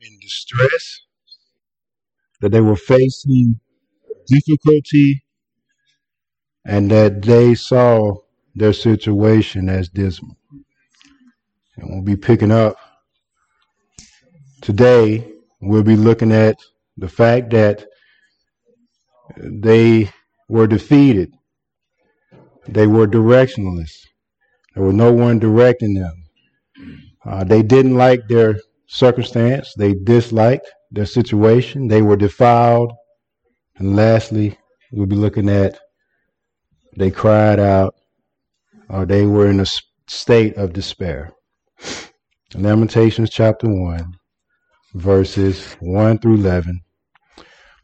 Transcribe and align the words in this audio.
in 0.00 0.18
distress, 0.20 1.00
that 2.40 2.50
they 2.50 2.60
were 2.60 2.76
facing 2.76 3.60
difficulty, 4.26 5.24
and 6.64 6.90
that 6.90 7.22
they 7.22 7.54
saw 7.54 8.14
their 8.54 8.72
situation 8.72 9.68
as 9.68 9.88
dismal. 9.88 10.36
And 11.76 11.90
we'll 11.90 12.02
be 12.02 12.16
picking 12.16 12.50
up 12.52 12.76
today, 14.60 15.32
we'll 15.60 15.82
be 15.82 15.96
looking 15.96 16.32
at 16.32 16.56
the 16.96 17.08
fact 17.08 17.50
that 17.50 17.86
they 19.36 20.10
were 20.48 20.66
defeated. 20.66 21.32
They 22.68 22.86
were 22.86 23.06
directionless. 23.06 23.92
There 24.74 24.84
was 24.84 24.94
no 24.94 25.12
one 25.12 25.38
directing 25.38 25.94
them. 25.94 26.24
Uh, 27.24 27.44
they 27.44 27.62
didn't 27.62 27.96
like 27.96 28.20
their 28.28 28.58
circumstance. 28.88 29.72
They 29.76 29.94
disliked 29.94 30.70
their 30.90 31.06
situation. 31.06 31.88
They 31.88 32.02
were 32.02 32.16
defiled. 32.16 32.92
And 33.76 33.94
lastly, 33.94 34.58
we'll 34.90 35.06
be 35.06 35.16
looking 35.16 35.48
at 35.48 35.78
they 36.96 37.10
cried 37.12 37.60
out 37.60 37.94
or 38.88 39.06
they 39.06 39.24
were 39.24 39.48
in 39.48 39.60
a 39.60 39.66
state 40.08 40.56
of 40.56 40.72
despair. 40.72 41.32
Lamentations 42.54 43.30
chapter 43.30 43.68
1, 43.68 44.14
verses 44.94 45.74
1 45.80 46.18
through 46.18 46.36
11. 46.36 46.80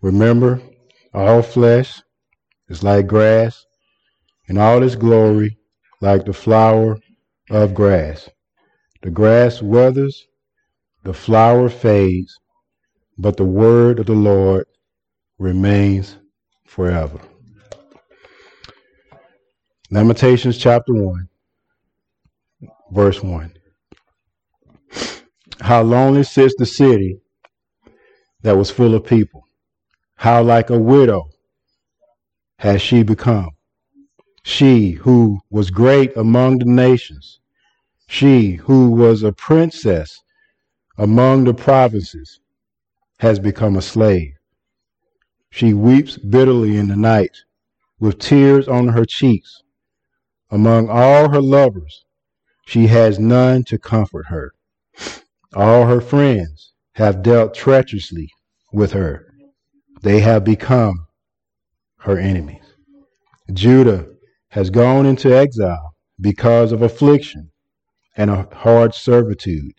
Remember, 0.00 0.60
all 1.12 1.42
flesh 1.42 2.02
is 2.68 2.82
like 2.82 3.06
grass, 3.06 3.64
and 4.48 4.58
all 4.58 4.82
its 4.82 4.96
glory 4.96 5.58
like 6.00 6.24
the 6.24 6.32
flower 6.32 6.98
of 7.50 7.74
grass. 7.74 8.28
The 9.02 9.10
grass 9.10 9.60
withers, 9.62 10.26
the 11.04 11.12
flower 11.12 11.68
fades, 11.68 12.38
but 13.18 13.36
the 13.36 13.44
word 13.44 13.98
of 13.98 14.06
the 14.06 14.12
Lord 14.14 14.66
remains 15.38 16.16
forever. 16.66 17.20
Lamentations 19.90 20.58
chapter 20.58 20.92
1, 20.92 21.28
verse 22.90 23.22
1. 23.22 23.52
How 25.60 25.82
lonely 25.82 26.24
sits 26.24 26.54
the 26.58 26.66
city 26.66 27.18
that 28.42 28.56
was 28.56 28.70
full 28.70 28.94
of 28.94 29.04
people. 29.04 29.44
How 30.16 30.42
like 30.42 30.70
a 30.70 30.78
widow 30.78 31.28
has 32.58 32.82
she 32.82 33.02
become. 33.02 33.50
She 34.42 34.92
who 34.92 35.40
was 35.50 35.70
great 35.70 36.16
among 36.16 36.58
the 36.58 36.66
nations 36.66 37.40
she 38.08 38.52
who 38.52 38.90
was 38.90 39.22
a 39.22 39.32
princess 39.32 40.23
among 40.96 41.44
the 41.44 41.54
provinces 41.54 42.40
has 43.18 43.38
become 43.38 43.76
a 43.76 43.82
slave. 43.82 44.32
She 45.50 45.72
weeps 45.72 46.18
bitterly 46.18 46.76
in 46.76 46.88
the 46.88 46.96
night 46.96 47.36
with 47.98 48.18
tears 48.18 48.68
on 48.68 48.88
her 48.88 49.04
cheeks. 49.04 49.62
Among 50.50 50.88
all 50.88 51.30
her 51.30 51.40
lovers, 51.40 52.04
she 52.66 52.86
has 52.88 53.18
none 53.18 53.64
to 53.64 53.78
comfort 53.78 54.26
her. 54.28 54.52
All 55.54 55.86
her 55.86 56.00
friends 56.00 56.72
have 56.94 57.22
dealt 57.22 57.54
treacherously 57.54 58.30
with 58.72 58.92
her. 58.92 59.26
They 60.02 60.20
have 60.20 60.44
become 60.44 61.06
her 61.98 62.18
enemies. 62.18 62.64
Judah 63.52 64.06
has 64.48 64.70
gone 64.70 65.06
into 65.06 65.34
exile 65.34 65.94
because 66.20 66.72
of 66.72 66.82
affliction 66.82 67.50
and 68.16 68.30
a 68.30 68.48
hard 68.52 68.94
servitude. 68.94 69.72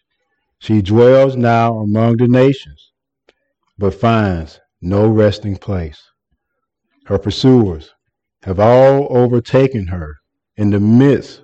She 0.59 0.81
dwells 0.81 1.35
now 1.35 1.77
among 1.79 2.17
the 2.17 2.27
nations, 2.27 2.91
but 3.77 3.93
finds 3.93 4.59
no 4.81 5.07
resting 5.07 5.57
place. 5.57 6.01
Her 7.05 7.19
pursuers 7.19 7.91
have 8.43 8.59
all 8.59 9.07
overtaken 9.09 9.87
her 9.87 10.17
in 10.55 10.69
the 10.71 10.79
midst 10.79 11.43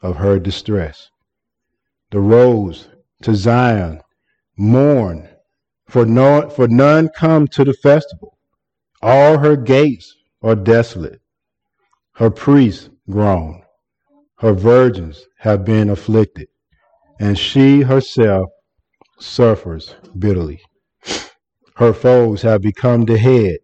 of 0.00 0.16
her 0.16 0.38
distress. 0.38 1.10
The 2.10 2.20
roads 2.20 2.88
to 3.22 3.34
Zion 3.34 4.00
mourn, 4.56 5.28
for, 5.88 6.06
no, 6.06 6.48
for 6.50 6.68
none 6.68 7.08
come 7.16 7.48
to 7.48 7.64
the 7.64 7.74
festival. 7.74 8.38
All 9.02 9.38
her 9.38 9.56
gates 9.56 10.14
are 10.42 10.54
desolate. 10.54 11.20
Her 12.14 12.30
priests 12.30 12.90
groan 13.10 13.62
her 14.42 14.52
virgins 14.52 15.28
have 15.38 15.64
been 15.64 15.88
afflicted, 15.88 16.48
and 17.22 17.38
she 17.38 17.82
herself 17.82 18.50
suffers 19.20 19.94
bitterly. 20.18 20.60
Her 21.76 21.92
foes 21.92 22.42
have 22.42 22.62
become 22.62 23.04
the 23.04 23.16
head. 23.16 23.58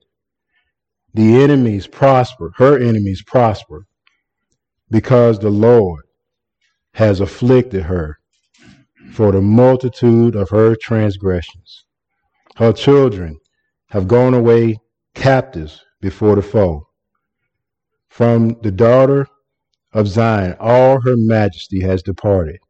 The 1.12 1.42
enemies 1.42 1.88
prosper, 1.88 2.52
her 2.58 2.78
enemies 2.78 3.20
prosper, 3.26 3.88
because 4.92 5.40
the 5.40 5.50
Lord 5.50 6.04
has 6.94 7.18
afflicted 7.18 7.82
her 7.82 8.20
for 9.12 9.32
the 9.32 9.42
multitude 9.42 10.36
of 10.36 10.50
her 10.50 10.76
transgressions. 10.76 11.84
Her 12.54 12.72
children 12.72 13.40
have 13.90 14.06
gone 14.06 14.34
away 14.34 14.76
captives 15.16 15.84
before 16.00 16.36
the 16.36 16.42
foe. 16.42 16.86
From 18.08 18.56
the 18.62 18.70
daughter 18.70 19.26
of 19.92 20.06
Zion, 20.06 20.54
all 20.60 21.00
her 21.00 21.16
majesty 21.16 21.80
has 21.80 22.04
departed. 22.04 22.60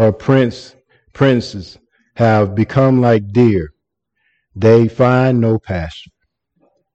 Her 0.00 0.12
prince, 0.12 0.76
princes 1.12 1.76
have 2.14 2.54
become 2.54 3.02
like 3.02 3.34
deer. 3.34 3.74
They 4.56 4.88
find 4.88 5.42
no 5.42 5.58
pasture. 5.58 6.12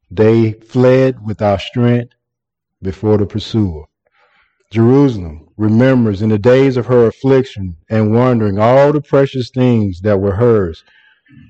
They 0.09 0.53
fled 0.53 1.23
without 1.23 1.61
strength 1.61 2.15
before 2.81 3.19
the 3.19 3.27
pursuer. 3.27 3.83
Jerusalem 4.71 5.49
remembers 5.55 6.23
in 6.23 6.29
the 6.29 6.39
days 6.39 6.77
of 6.77 6.87
her 6.87 7.05
affliction 7.05 7.77
and 7.91 8.11
wandering 8.11 8.57
all 8.57 8.91
the 8.91 9.01
precious 9.01 9.51
things 9.51 10.01
that 10.01 10.19
were 10.19 10.37
hers 10.37 10.83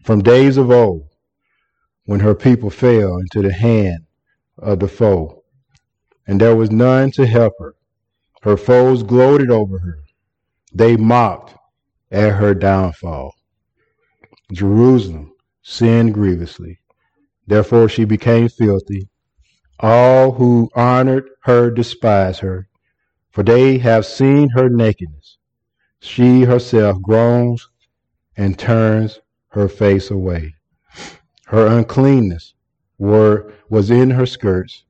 from 0.03 0.23
days 0.23 0.57
of 0.57 0.69
old 0.69 1.07
when 2.03 2.19
her 2.19 2.35
people 2.35 2.69
fell 2.69 3.15
into 3.15 3.41
the 3.41 3.53
hand 3.53 4.03
of 4.57 4.81
the 4.81 4.89
foe 4.89 5.45
and 6.27 6.41
there 6.41 6.57
was 6.57 6.69
none 6.69 7.11
to 7.11 7.25
help 7.25 7.53
her. 7.59 7.75
Her 8.41 8.57
foes 8.57 9.03
gloated 9.03 9.49
over 9.49 9.79
her. 9.79 9.99
They 10.75 10.97
mocked 10.97 11.55
at 12.11 12.35
her 12.35 12.53
downfall. 12.53 13.33
Jerusalem 14.51 15.31
sinned 15.61 16.13
grievously. 16.13 16.79
Therefore 17.47 17.87
she 17.87 18.03
became 18.03 18.49
filthy. 18.49 19.07
All 19.79 20.33
who 20.33 20.69
honored 20.75 21.29
her 21.43 21.71
despise 21.71 22.39
her, 22.39 22.67
for 23.31 23.41
they 23.41 23.77
have 23.77 24.05
seen 24.05 24.49
her 24.49 24.67
nakedness. 24.67 25.37
She 26.01 26.41
herself 26.41 27.01
groans 27.01 27.69
and 28.35 28.59
turns 28.59 29.21
her 29.51 29.69
face 29.69 30.11
away. 30.11 30.55
Her 31.45 31.67
uncleanness 31.67 32.53
were, 32.97 33.53
was 33.69 33.89
in 33.89 34.09
her 34.09 34.25
skirts, 34.25 34.83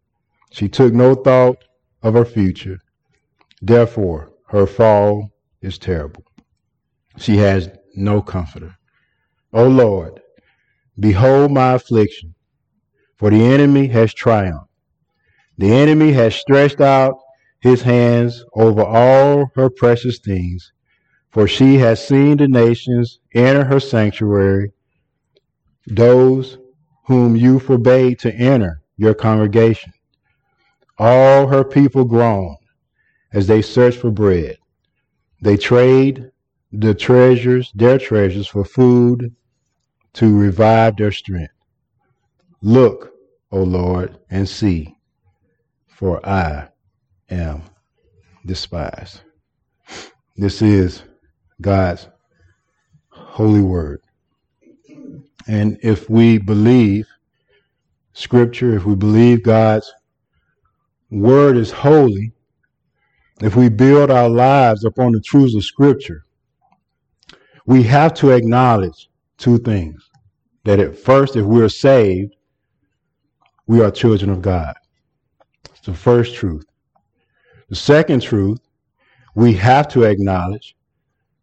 she 0.50 0.68
took 0.68 0.94
no 0.94 1.14
thought 1.14 1.64
of 2.02 2.16
her 2.16 2.26
future. 2.26 2.80
Therefore, 3.62 4.32
her 4.48 4.66
fall 4.66 5.32
is 5.66 5.78
terrible. 5.78 6.24
She 7.18 7.38
has 7.38 7.70
no 7.96 8.22
comforter. 8.22 8.76
O 9.52 9.68
Lord, 9.68 10.22
behold 11.00 11.52
my 11.52 11.74
affliction, 11.74 12.36
for 13.18 13.30
the 13.30 13.44
enemy 13.44 13.88
has 13.88 14.14
triumphed. 14.14 14.70
The 15.58 15.72
enemy 15.72 16.12
has 16.12 16.36
stretched 16.36 16.82
out 16.82 17.16
his 17.60 17.82
hands 17.82 18.44
over 18.54 18.84
all 18.84 19.50
her 19.56 19.70
precious 19.70 20.20
things, 20.20 20.72
for 21.32 21.48
she 21.48 21.78
has 21.78 22.06
seen 22.06 22.38
the 22.38 22.48
nations 22.48 23.20
enter 23.34 23.64
her 23.64 23.80
sanctuary, 23.80 24.72
those 25.88 26.58
whom 27.06 27.36
you 27.36 27.60
forbade 27.60 28.20
to 28.20 28.34
enter 28.36 28.82
your 28.98 29.14
congregation. 29.14 29.94
All 30.98 31.48
her 31.48 31.64
people 31.64 32.06
groan 32.06 32.56
as 33.34 33.48
they 33.48 33.62
search 33.62 33.96
for 33.96 34.12
bread. 34.12 34.58
They 35.46 35.58
trade 35.58 36.32
the 36.72 36.96
treasures, 36.96 37.72
their 37.76 38.00
treasures, 38.00 38.48
for 38.48 38.66
food 38.66 39.36
to 40.14 40.36
revive 40.36 40.98
their 40.98 41.12
strength. 41.12 41.54
Look, 42.64 43.14
O 43.52 43.62
Lord, 43.62 44.18
and 44.32 44.50
see, 44.50 44.96
for 45.86 46.20
I 46.28 46.70
am 47.30 47.62
despised. 48.44 49.22
This 50.36 50.64
is 50.64 51.04
God's 51.62 52.08
holy 53.10 53.62
word. 53.62 54.02
And 55.48 55.78
if 55.84 56.10
we 56.10 56.40
believe 56.40 57.08
Scripture, 58.14 58.76
if 58.76 58.84
we 58.84 58.96
believe 58.96 59.44
God's 59.44 59.94
word 61.12 61.56
is 61.56 61.70
holy, 61.70 62.35
if 63.42 63.56
we 63.56 63.70
build 63.70 64.12
our 64.12 64.30
lives 64.30 64.86
upon 64.86 65.12
the 65.12 65.22
truths 65.22 65.56
of 65.56 65.64
Scripture, 65.64 66.26
we 67.66 67.84
have 67.84 68.14
to 68.16 68.32
acknowledge 68.32 69.10
two 69.38 69.58
things. 69.58 70.10
That 70.64 70.80
at 70.80 70.98
first, 70.98 71.36
if 71.36 71.46
we're 71.46 71.70
saved, 71.70 72.36
we 73.68 73.82
are 73.82 73.92
children 73.92 74.32
of 74.32 74.42
God. 74.42 74.74
It's 75.70 75.82
the 75.82 75.94
first 75.94 76.36
truth. 76.36 76.66
The 77.70 77.76
second 77.76 78.22
truth 78.22 78.60
we 79.36 79.54
have 79.54 79.88
to 79.90 80.04
acknowledge 80.04 80.76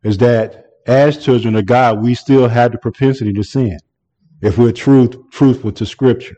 is 0.02 0.18
that 0.18 0.66
as 0.86 1.22
children 1.22 1.54
of 1.54 1.66
God, 1.66 2.02
we 2.02 2.14
still 2.14 2.48
have 2.48 2.72
the 2.72 2.78
propensity 2.78 3.32
to 3.34 3.42
sin 3.44 3.78
if 4.40 4.58
we're 4.58 4.72
truth, 4.72 5.14
truthful 5.30 5.70
to 5.72 5.86
Scripture. 5.86 6.36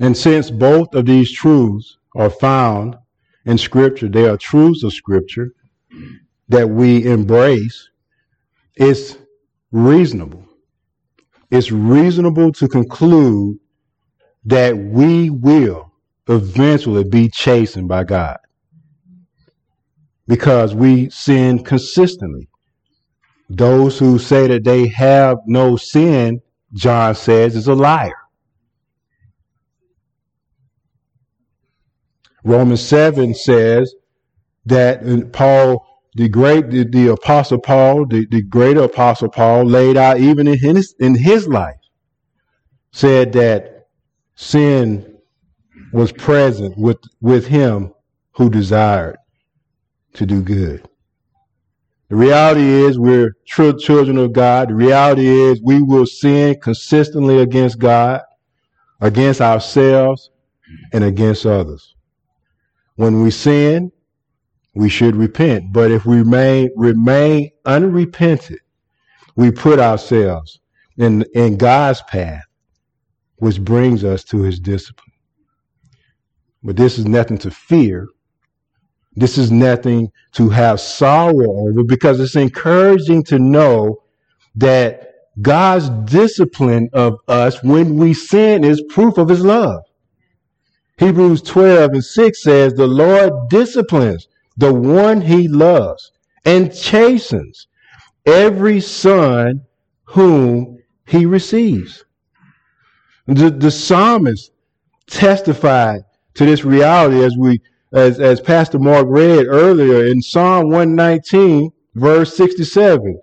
And 0.00 0.16
since 0.16 0.50
both 0.50 0.92
of 0.94 1.06
these 1.06 1.30
truths 1.30 1.98
are 2.16 2.30
found 2.30 2.96
in 3.46 3.58
Scripture, 3.58 4.08
There 4.08 4.32
are 4.32 4.36
truths 4.36 4.82
of 4.84 4.92
Scripture 4.92 5.52
that 6.48 6.68
we 6.68 7.06
embrace, 7.06 7.90
it's 8.76 9.18
reasonable. 9.72 10.46
It's 11.50 11.72
reasonable 11.72 12.52
to 12.54 12.68
conclude 12.68 13.58
that 14.46 14.76
we 14.76 15.30
will 15.30 15.92
eventually 16.28 17.04
be 17.04 17.28
chastened 17.30 17.88
by 17.88 18.04
God 18.04 18.38
because 20.28 20.74
we 20.74 21.10
sin 21.10 21.64
consistently. 21.64 22.48
Those 23.50 23.98
who 23.98 24.18
say 24.18 24.48
that 24.48 24.64
they 24.64 24.88
have 24.88 25.38
no 25.46 25.76
sin, 25.76 26.40
John 26.74 27.14
says, 27.14 27.56
is 27.56 27.68
a 27.68 27.74
liar. 27.74 28.14
Romans 32.44 32.82
7 32.82 33.34
says 33.34 33.94
that 34.66 35.02
uh, 35.02 35.26
Paul, 35.32 35.84
the 36.14 36.28
great, 36.28 36.70
the, 36.70 36.84
the 36.84 37.08
apostle 37.08 37.58
Paul, 37.58 38.06
the, 38.06 38.26
the 38.30 38.42
greater 38.42 38.82
apostle 38.82 39.30
Paul 39.30 39.64
laid 39.64 39.96
out 39.96 40.20
even 40.20 40.46
in 40.46 40.58
his, 40.58 40.94
in 41.00 41.16
his 41.16 41.48
life, 41.48 41.80
said 42.92 43.32
that 43.32 43.88
sin 44.36 45.18
was 45.92 46.12
present 46.12 46.76
with, 46.76 46.98
with 47.20 47.46
him 47.46 47.92
who 48.32 48.50
desired 48.50 49.16
to 50.12 50.26
do 50.26 50.42
good. 50.42 50.86
The 52.10 52.16
reality 52.16 52.62
is 52.62 52.98
we're 52.98 53.34
true 53.48 53.76
children 53.78 54.18
of 54.18 54.32
God. 54.32 54.68
The 54.68 54.74
reality 54.74 55.26
is 55.26 55.62
we 55.62 55.80
will 55.80 56.06
sin 56.06 56.60
consistently 56.60 57.38
against 57.38 57.78
God, 57.78 58.20
against 59.00 59.40
ourselves, 59.40 60.30
and 60.92 61.02
against 61.02 61.46
others. 61.46 61.93
When 62.96 63.22
we 63.22 63.30
sin, 63.30 63.92
we 64.74 64.88
should 64.88 65.16
repent. 65.16 65.72
But 65.72 65.90
if 65.90 66.06
we 66.06 66.18
remain, 66.18 66.70
remain 66.76 67.50
unrepented, 67.64 68.60
we 69.36 69.50
put 69.50 69.78
ourselves 69.78 70.60
in, 70.96 71.24
in 71.34 71.56
God's 71.56 72.02
path, 72.02 72.44
which 73.36 73.60
brings 73.60 74.04
us 74.04 74.24
to 74.24 74.42
his 74.42 74.60
discipline. 74.60 75.12
But 76.62 76.76
this 76.76 76.98
is 76.98 77.04
nothing 77.06 77.38
to 77.38 77.50
fear. 77.50 78.08
This 79.16 79.38
is 79.38 79.50
nothing 79.50 80.10
to 80.32 80.48
have 80.48 80.80
sorrow 80.80 81.68
over 81.68 81.84
because 81.84 82.20
it's 82.20 82.36
encouraging 82.36 83.22
to 83.24 83.38
know 83.38 84.02
that 84.56 85.10
God's 85.40 85.88
discipline 86.10 86.88
of 86.92 87.18
us 87.28 87.62
when 87.62 87.96
we 87.96 88.14
sin 88.14 88.64
is 88.64 88.82
proof 88.88 89.18
of 89.18 89.28
his 89.28 89.44
love. 89.44 89.82
Hebrews 90.96 91.42
12 91.42 91.90
and 91.92 92.04
6 92.04 92.42
says, 92.42 92.74
The 92.74 92.86
Lord 92.86 93.32
disciplines 93.50 94.28
the 94.56 94.72
one 94.72 95.20
he 95.20 95.48
loves 95.48 96.12
and 96.44 96.74
chastens 96.74 97.66
every 98.26 98.80
son 98.80 99.62
whom 100.04 100.78
he 101.06 101.26
receives. 101.26 102.04
The, 103.26 103.50
the 103.50 103.70
psalmist 103.70 104.52
testified 105.06 106.02
to 106.34 106.46
this 106.46 106.64
reality 106.64 107.22
as 107.22 107.36
we 107.36 107.60
as, 107.92 108.18
as 108.18 108.40
Pastor 108.40 108.78
Mark 108.78 109.06
read 109.08 109.46
earlier 109.46 110.06
in 110.06 110.20
Psalm 110.20 110.68
119, 110.68 111.70
verse 111.94 112.36
67. 112.36 113.20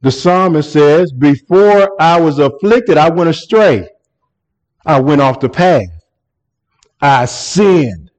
The 0.00 0.10
psalmist 0.10 0.72
says, 0.72 1.12
Before 1.12 2.00
I 2.00 2.18
was 2.18 2.38
afflicted, 2.38 2.96
I 2.96 3.10
went 3.10 3.28
astray. 3.28 3.86
I 4.86 5.00
went 5.00 5.20
off 5.20 5.40
the 5.40 5.50
path. 5.50 5.99
I 7.00 7.24
sinned. 7.24 8.10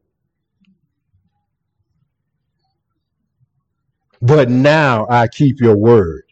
But 4.21 4.49
now 4.49 5.07
I 5.09 5.27
keep 5.27 5.59
your 5.59 5.77
word. 5.77 6.23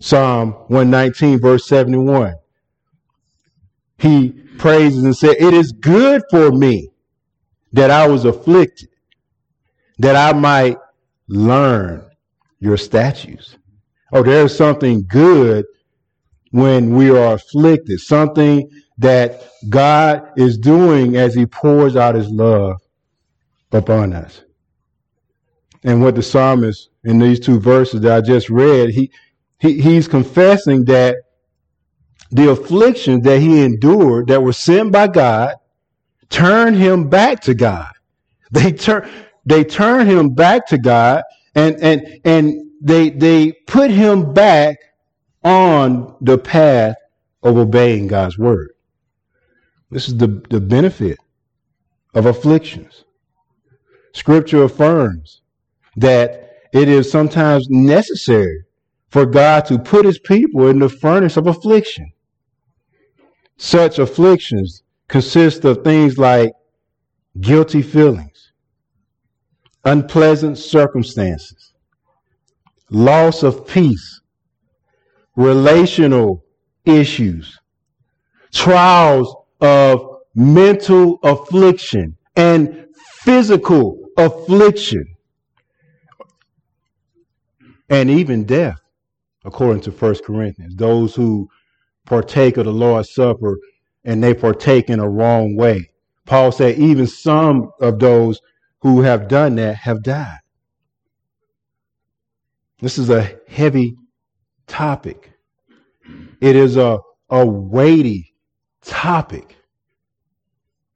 Psalm 0.00 0.52
119, 0.68 1.40
verse 1.40 1.66
71. 1.66 2.34
He 3.98 4.30
praises 4.58 5.02
and 5.02 5.16
said, 5.16 5.36
It 5.38 5.54
is 5.54 5.72
good 5.72 6.22
for 6.30 6.50
me 6.52 6.90
that 7.72 7.90
I 7.90 8.06
was 8.06 8.24
afflicted, 8.24 8.88
that 9.98 10.16
I 10.16 10.36
might 10.38 10.76
learn 11.28 12.08
your 12.60 12.76
statutes. 12.76 13.56
Oh, 14.12 14.22
there's 14.22 14.56
something 14.56 15.04
good 15.06 15.64
when 16.50 16.94
we 16.94 17.10
are 17.10 17.34
afflicted, 17.34 18.00
something 18.00 18.68
that 18.98 19.48
God 19.68 20.32
is 20.36 20.58
doing 20.58 21.16
as 21.16 21.34
he 21.34 21.46
pours 21.46 21.96
out 21.96 22.14
his 22.14 22.28
love 22.28 22.76
upon 23.72 24.12
us. 24.12 24.42
And 25.84 26.02
what 26.02 26.16
the 26.16 26.22
psalmist 26.22 26.90
in 27.04 27.18
these 27.18 27.40
two 27.40 27.60
verses 27.60 28.00
that 28.02 28.16
I 28.16 28.20
just 28.20 28.50
read, 28.50 28.90
he, 28.90 29.10
he 29.58 29.80
he's 29.80 30.08
confessing 30.08 30.84
that 30.86 31.16
the 32.30 32.50
afflictions 32.50 33.24
that 33.24 33.40
he 33.40 33.62
endured 33.62 34.28
that 34.28 34.42
were 34.42 34.52
sent 34.52 34.92
by 34.92 35.06
God 35.06 35.54
turned 36.28 36.76
him 36.76 37.08
back 37.08 37.40
to 37.42 37.54
God. 37.54 37.92
They 38.50 38.72
turn 38.72 39.08
they 39.44 39.62
turn 39.62 40.06
him 40.06 40.30
back 40.30 40.66
to 40.68 40.78
God 40.78 41.22
and 41.54 41.76
and 41.82 42.20
and 42.24 42.70
they 42.80 43.10
they 43.10 43.52
put 43.66 43.90
him 43.90 44.32
back 44.32 44.78
on 45.44 46.16
the 46.20 46.38
path 46.38 46.96
of 47.42 47.56
obeying 47.56 48.06
God's 48.06 48.38
word. 48.38 48.70
This 49.90 50.08
is 50.08 50.16
the, 50.16 50.42
the 50.50 50.60
benefit 50.60 51.18
of 52.14 52.26
afflictions. 52.26 53.04
Scripture 54.12 54.64
affirms 54.64 55.42
that 55.96 56.52
it 56.72 56.88
is 56.88 57.10
sometimes 57.10 57.68
necessary 57.70 58.64
for 59.08 59.24
God 59.24 59.64
to 59.66 59.78
put 59.78 60.04
his 60.04 60.18
people 60.18 60.68
in 60.68 60.78
the 60.78 60.88
furnace 60.88 61.36
of 61.36 61.46
affliction. 61.46 62.12
Such 63.56 63.98
afflictions 63.98 64.82
consist 65.08 65.64
of 65.64 65.82
things 65.82 66.18
like 66.18 66.52
guilty 67.40 67.82
feelings, 67.82 68.52
unpleasant 69.84 70.58
circumstances, 70.58 71.72
loss 72.90 73.42
of 73.42 73.66
peace, 73.66 74.20
relational 75.36 76.44
issues, 76.84 77.58
trials 78.52 79.34
of 79.60 80.18
mental 80.34 81.18
affliction, 81.22 82.16
and 82.36 82.86
physical 82.94 83.98
affliction, 84.16 85.04
and 87.88 88.10
even 88.10 88.44
death, 88.44 88.78
according 89.44 89.82
to 89.82 89.90
1 89.90 90.16
Corinthians. 90.24 90.74
Those 90.76 91.14
who 91.14 91.48
partake 92.06 92.56
of 92.56 92.64
the 92.64 92.72
Lord's 92.72 93.12
Supper 93.12 93.58
and 94.04 94.22
they 94.22 94.34
partake 94.34 94.88
in 94.88 95.00
a 95.00 95.08
wrong 95.08 95.56
way. 95.56 95.90
Paul 96.24 96.52
said 96.52 96.78
even 96.78 97.06
some 97.06 97.70
of 97.80 97.98
those 97.98 98.40
who 98.80 99.02
have 99.02 99.28
done 99.28 99.56
that 99.56 99.76
have 99.76 100.02
died. 100.02 100.38
This 102.80 102.96
is 102.96 103.10
a 103.10 103.38
heavy 103.48 103.96
topic. 104.66 105.32
It 106.40 106.54
is 106.54 106.76
a, 106.76 107.00
a 107.28 107.44
weighty 107.44 108.27
topic. 108.88 109.56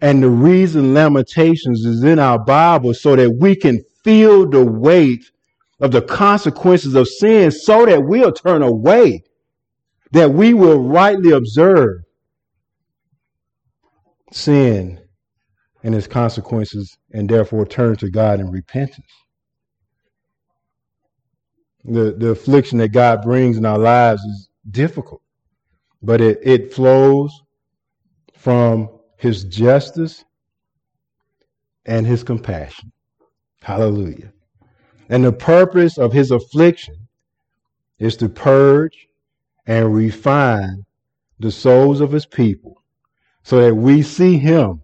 And 0.01 0.23
the 0.23 0.31
reason 0.31 0.95
Lamentations 0.95 1.85
is 1.85 2.03
in 2.03 2.19
our 2.19 2.39
Bible 2.39 2.93
so 2.93 3.15
that 3.15 3.31
we 3.39 3.55
can 3.55 3.85
feel 4.03 4.49
the 4.49 4.65
weight 4.65 5.31
of 5.81 5.93
the 5.93 6.03
consequences 6.03 6.95
of 6.97 7.07
sin 7.07 7.53
so 7.53 7.87
that 7.87 8.03
we'll 8.05 8.33
turn 8.33 8.63
away, 8.63 9.23
that 10.11 10.33
we 10.33 10.55
will 10.55 10.81
rightly 10.81 11.31
observe 11.31 12.03
sin 14.33 15.01
and 15.85 15.95
its 15.95 16.07
consequences 16.07 16.97
and 17.13 17.29
therefore 17.29 17.67
turn 17.67 17.97
to 17.97 18.11
God 18.11 18.41
in 18.41 18.51
repentance. 18.51 19.07
The, 21.85 22.13
the 22.17 22.31
affliction 22.31 22.79
that 22.79 22.91
God 22.91 23.23
brings 23.23 23.57
in 23.57 23.67
our 23.67 23.79
lives 23.79 24.23
is 24.23 24.49
difficult, 24.71 25.23
but 26.01 26.21
it, 26.21 26.39
it 26.43 26.73
flows 26.73 27.43
from 28.43 28.89
his 29.19 29.45
justice 29.45 30.25
and 31.87 32.05
his 32.05 32.25
compassion. 32.25 32.91
Hallelujah. 33.61 34.33
And 35.09 35.25
the 35.25 35.33
purpose 35.33 35.97
of 35.97 36.13
his 36.13 36.33
affliction 36.33 37.07
is 38.01 38.17
to 38.17 38.29
purge 38.29 39.07
and 39.65 39.95
refine 39.95 40.85
the 41.39 41.53
souls 41.53 42.01
of 42.01 42.11
his 42.11 42.27
people 42.27 42.83
so 43.45 43.61
that 43.61 43.77
we 43.77 44.03
see 44.03 44.39
him 44.39 44.83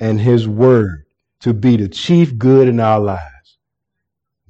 and 0.00 0.18
his 0.18 0.48
word 0.48 1.04
to 1.40 1.52
be 1.52 1.76
the 1.76 1.88
chief 1.88 2.38
good 2.38 2.68
in 2.68 2.80
our 2.80 3.00
lives. 3.00 3.58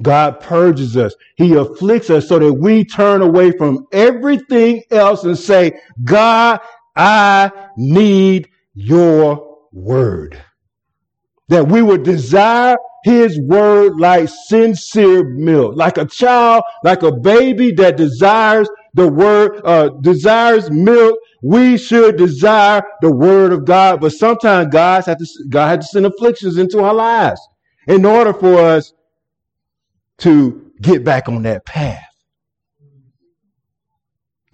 God 0.01 0.39
purges 0.39 0.97
us. 0.97 1.13
He 1.35 1.55
afflicts 1.55 2.09
us 2.09 2.29
so 2.29 2.39
that 2.39 2.55
we 2.55 2.85
turn 2.85 3.21
away 3.21 3.51
from 3.51 3.89
everything 3.93 4.85
else 4.93 5.25
and 5.25 5.37
say, 5.37 5.81
God, 6.05 6.61
I 6.99 7.53
need 7.77 8.49
your 8.75 9.59
word. 9.73 10.43
That 11.49 11.69
we 11.69 11.81
would 11.81 12.03
desire 12.03 12.77
his 13.05 13.41
word 13.41 13.99
like 13.99 14.29
sincere 14.29 15.25
milk, 15.25 15.77
like 15.77 15.97
a 15.97 16.05
child, 16.05 16.65
like 16.83 17.03
a 17.03 17.13
baby 17.13 17.73
that 17.73 17.97
desires 17.97 18.69
the 18.95 19.09
word, 19.09 19.61
uh, 19.65 19.91
desires 20.01 20.71
milk. 20.71 21.19
We 21.43 21.79
should 21.79 22.17
desire 22.17 22.83
the 23.01 23.13
word 23.13 23.53
of 23.53 23.65
God. 23.65 24.01
But 24.01 24.13
sometimes 24.13 24.73
God 24.73 25.05
had 25.07 25.21
to, 25.21 25.27
God 25.49 25.69
had 25.69 25.81
to 25.83 25.87
send 25.87 26.07
afflictions 26.07 26.59
into 26.59 26.81
our 26.83 26.95
lives 26.95 27.41
in 27.87 28.05
order 28.05 28.35
for 28.35 28.59
us 28.59 28.93
to 30.19 30.73
get 30.83 31.05
back 31.05 31.29
on 31.29 31.43
that 31.45 31.65
path. 31.65 32.08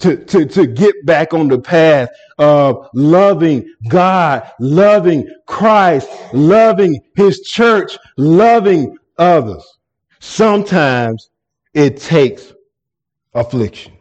To, 0.00 0.16
to, 0.16 0.44
to 0.44 0.66
get 0.66 1.06
back 1.06 1.32
on 1.32 1.48
the 1.48 1.58
path 1.58 2.10
of 2.38 2.88
loving 2.94 3.72
God, 3.88 4.50
loving 4.58 5.26
Christ, 5.46 6.08
loving 6.32 7.00
his 7.16 7.40
church, 7.42 7.96
loving 8.18 8.98
others. 9.18 9.64
Sometimes 10.18 11.30
it 11.74 11.98
takes 11.98 12.52
affliction. 13.34 13.92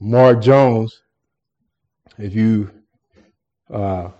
Mark 0.00 0.42
Jones, 0.42 1.00
if 2.18 2.34
you, 2.34 2.70
uh, 3.72 4.10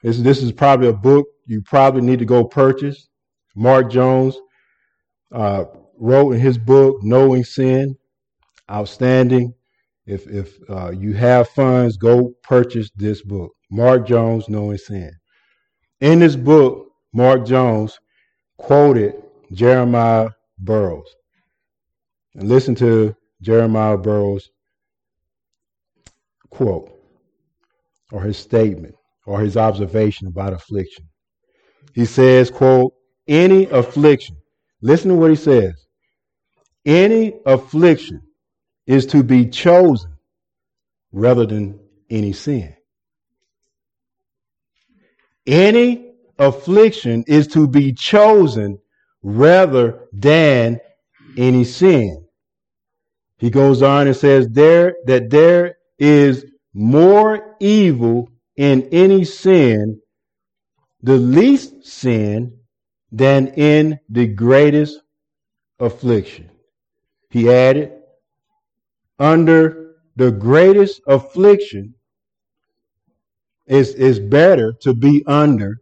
this, 0.00 0.18
this 0.18 0.42
is 0.42 0.52
probably 0.52 0.88
a 0.88 0.92
book 0.92 1.26
you 1.46 1.62
probably 1.62 2.02
need 2.02 2.18
to 2.20 2.24
go 2.24 2.44
purchase. 2.44 3.08
Mark 3.56 3.90
Jones 3.90 4.36
uh, 5.32 5.64
wrote 5.98 6.32
in 6.32 6.40
his 6.40 6.58
book, 6.58 7.02
Knowing 7.02 7.44
Sin, 7.44 7.96
outstanding. 8.70 9.54
If, 10.06 10.26
if 10.26 10.58
uh, 10.70 10.90
you 10.90 11.12
have 11.14 11.48
funds, 11.50 11.96
go 11.96 12.32
purchase 12.42 12.90
this 12.96 13.22
book. 13.22 13.52
Mark 13.70 14.06
Jones, 14.06 14.48
Knowing 14.48 14.78
Sin. 14.78 15.12
In 16.00 16.20
this 16.20 16.36
book, 16.36 16.88
Mark 17.12 17.44
Jones 17.44 17.98
quoted 18.56 19.14
Jeremiah 19.52 20.30
Burroughs. 20.58 21.14
And 22.34 22.48
listen 22.48 22.74
to 22.76 23.14
Jeremiah 23.42 23.98
Burroughs' 23.98 24.50
quote, 26.50 26.90
or 28.12 28.22
his 28.22 28.36
statement, 28.36 28.94
or 29.26 29.40
his 29.40 29.56
observation 29.56 30.28
about 30.28 30.52
affliction. 30.52 31.08
He 31.94 32.04
says, 32.04 32.50
quote, 32.50 32.94
any 33.26 33.66
affliction. 33.66 34.36
Listen 34.80 35.10
to 35.10 35.16
what 35.16 35.30
he 35.30 35.36
says. 35.36 35.87
Any 36.84 37.34
affliction 37.44 38.22
is 38.86 39.06
to 39.06 39.22
be 39.22 39.48
chosen 39.48 40.12
rather 41.12 41.46
than 41.46 41.80
any 42.10 42.32
sin. 42.32 42.74
Any 45.46 46.12
affliction 46.38 47.24
is 47.26 47.46
to 47.48 47.66
be 47.66 47.92
chosen 47.92 48.78
rather 49.22 50.08
than 50.12 50.80
any 51.36 51.64
sin. 51.64 52.26
He 53.38 53.50
goes 53.50 53.82
on 53.82 54.06
and 54.06 54.16
says 54.16 54.48
there 54.48 54.96
that 55.06 55.30
there 55.30 55.76
is 55.98 56.44
more 56.74 57.56
evil 57.60 58.30
in 58.56 58.88
any 58.92 59.24
sin, 59.24 60.00
the 61.02 61.16
least 61.16 61.84
sin 61.84 62.58
than 63.10 63.48
in 63.48 63.98
the 64.08 64.26
greatest 64.26 65.00
affliction. 65.78 66.50
He 67.30 67.50
added, 67.50 67.92
under 69.18 69.96
the 70.16 70.30
greatest 70.30 71.00
affliction 71.06 71.94
is, 73.66 73.94
is 73.94 74.18
better 74.18 74.72
to 74.82 74.94
be 74.94 75.24
under 75.26 75.80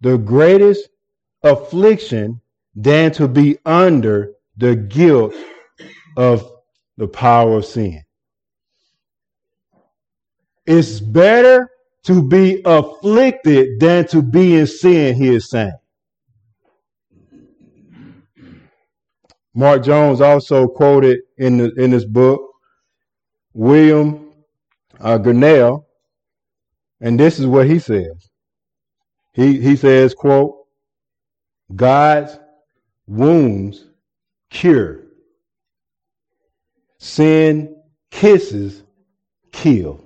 the 0.00 0.18
greatest 0.18 0.88
affliction 1.42 2.40
than 2.74 3.10
to 3.12 3.26
be 3.26 3.58
under 3.64 4.32
the 4.56 4.76
guilt 4.76 5.34
of 6.16 6.50
the 6.96 7.08
power 7.08 7.58
of 7.58 7.64
sin. 7.64 8.02
It's 10.66 11.00
better 11.00 11.70
to 12.04 12.22
be 12.22 12.62
afflicted 12.64 13.80
than 13.80 14.06
to 14.08 14.22
be 14.22 14.56
in 14.56 14.66
sin, 14.66 15.16
he 15.16 15.34
is 15.34 15.50
saying. 15.50 15.72
Mark 19.56 19.82
Jones 19.82 20.20
also 20.20 20.68
quoted 20.68 21.20
in 21.38 21.56
the, 21.56 21.72
in 21.76 21.90
this 21.90 22.04
book 22.04 22.42
William 23.54 24.32
uh, 25.00 25.18
Gurnall, 25.18 25.86
and 27.00 27.18
this 27.18 27.40
is 27.40 27.46
what 27.46 27.66
he 27.66 27.78
says. 27.78 28.30
He 29.32 29.60
he 29.60 29.76
says, 29.76 30.14
"quote 30.14 30.56
God's 31.74 32.38
wounds 33.06 33.86
cure, 34.50 35.00
sin 36.98 37.76
kisses 38.10 38.82
kill." 39.52 40.02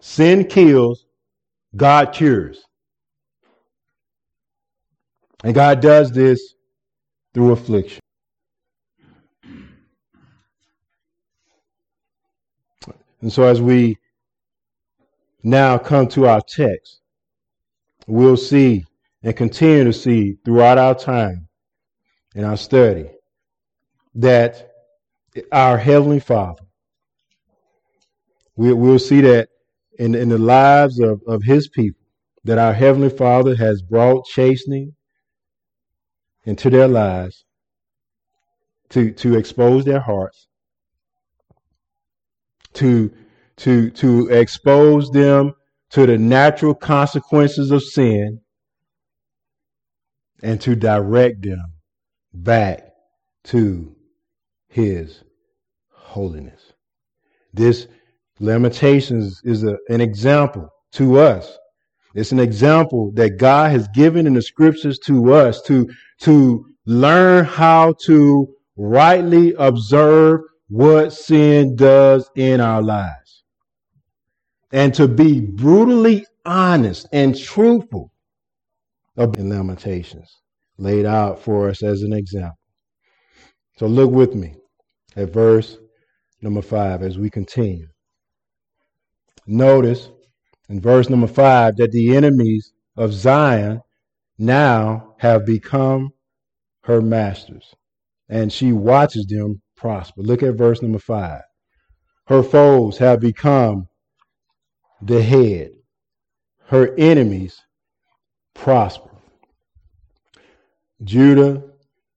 Sin 0.00 0.46
kills, 0.46 1.06
God 1.76 2.12
cures. 2.14 2.67
And 5.48 5.54
God 5.54 5.80
does 5.80 6.12
this 6.12 6.56
through 7.32 7.52
affliction. 7.52 8.00
And 13.22 13.32
so 13.32 13.44
as 13.44 13.62
we 13.62 13.96
now 15.42 15.78
come 15.78 16.06
to 16.08 16.26
our 16.26 16.42
text, 16.42 17.00
we'll 18.06 18.36
see 18.36 18.84
and 19.22 19.34
continue 19.34 19.84
to 19.84 19.92
see 19.94 20.36
throughout 20.44 20.76
our 20.76 20.94
time 20.94 21.48
in 22.34 22.44
our 22.44 22.58
study 22.58 23.08
that 24.16 24.70
our 25.50 25.78
Heavenly 25.78 26.20
Father, 26.20 26.60
we, 28.54 28.74
will 28.74 28.98
see 28.98 29.22
that 29.22 29.48
in, 29.98 30.14
in 30.14 30.28
the 30.28 30.36
lives 30.36 31.00
of, 31.00 31.22
of 31.26 31.42
his 31.42 31.68
people 31.68 32.02
that 32.44 32.58
our 32.58 32.74
Heavenly 32.74 33.08
Father 33.08 33.56
has 33.56 33.80
brought 33.80 34.26
chastening 34.26 34.94
into 36.48 36.70
their 36.70 36.88
lives 36.88 37.44
to, 38.88 39.12
to 39.12 39.36
expose 39.36 39.84
their 39.84 40.00
hearts, 40.00 40.48
to, 42.72 43.12
to, 43.56 43.90
to 43.90 44.28
expose 44.30 45.10
them 45.10 45.52
to 45.90 46.06
the 46.06 46.16
natural 46.16 46.74
consequences 46.74 47.70
of 47.70 47.82
sin, 47.82 48.40
and 50.42 50.58
to 50.62 50.74
direct 50.74 51.42
them 51.42 51.74
back 52.32 52.92
to 53.44 53.94
his 54.68 55.22
holiness. 55.90 56.72
This 57.52 57.88
Lamentations 58.40 59.42
is 59.44 59.64
a, 59.64 59.76
an 59.90 60.00
example 60.00 60.70
to 60.92 61.18
us. 61.18 61.58
It's 62.18 62.32
an 62.32 62.40
example 62.40 63.12
that 63.14 63.38
God 63.38 63.70
has 63.70 63.86
given 63.94 64.26
in 64.26 64.34
the 64.34 64.42
scriptures 64.42 64.98
to 65.06 65.32
us 65.34 65.62
to, 65.62 65.88
to 66.22 66.66
learn 66.84 67.44
how 67.44 67.94
to 68.06 68.48
rightly 68.76 69.54
observe 69.54 70.40
what 70.68 71.12
sin 71.12 71.76
does 71.76 72.28
in 72.34 72.60
our 72.60 72.82
lives 72.82 73.44
and 74.72 74.92
to 74.94 75.06
be 75.06 75.40
brutally 75.40 76.26
honest 76.44 77.06
and 77.12 77.38
truthful 77.38 78.10
in 79.16 79.48
Lamentations 79.48 80.28
laid 80.76 81.06
out 81.06 81.40
for 81.40 81.68
us 81.68 81.84
as 81.84 82.02
an 82.02 82.12
example. 82.12 82.58
So 83.78 83.86
look 83.86 84.10
with 84.10 84.34
me 84.34 84.56
at 85.14 85.32
verse 85.32 85.78
number 86.42 86.62
five 86.62 87.02
as 87.02 87.16
we 87.16 87.30
continue. 87.30 87.86
Notice 89.46 90.10
in 90.68 90.80
verse 90.80 91.08
number 91.08 91.26
five 91.26 91.76
that 91.76 91.92
the 91.92 92.16
enemies 92.16 92.72
of 92.96 93.12
Zion 93.12 93.80
now 94.38 95.14
have 95.18 95.46
become 95.46 96.12
her 96.82 97.00
masters, 97.00 97.74
and 98.28 98.52
she 98.52 98.72
watches 98.72 99.26
them 99.26 99.60
prosper. 99.76 100.22
Look 100.22 100.42
at 100.42 100.54
verse 100.56 100.82
number 100.82 100.98
five. 100.98 101.42
Her 102.26 102.42
foes 102.42 102.98
have 102.98 103.20
become 103.20 103.88
the 105.00 105.22
head, 105.22 105.70
her 106.66 106.94
enemies 106.96 107.60
prosper. 108.54 109.10
Judah 111.04 111.62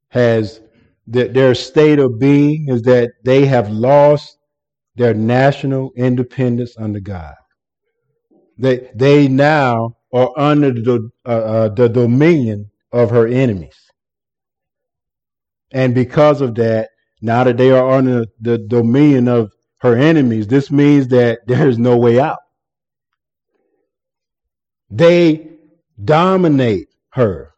has 0.10 0.62
that 1.08 1.34
their 1.34 1.56
state 1.56 2.00
of 2.00 2.20
being 2.20 2.68
is 2.70 2.82
that 2.84 3.12
they 3.24 3.46
have 3.46 3.70
lost 3.70 4.38
their 4.96 5.14
national 5.14 5.92
independence 5.96 6.76
under 6.78 7.00
God. 7.00 7.34
They 8.62 8.92
they 8.96 9.30
now 9.30 9.98
are 10.14 10.32
under 10.38 10.72
the 10.74 11.10
uh, 11.26 11.30
uh, 11.30 11.70
the 11.70 11.90
dominion 11.90 12.72
of 12.94 13.12
her 13.12 13.28
enemies, 13.28 13.78
and 15.72 15.96
because 15.96 16.42
of 16.42 16.56
that, 16.56 16.90
now 17.22 17.44
that 17.46 17.58
they 17.58 17.72
are 17.72 17.92
under 17.92 18.26
the 18.42 18.60
dominion 18.60 19.28
of 19.28 19.52
her 19.82 19.98
enemies, 19.98 20.48
this 20.48 20.72
means 20.72 21.10
that 21.10 21.42
there 21.48 21.70
is 21.70 21.80
no 21.80 21.98
way 21.98 22.20
out. 22.20 22.40
They 24.92 25.50
dominate 26.04 26.88
her. 27.12 27.52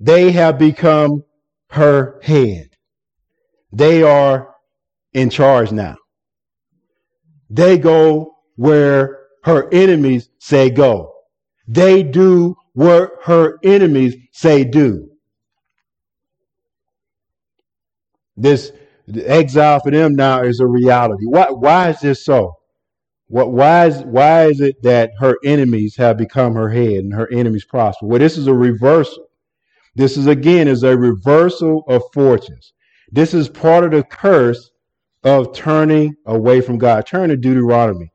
They 0.00 0.32
have 0.32 0.58
become 0.58 1.24
her 1.70 2.20
head. 2.22 2.70
They 3.72 4.02
are 4.02 4.54
in 5.14 5.30
charge 5.30 5.72
now. 5.72 5.96
They 7.50 7.78
go 7.78 8.34
where 8.56 9.23
her 9.44 9.68
enemies 9.72 10.30
say 10.38 10.70
go. 10.70 11.12
They 11.68 12.02
do 12.02 12.56
what 12.72 13.10
her 13.24 13.58
enemies 13.62 14.16
say 14.32 14.64
do. 14.64 15.10
This 18.36 18.72
exile 19.14 19.80
for 19.80 19.90
them 19.90 20.14
now 20.14 20.42
is 20.42 20.60
a 20.60 20.66
reality. 20.66 21.24
Why, 21.26 21.50
why 21.50 21.90
is 21.90 22.00
this 22.00 22.24
so? 22.24 22.54
What, 23.28 23.52
why, 23.52 23.86
is, 23.86 24.02
why 24.02 24.46
is 24.46 24.60
it 24.60 24.82
that 24.82 25.12
her 25.20 25.36
enemies 25.44 25.96
have 25.96 26.16
become 26.16 26.54
her 26.54 26.70
head 26.70 27.04
and 27.04 27.12
her 27.12 27.30
enemies 27.30 27.64
prosper? 27.64 28.06
Well, 28.06 28.18
this 28.18 28.38
is 28.38 28.46
a 28.46 28.54
reversal. 28.54 29.26
This 29.94 30.16
is 30.16 30.26
again 30.26 30.68
is 30.68 30.82
a 30.82 30.96
reversal 30.96 31.84
of 31.86 32.02
fortunes. 32.12 32.72
This 33.12 33.34
is 33.34 33.48
part 33.48 33.84
of 33.84 33.92
the 33.92 34.02
curse 34.02 34.70
of 35.22 35.54
turning 35.54 36.16
away 36.26 36.60
from 36.60 36.78
God. 36.78 37.06
Turn 37.06 37.28
to 37.28 37.36
Deuteronomy 37.36 38.10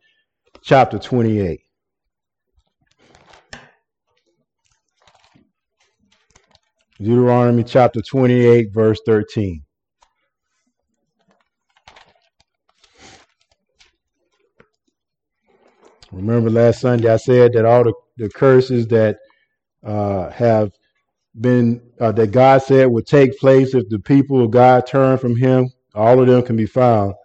chapter 0.70 1.00
28. 1.00 1.62
Deuteronomy 7.00 7.64
chapter 7.64 8.02
28, 8.02 8.72
verse 8.72 9.02
13. 9.04 9.64
Remember 16.12 16.52
last 16.52 16.82
Sunday 16.82 17.12
I 17.12 17.18
said 17.18 17.54
that 17.54 17.66
all 17.66 17.84
the, 17.84 17.94
the 18.18 18.30
curses 18.30 18.86
that 18.90 19.18
uh, 19.84 20.30
have 20.30 20.70
been, 21.42 21.82
uh, 22.00 22.12
that 22.12 22.30
God 22.30 22.62
said 22.62 22.86
would 22.92 23.08
take 23.08 23.40
place 23.40 23.74
if 23.74 23.90
the 23.90 23.98
people 23.98 24.46
of 24.46 24.52
God 24.52 24.86
turn 24.86 25.18
from 25.18 25.36
Him, 25.36 25.72
all 25.96 26.20
of 26.20 26.28
them 26.28 26.44
can 26.44 26.58
be 26.58 26.68
found 26.68 27.16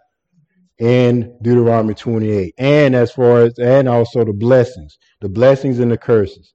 in 0.84 1.34
Deuteronomy 1.40 1.94
28. 1.94 2.54
And 2.58 2.94
as 2.94 3.10
far 3.10 3.44
as, 3.44 3.58
and 3.58 3.88
also 3.88 4.22
the 4.22 4.34
blessings, 4.34 4.98
the 5.22 5.30
blessings 5.30 5.78
and 5.78 5.90
the 5.90 5.96
curses. 5.96 6.52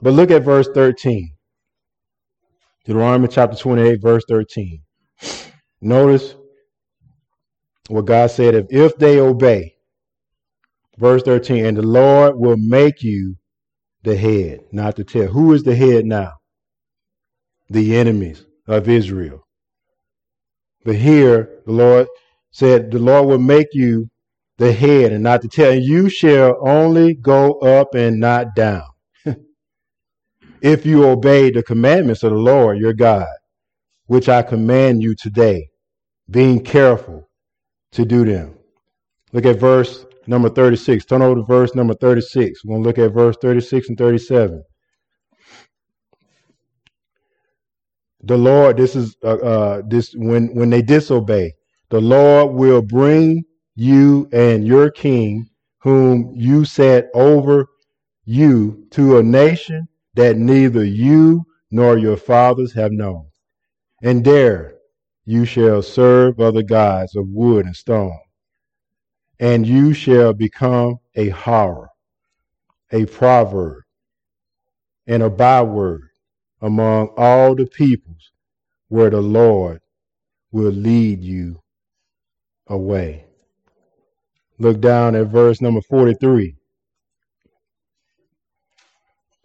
But 0.00 0.14
look 0.14 0.30
at 0.30 0.44
verse 0.44 0.68
13. 0.72 1.30
Deuteronomy 2.86 3.28
chapter 3.28 3.56
28, 3.56 4.00
verse 4.00 4.24
13. 4.28 4.82
Notice 5.82 6.34
what 7.88 8.06
God 8.06 8.30
said 8.30 8.54
if, 8.54 8.66
if 8.70 8.96
they 8.96 9.20
obey, 9.20 9.74
verse 10.96 11.22
13, 11.22 11.66
and 11.66 11.76
the 11.76 11.82
Lord 11.82 12.36
will 12.36 12.56
make 12.56 13.02
you 13.02 13.36
the 14.04 14.16
head, 14.16 14.60
not 14.72 14.96
the 14.96 15.04
tail. 15.04 15.28
Who 15.28 15.52
is 15.52 15.64
the 15.64 15.76
head 15.76 16.06
now? 16.06 16.32
The 17.68 17.94
enemies 17.94 18.46
of 18.66 18.88
Israel. 18.88 19.46
But 20.82 20.94
here, 20.94 21.60
the 21.66 21.72
Lord 21.72 22.06
said, 22.50 22.90
The 22.90 22.98
Lord 22.98 23.28
will 23.28 23.38
make 23.38 23.68
you 23.72 24.08
the 24.58 24.72
head 24.72 25.12
and 25.12 25.22
not 25.22 25.42
the 25.42 25.48
tail. 25.48 25.72
And 25.72 25.84
you 25.84 26.08
shall 26.08 26.56
only 26.66 27.14
go 27.14 27.54
up 27.60 27.94
and 27.94 28.20
not 28.20 28.54
down. 28.54 28.84
if 30.62 30.84
you 30.84 31.06
obey 31.06 31.50
the 31.50 31.62
commandments 31.62 32.22
of 32.22 32.32
the 32.32 32.38
Lord 32.38 32.78
your 32.78 32.92
God, 32.92 33.26
which 34.06 34.28
I 34.28 34.42
command 34.42 35.02
you 35.02 35.14
today, 35.14 35.68
being 36.30 36.62
careful 36.62 37.28
to 37.92 38.04
do 38.04 38.24
them. 38.24 38.54
Look 39.32 39.46
at 39.46 39.58
verse 39.58 40.04
number 40.26 40.48
36. 40.48 41.04
Turn 41.04 41.22
over 41.22 41.36
to 41.36 41.46
verse 41.46 41.74
number 41.74 41.94
36. 41.94 42.64
We're 42.64 42.74
going 42.74 42.82
to 42.82 42.88
look 42.88 42.98
at 42.98 43.14
verse 43.14 43.36
36 43.40 43.90
and 43.90 43.98
37. 43.98 44.62
The 48.22 48.36
Lord, 48.36 48.76
this 48.76 48.96
is 48.96 49.16
uh, 49.24 49.36
uh, 49.36 49.82
this 49.88 50.12
when 50.14 50.54
when 50.54 50.68
they 50.68 50.82
disobey, 50.82 51.54
the 51.90 52.00
Lord 52.00 52.54
will 52.54 52.82
bring 52.82 53.44
you 53.76 54.28
and 54.32 54.66
your 54.66 54.90
king, 54.90 55.50
whom 55.80 56.32
you 56.34 56.64
set 56.64 57.10
over 57.14 57.68
you, 58.24 58.86
to 58.92 59.18
a 59.18 59.22
nation 59.22 59.88
that 60.14 60.36
neither 60.36 60.84
you 60.84 61.44
nor 61.70 61.98
your 61.98 62.16
fathers 62.16 62.74
have 62.74 62.92
known. 62.92 63.26
And 64.02 64.24
there 64.24 64.76
you 65.24 65.44
shall 65.44 65.82
serve 65.82 66.40
other 66.40 66.62
gods 66.62 67.16
of 67.16 67.28
wood 67.28 67.66
and 67.66 67.76
stone 67.76 68.18
and 69.40 69.66
you 69.66 69.94
shall 69.94 70.34
become 70.34 70.98
a 71.14 71.30
horror, 71.30 71.88
a 72.92 73.06
proverb, 73.06 73.82
and 75.06 75.22
a 75.22 75.30
byword 75.30 76.02
among 76.60 77.08
all 77.16 77.54
the 77.54 77.66
peoples 77.66 78.32
where 78.88 79.10
the 79.10 79.20
Lord 79.20 79.80
will 80.52 80.72
lead 80.72 81.22
you 81.22 81.59
away. 82.70 83.26
Look 84.58 84.80
down 84.80 85.14
at 85.14 85.26
verse 85.26 85.60
number 85.60 85.82
43. 85.82 86.56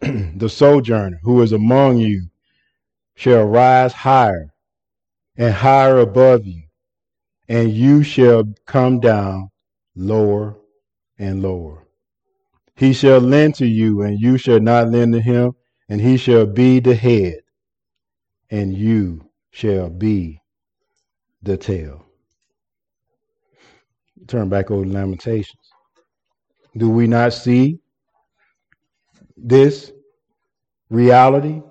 the 0.00 0.48
sojourner 0.48 1.18
who 1.22 1.42
is 1.42 1.52
among 1.52 1.98
you 1.98 2.28
shall 3.14 3.44
rise 3.44 3.92
higher 3.92 4.54
and 5.36 5.52
higher 5.52 5.98
above 5.98 6.46
you, 6.46 6.62
and 7.48 7.72
you 7.72 8.02
shall 8.02 8.44
come 8.66 9.00
down 9.00 9.50
lower 9.94 10.56
and 11.18 11.42
lower. 11.42 11.86
He 12.74 12.92
shall 12.92 13.20
lend 13.20 13.54
to 13.56 13.66
you, 13.66 14.02
and 14.02 14.20
you 14.20 14.38
shall 14.38 14.60
not 14.60 14.90
lend 14.90 15.14
to 15.14 15.20
him, 15.20 15.52
and 15.88 16.00
he 16.00 16.16
shall 16.18 16.46
be 16.46 16.80
the 16.80 16.94
head, 16.94 17.40
and 18.50 18.74
you 18.76 19.30
shall 19.50 19.88
be 19.88 20.40
the 21.42 21.56
tail. 21.56 22.05
Turn 24.28 24.48
back 24.48 24.70
over 24.70 24.84
to 24.84 24.90
Lamentations. 24.90 25.60
Do 26.76 26.90
we 26.90 27.06
not 27.06 27.32
see 27.32 27.80
this 29.36 29.92
reality 30.90 31.62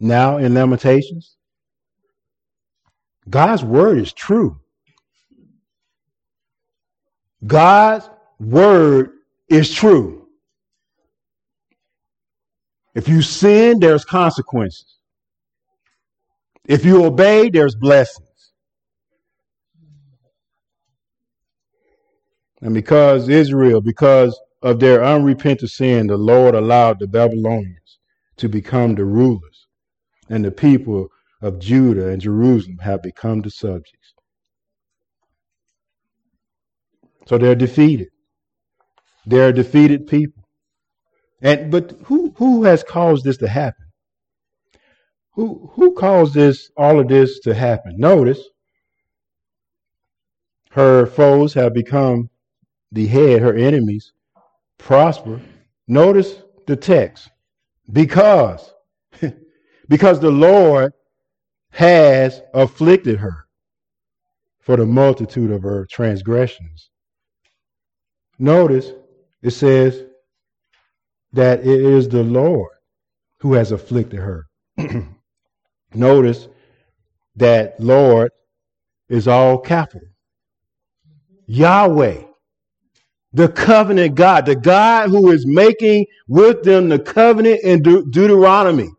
now 0.00 0.38
in 0.38 0.54
Lamentations? 0.54 1.36
God's 3.28 3.64
word 3.64 3.98
is 3.98 4.12
true. 4.12 4.60
God's 7.46 8.08
word 8.40 9.12
is 9.48 9.72
true. 9.72 10.28
If 12.94 13.08
you 13.08 13.22
sin, 13.22 13.80
there's 13.80 14.04
consequences. 14.04 14.98
If 16.66 16.84
you 16.84 17.04
obey, 17.04 17.50
there's 17.50 17.76
blessings. 17.76 18.27
And 22.60 22.74
because 22.74 23.28
Israel, 23.28 23.80
because 23.80 24.38
of 24.62 24.80
their 24.80 25.04
unrepentant 25.04 25.70
sin, 25.70 26.08
the 26.08 26.16
Lord 26.16 26.54
allowed 26.54 26.98
the 26.98 27.06
Babylonians 27.06 27.98
to 28.38 28.48
become 28.48 28.94
the 28.94 29.04
rulers, 29.04 29.66
and 30.28 30.44
the 30.44 30.50
people 30.50 31.08
of 31.42 31.60
Judah 31.60 32.08
and 32.08 32.20
Jerusalem 32.20 32.78
have 32.78 33.02
become 33.02 33.42
the 33.42 33.50
subjects. 33.50 34.14
So 37.26 37.38
they're 37.38 37.54
defeated. 37.54 38.08
They're 39.26 39.52
defeated 39.52 40.06
people. 40.06 40.42
And 41.42 41.70
but 41.70 41.92
who 42.04 42.34
who 42.36 42.64
has 42.64 42.82
caused 42.82 43.24
this 43.24 43.36
to 43.38 43.48
happen? 43.48 43.86
Who 45.34 45.70
who 45.74 45.94
caused 45.94 46.34
this 46.34 46.70
all 46.76 46.98
of 46.98 47.08
this 47.08 47.38
to 47.40 47.54
happen? 47.54 47.94
Notice 47.98 48.40
her 50.72 51.06
foes 51.06 51.54
have 51.54 51.74
become 51.74 52.30
the 52.92 53.06
head, 53.06 53.42
her 53.42 53.54
enemies 53.54 54.12
prosper. 54.78 55.40
Notice 55.86 56.42
the 56.66 56.76
text. 56.76 57.30
Because 57.92 58.72
because 59.88 60.20
the 60.20 60.30
Lord 60.30 60.92
has 61.70 62.42
afflicted 62.54 63.18
her 63.18 63.46
for 64.60 64.76
the 64.76 64.86
multitude 64.86 65.50
of 65.50 65.62
her 65.62 65.86
transgressions. 65.86 66.90
Notice 68.38 68.92
it 69.42 69.50
says 69.50 70.04
that 71.32 71.60
it 71.60 71.80
is 71.80 72.08
the 72.08 72.22
Lord 72.22 72.72
who 73.40 73.54
has 73.54 73.72
afflicted 73.72 74.20
her. 74.20 74.46
Notice 75.94 76.48
that 77.36 77.78
Lord 77.80 78.30
is 79.08 79.26
all 79.26 79.58
capital. 79.58 80.08
Yahweh, 81.46 82.24
the 83.32 83.48
covenant 83.48 84.16
God, 84.16 84.46
the 84.46 84.56
God 84.56 85.10
who 85.10 85.30
is 85.32 85.46
making 85.46 86.06
with 86.28 86.64
them 86.64 86.88
the 86.88 86.98
covenant 86.98 87.60
in 87.64 87.82
De- 87.82 88.04
Deuteronomy. 88.10 88.90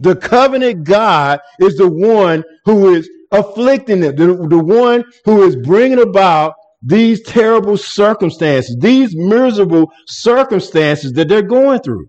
The 0.00 0.16
covenant 0.16 0.84
God 0.84 1.40
is 1.60 1.76
the 1.76 1.90
one 1.90 2.44
who 2.66 2.94
is 2.94 3.10
afflicting 3.32 4.00
them, 4.00 4.16
the, 4.16 4.48
the 4.48 4.64
one 4.64 5.04
who 5.24 5.44
is 5.44 5.56
bringing 5.56 6.00
about 6.00 6.54
these 6.82 7.22
terrible 7.22 7.76
circumstances, 7.76 8.76
these 8.80 9.16
miserable 9.16 9.92
circumstances 10.06 11.12
that 11.14 11.28
they're 11.28 11.42
going 11.42 11.80
through. 11.80 12.08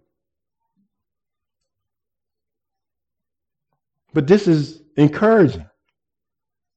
But 4.13 4.28
this 4.28 4.47
is 4.47 4.82
encouraging 4.97 5.65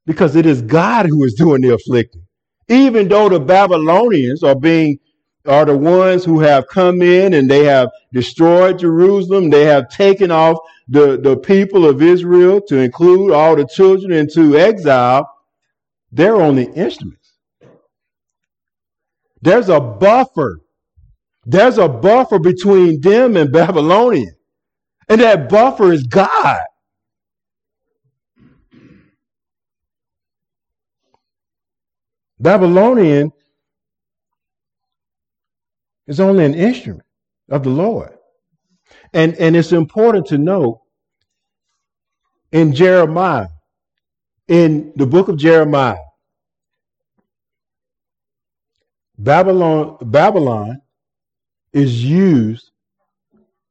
because 0.07 0.37
it 0.37 0.47
is 0.47 0.63
God 0.63 1.07
who 1.07 1.25
is 1.25 1.35
doing 1.35 1.63
the 1.63 1.75
afflicting. 1.75 2.24
Even 2.69 3.09
though 3.09 3.29
the 3.29 3.41
Babylonians 3.41 4.43
are 4.43 4.55
being 4.55 4.99
are 5.47 5.67
the 5.67 5.77
ones 5.77 6.25
who 6.25 6.41
have 6.41 6.67
come 6.69 7.03
in 7.03 7.35
and 7.35 7.51
they 7.51 7.65
have 7.65 7.91
destroyed 8.13 8.79
Jerusalem. 8.79 9.51
They 9.51 9.65
have 9.65 9.89
taken 9.91 10.31
off 10.31 10.59
the, 10.89 11.21
the 11.21 11.37
people 11.37 11.87
of 11.87 12.03
Israel 12.03 12.61
to 12.69 12.79
include 12.79 13.33
all 13.33 13.57
the 13.57 13.67
children 13.67 14.13
into 14.13 14.57
exile. 14.57 15.31
They're 16.13 16.37
only 16.37 16.65
instruments. 16.73 17.35
There's 19.43 19.69
a 19.69 19.81
buffer. 19.81 20.61
There's 21.45 21.79
a 21.79 21.89
buffer 21.89 22.39
between 22.39 23.01
them 23.03 23.37
and 23.37 23.53
Babylonian. 23.53 24.35
And 25.09 25.21
that 25.21 25.51
buffer 25.51 25.93
is 25.93 26.05
God. 26.05 26.63
Babylonian 32.45 33.33
is 36.07 36.21
only 36.21 36.45
an 36.45 36.53
instrument 36.53 37.07
of 37.49 37.65
the 37.65 37.71
Lord. 37.71 38.19
And, 39.15 39.35
and 39.37 39.57
it's 39.57 39.73
important 39.73 40.27
to 40.27 40.37
note 40.37 40.83
in 42.53 42.75
Jeremiah, 42.75 43.49
in 44.47 44.93
the 44.95 45.07
book 45.07 45.29
of 45.29 45.39
Jeremiah, 45.39 45.97
Babylon, 49.17 49.97
Babylon 50.03 50.83
is 51.73 52.05
used, 52.05 52.73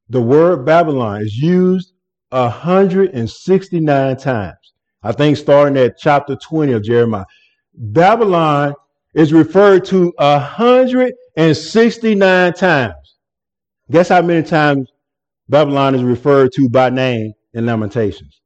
the 0.08 0.20
word 0.20 0.66
Babylon 0.66 1.20
is 1.20 1.36
used 1.36 1.92
169 2.30 4.16
times. 4.16 4.56
I 5.04 5.12
think 5.12 5.36
starting 5.36 5.76
at 5.76 5.96
chapter 5.96 6.34
20 6.34 6.72
of 6.72 6.82
Jeremiah. 6.82 7.26
Babylon 7.76 8.74
is 9.14 9.32
referred 9.32 9.84
to 9.86 10.12
169 10.16 12.52
times. 12.52 12.94
Guess 13.90 14.08
how 14.08 14.22
many 14.22 14.46
times 14.46 14.88
Babylon 15.48 15.94
is 15.94 16.02
referred 16.02 16.52
to 16.52 16.68
by 16.68 16.90
name 16.90 17.32
in 17.52 17.66
Lamentations? 17.66 18.40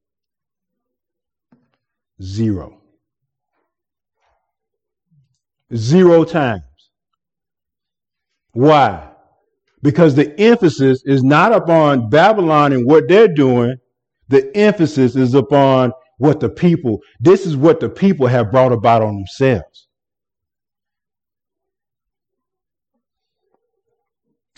Zero. 2.21 2.81
Zero 5.75 6.25
times. 6.25 6.63
Why? 8.53 9.09
Because 9.83 10.17
the 10.17 10.39
emphasis 10.41 11.03
is 11.05 11.23
not 11.23 11.53
upon 11.53 12.09
Babylon 12.11 12.73
and 12.73 12.87
what 12.87 13.07
they're 13.09 13.29
doing. 13.29 13.77
The 14.29 14.57
emphasis 14.57 15.15
is 15.15 15.35
upon 15.35 15.93
what 16.19 16.41
the 16.41 16.49
people, 16.49 17.01
this 17.21 17.47
is 17.47 17.57
what 17.57 17.81
the 17.81 17.89
people 17.89 18.27
have 18.27 18.51
brought 18.51 18.73
about 18.73 19.03
on 19.03 19.17
themselves. 19.17 19.89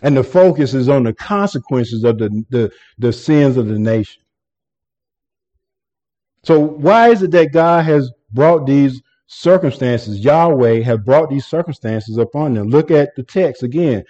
And 0.03 0.17
the 0.17 0.25
focus 0.25 0.73
is 0.75 0.89
on 0.89 1.05
the 1.05 1.13
consequences 1.13 2.05
of 2.05 2.19
the, 2.19 2.45
the, 2.49 2.73
the 2.99 3.13
sins 3.13 3.57
of 3.57 3.69
the 3.69 3.79
nation. 3.79 4.23
So 6.43 6.59
why 6.59 7.11
is 7.11 7.23
it 7.23 7.31
that 7.33 7.53
God 7.53 7.85
has 7.85 8.11
brought 8.33 8.67
these 8.67 9.03
circumstances, 9.27 10.21
Yahweh 10.21 10.83
have 10.83 11.05
brought 11.05 11.29
these 11.29 11.45
circumstances 11.45 12.17
upon 12.17 12.55
them? 12.55 12.69
Look 12.69 12.91
at 12.91 13.15
the 13.15 13.23
text 13.23 13.63
again. 13.63 14.05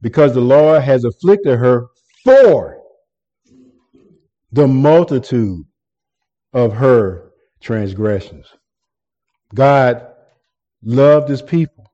Because 0.00 0.34
the 0.34 0.40
Lord 0.40 0.82
has 0.82 1.04
afflicted 1.04 1.58
her 1.58 1.86
for 2.24 2.78
the 4.52 4.66
multitude 4.66 5.64
of 6.58 6.72
her 6.72 7.30
transgressions. 7.60 8.46
God 9.54 10.06
loved 10.82 11.28
his 11.28 11.40
people 11.40 11.84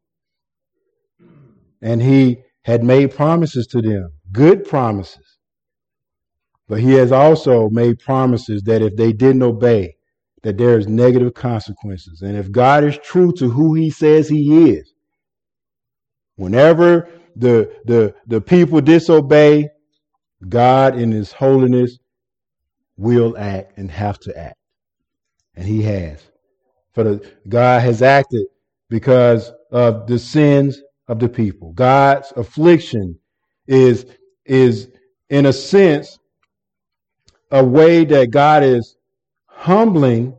and 1.83 2.01
he 2.01 2.39
had 2.63 2.83
made 2.83 3.15
promises 3.15 3.67
to 3.69 3.83
them, 3.83 4.11
good 4.33 4.65
promises. 4.65 5.39
But 6.67 6.81
he 6.81 6.93
has 6.93 7.13
also 7.13 7.69
made 7.69 7.99
promises 7.99 8.63
that 8.63 8.81
if 8.81 8.97
they 8.97 9.13
didn't 9.13 9.43
obey, 9.43 9.97
that 10.43 10.57
there's 10.57 10.89
negative 10.89 11.35
consequences. 11.35 12.23
And 12.23 12.37
if 12.37 12.51
God 12.51 12.85
is 12.85 12.99
true 13.03 13.33
to 13.35 13.51
who 13.51 13.75
he 13.75 13.91
says 13.91 14.29
he 14.29 14.71
is, 14.71 14.95
whenever 16.37 17.11
the, 17.37 17.71
the, 17.85 18.15
the 18.27 18.41
people 18.41 18.81
disobey, 18.81 19.69
God 20.49 20.99
in 20.99 21.13
his 21.13 21.33
holiness 21.33 21.99
will 22.97 23.37
act 23.37 23.77
and 23.79 23.91
have 23.91 24.19
to 24.21 24.37
act. 24.37 24.57
And 25.55 25.67
he 25.67 25.83
has. 25.83 26.23
For 26.93 27.05
the, 27.05 27.33
God 27.49 27.83
has 27.83 28.03
acted 28.03 28.47
because 28.89 29.53
of 29.71 30.07
the 30.07 30.19
sins 30.19 30.81
of 31.09 31.19
the 31.19 31.29
people. 31.29 31.73
God's 31.73 32.33
affliction 32.37 33.19
is, 33.67 34.07
is 34.45 34.89
in 35.29 35.47
a 35.47 35.53
sense, 35.53 36.19
a 37.51 37.65
way 37.65 38.05
that 38.05 38.31
God 38.31 38.63
is 38.63 38.97
humbling 39.47 40.39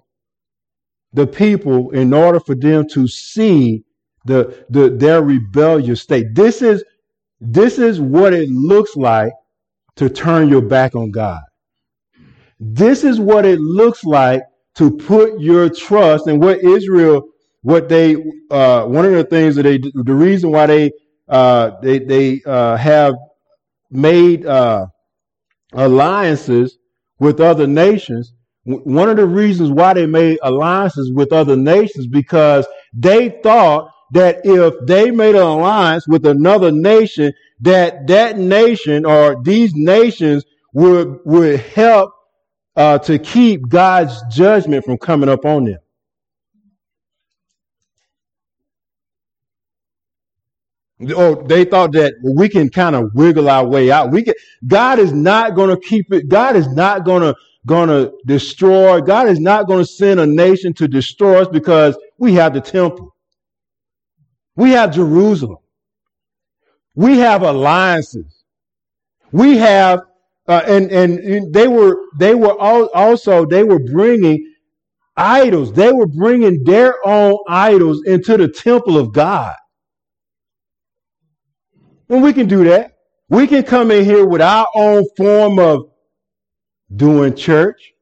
the 1.13 1.27
people 1.27 1.91
in 1.91 2.13
order 2.13 2.39
for 2.39 2.55
them 2.55 2.87
to 2.89 3.07
see 3.07 3.83
the, 4.25 4.65
the 4.69 4.89
their 4.89 5.21
rebellious 5.21 6.01
state. 6.01 6.33
This 6.33 6.61
is 6.61 6.83
this 7.39 7.79
is 7.79 8.01
what 8.01 8.33
it 8.33 8.49
looks 8.49 8.95
like 8.95 9.31
to 9.95 10.09
turn 10.09 10.49
your 10.49 10.61
back 10.61 10.95
on 10.95 11.11
God. 11.11 11.41
This 12.73 13.03
is 13.03 13.19
what 13.19 13.45
it 13.45 13.59
looks 13.59 14.03
like 14.03 14.41
to 14.75 14.91
put 14.91 15.39
your 15.39 15.69
trust 15.69 16.27
and 16.27 16.41
what 16.41 16.59
Israel 16.63 17.23
what 17.61 17.89
they 17.89 18.15
uh, 18.51 18.85
one 18.85 19.05
of 19.05 19.13
the 19.13 19.23
things 19.23 19.55
that 19.55 19.63
they 19.63 19.77
the 19.77 20.13
reason 20.15 20.51
why 20.51 20.65
they 20.65 20.91
uh, 21.29 21.71
they 21.83 21.99
they 21.99 22.41
uh, 22.45 22.75
have 22.77 23.15
made 23.91 24.45
uh, 24.45 24.87
alliances 25.73 26.77
with 27.19 27.39
other 27.39 27.67
nations. 27.67 28.33
One 28.65 29.09
of 29.09 29.17
the 29.17 29.27
reasons 29.27 29.71
why 29.71 29.93
they 29.93 30.07
made 30.07 30.39
alliances 30.43 31.11
with 31.13 31.33
other 31.33 31.55
nations 31.55 32.07
because 32.07 32.67
they 32.93 33.39
thought 33.43 33.91
that 34.13 34.41
if 34.43 34.73
they 34.87 35.11
made 35.11 35.35
an 35.35 35.43
alliance 35.43 36.07
with 36.07 36.25
another 36.25 36.71
nation, 36.71 37.33
that 37.61 38.07
that 38.07 38.39
nation 38.39 39.05
or 39.05 39.41
these 39.43 39.73
nations 39.75 40.45
would 40.73 41.19
would 41.25 41.59
help 41.59 42.11
uh, 42.75 42.99
to 42.99 43.19
keep 43.19 43.69
God's 43.69 44.21
judgment 44.35 44.85
from 44.85 44.97
coming 44.97 45.29
up 45.29 45.45
on 45.45 45.65
them. 45.65 45.77
Oh, 51.15 51.35
they 51.35 51.65
thought 51.65 51.91
that 51.93 52.13
we 52.23 52.47
can 52.47 52.69
kind 52.69 52.95
of 52.95 53.11
wiggle 53.13 53.49
our 53.49 53.65
way 53.67 53.91
out. 53.91 54.11
We 54.11 54.23
can, 54.23 54.33
God 54.65 54.97
is 54.97 55.11
not 55.11 55.55
going 55.55 55.69
to 55.69 55.77
keep 55.77 56.11
it. 56.13 56.29
God 56.29 56.55
is 56.55 56.67
not 56.69 57.05
going 57.05 57.21
to, 57.21 57.35
going 57.65 57.89
to 57.89 58.13
destroy. 58.25 59.01
God 59.01 59.27
is 59.27 59.39
not 59.39 59.67
going 59.67 59.83
to 59.83 59.89
send 59.91 60.19
a 60.19 60.25
nation 60.25 60.73
to 60.75 60.87
destroy 60.87 61.41
us 61.41 61.47
because 61.49 61.97
we 62.17 62.33
have 62.33 62.53
the 62.53 62.61
temple. 62.61 63.13
We 64.55 64.71
have 64.71 64.93
Jerusalem. 64.93 65.57
We 66.95 67.19
have 67.19 67.41
alliances. 67.43 68.43
We 69.31 69.57
have, 69.57 70.01
uh, 70.47 70.61
and, 70.67 70.91
and 70.91 71.53
they 71.53 71.67
were, 71.67 71.97
they 72.17 72.35
were 72.35 72.59
all, 72.59 72.89
also, 72.93 73.45
they 73.45 73.63
were 73.63 73.79
bringing 73.79 74.53
idols. 75.17 75.73
They 75.73 75.91
were 75.91 76.07
bringing 76.07 76.63
their 76.63 76.95
own 77.05 77.37
idols 77.47 78.03
into 78.05 78.37
the 78.37 78.47
temple 78.47 78.97
of 78.97 79.13
God. 79.13 79.55
And 82.09 82.21
we 82.21 82.33
can 82.33 82.47
do 82.47 82.63
that. 82.65 82.97
We 83.29 83.47
can 83.47 83.63
come 83.63 83.89
in 83.89 84.05
here 84.05 84.25
with 84.25 84.41
our 84.41 84.67
own 84.75 85.05
form 85.17 85.57
of 85.57 85.89
doing 86.95 87.35
church. 87.35 87.93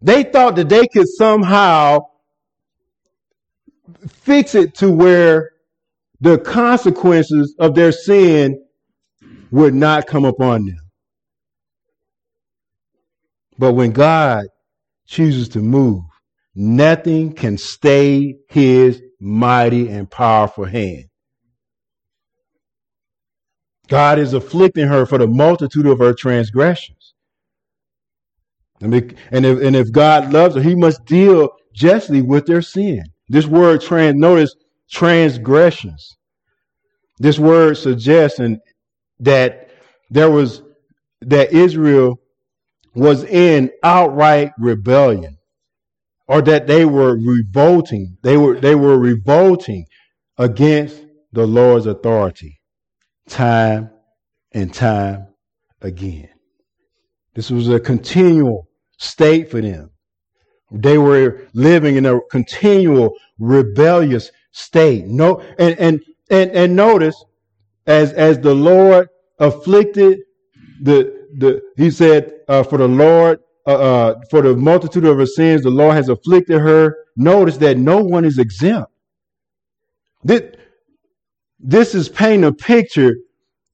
They 0.00 0.22
thought 0.22 0.56
that 0.56 0.68
they 0.68 0.86
could 0.86 1.08
somehow 1.08 2.06
fix 4.08 4.54
it 4.54 4.74
to 4.76 4.90
where 4.90 5.50
the 6.20 6.38
consequences 6.38 7.54
of 7.58 7.74
their 7.74 7.92
sin 7.92 8.62
would 9.50 9.74
not 9.74 10.06
come 10.06 10.24
upon 10.24 10.66
them. 10.66 10.78
But 13.58 13.72
when 13.72 13.92
God 13.92 14.46
chooses 15.06 15.48
to 15.50 15.60
move, 15.60 16.04
nothing 16.54 17.32
can 17.32 17.58
stay 17.58 18.36
his 18.48 19.02
mighty 19.20 19.88
and 19.88 20.10
powerful 20.10 20.64
hand. 20.64 21.04
God 23.88 24.18
is 24.18 24.32
afflicting 24.32 24.88
her 24.88 25.06
for 25.06 25.18
the 25.18 25.28
multitude 25.28 25.86
of 25.86 25.98
her 26.00 26.12
transgressions. 26.12 27.14
And 28.80 28.94
if, 28.94 29.14
and 29.30 29.46
if 29.76 29.92
God 29.92 30.32
loves 30.32 30.56
her, 30.56 30.60
he 30.60 30.74
must 30.74 31.04
deal 31.06 31.50
justly 31.72 32.20
with 32.20 32.46
their 32.46 32.62
sin. 32.62 33.04
This 33.28 33.46
word 33.46 33.80
trans, 33.80 34.16
notice 34.16 34.54
transgressions. 34.90 36.16
This 37.18 37.38
word 37.38 37.76
suggests 37.76 38.40
that 39.20 39.70
there 40.10 40.30
was, 40.30 40.62
that 41.22 41.52
Israel 41.52 42.20
was 42.94 43.24
in 43.24 43.70
outright 43.82 44.52
rebellion 44.58 45.38
or 46.28 46.42
that 46.42 46.66
they 46.66 46.84
were 46.84 47.16
revolting. 47.16 48.16
They 48.22 48.36
were, 48.36 48.58
they 48.58 48.74
were 48.74 48.98
revolting 48.98 49.86
against 50.38 51.04
the 51.32 51.46
Lord's 51.46 51.86
authority 51.86 52.60
time 53.28 53.90
and 54.52 54.72
time 54.72 55.26
again. 55.80 56.28
This 57.34 57.50
was 57.50 57.68
a 57.68 57.80
continual 57.80 58.68
state 58.98 59.50
for 59.50 59.60
them. 59.60 59.90
They 60.72 60.98
were 60.98 61.46
living 61.52 61.96
in 61.96 62.06
a 62.06 62.20
continual 62.30 63.14
rebellious 63.38 64.30
state. 64.56 65.04
No, 65.06 65.40
and, 65.58 65.78
and, 65.78 66.00
and, 66.30 66.50
and 66.52 66.74
notice 66.74 67.22
as, 67.86 68.12
as 68.14 68.38
the 68.40 68.54
Lord 68.54 69.08
afflicted 69.38 70.20
the, 70.80 71.26
the, 71.36 71.60
he 71.76 71.90
said, 71.90 72.32
uh, 72.48 72.62
for 72.62 72.78
the 72.78 72.88
Lord, 72.88 73.40
uh, 73.66 73.74
uh, 73.74 74.20
for 74.30 74.40
the 74.40 74.56
multitude 74.56 75.04
of 75.04 75.18
her 75.18 75.26
sins, 75.26 75.62
the 75.62 75.70
Lord 75.70 75.94
has 75.94 76.08
afflicted 76.08 76.60
her. 76.60 76.96
Notice 77.16 77.58
that 77.58 77.76
no 77.76 78.02
one 78.02 78.24
is 78.24 78.38
exempt. 78.38 78.90
This, 80.24 80.42
this 81.60 81.94
is 81.94 82.08
painting 82.08 82.44
a 82.44 82.52
picture 82.52 83.16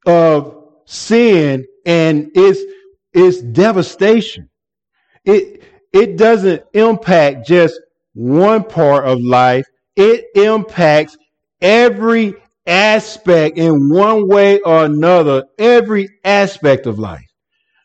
of 0.06 0.64
sin 0.86 1.64
and 1.86 2.30
its, 2.34 2.60
its 3.12 3.40
devastation. 3.40 4.48
It, 5.24 5.62
it 5.92 6.16
doesn't 6.16 6.64
impact 6.72 7.46
just 7.46 7.80
one 8.14 8.64
part 8.64 9.04
of 9.04 9.20
life. 9.20 9.66
It 9.96 10.24
impacts 10.34 11.16
every 11.60 12.34
aspect 12.66 13.58
in 13.58 13.88
one 13.88 14.28
way 14.28 14.60
or 14.60 14.84
another, 14.84 15.44
every 15.58 16.08
aspect 16.24 16.86
of 16.86 16.98
life. 16.98 17.26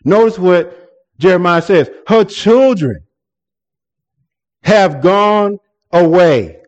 Notice 0.03 0.39
what 0.39 0.89
Jeremiah 1.19 1.61
says. 1.61 1.89
Her 2.07 2.23
children 2.23 3.03
have 4.63 5.01
gone 5.01 5.57
away. 5.91 6.61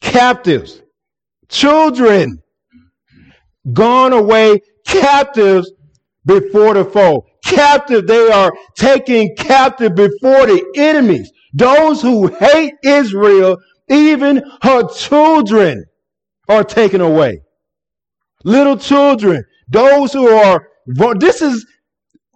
Captives. 0.00 0.82
Children 1.48 2.42
gone 3.72 4.12
away 4.12 4.60
captives 4.86 5.70
before 6.24 6.74
the 6.74 6.84
foe. 6.84 7.26
Captive, 7.44 8.06
they 8.06 8.30
are 8.30 8.52
taken 8.76 9.34
captive 9.36 9.94
before 9.94 10.46
the 10.46 10.64
enemies. 10.76 11.30
Those 11.54 12.02
who 12.02 12.26
hate 12.26 12.74
Israel, 12.84 13.56
even 13.88 14.42
her 14.62 14.88
children 14.88 15.84
are 16.48 16.64
taken 16.64 17.00
away. 17.00 17.40
Little 18.44 18.76
children, 18.76 19.44
those 19.68 20.12
who 20.12 20.28
are, 20.28 20.68
this 21.18 21.42
is, 21.42 21.66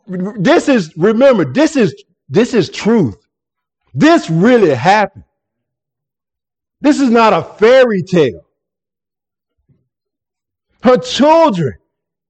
this 0.07 0.69
is, 0.69 0.93
remember, 0.97 1.45
this 1.45 1.77
is, 1.77 1.95
this 2.29 2.55
is 2.55 2.69
truth. 2.69 3.17
This 3.95 4.31
really 4.31 4.75
happened. 4.75 5.25
This 6.81 7.01
is 7.01 7.11
not 7.11 7.33
a 7.33 7.43
fairy 7.43 8.03
tale. 8.03 8.43
Her 10.83 10.97
children 10.97 11.75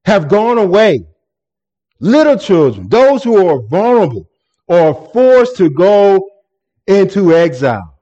have 0.05 0.29
gone 0.29 0.59
away. 0.59 1.07
Little 2.01 2.39
children, 2.39 2.89
those 2.89 3.23
who 3.23 3.47
are 3.47 3.61
vulnerable, 3.69 4.29
are 4.69 4.95
forced 5.13 5.57
to 5.59 5.71
go 5.71 6.29
into 6.87 7.35
exile. 7.35 8.00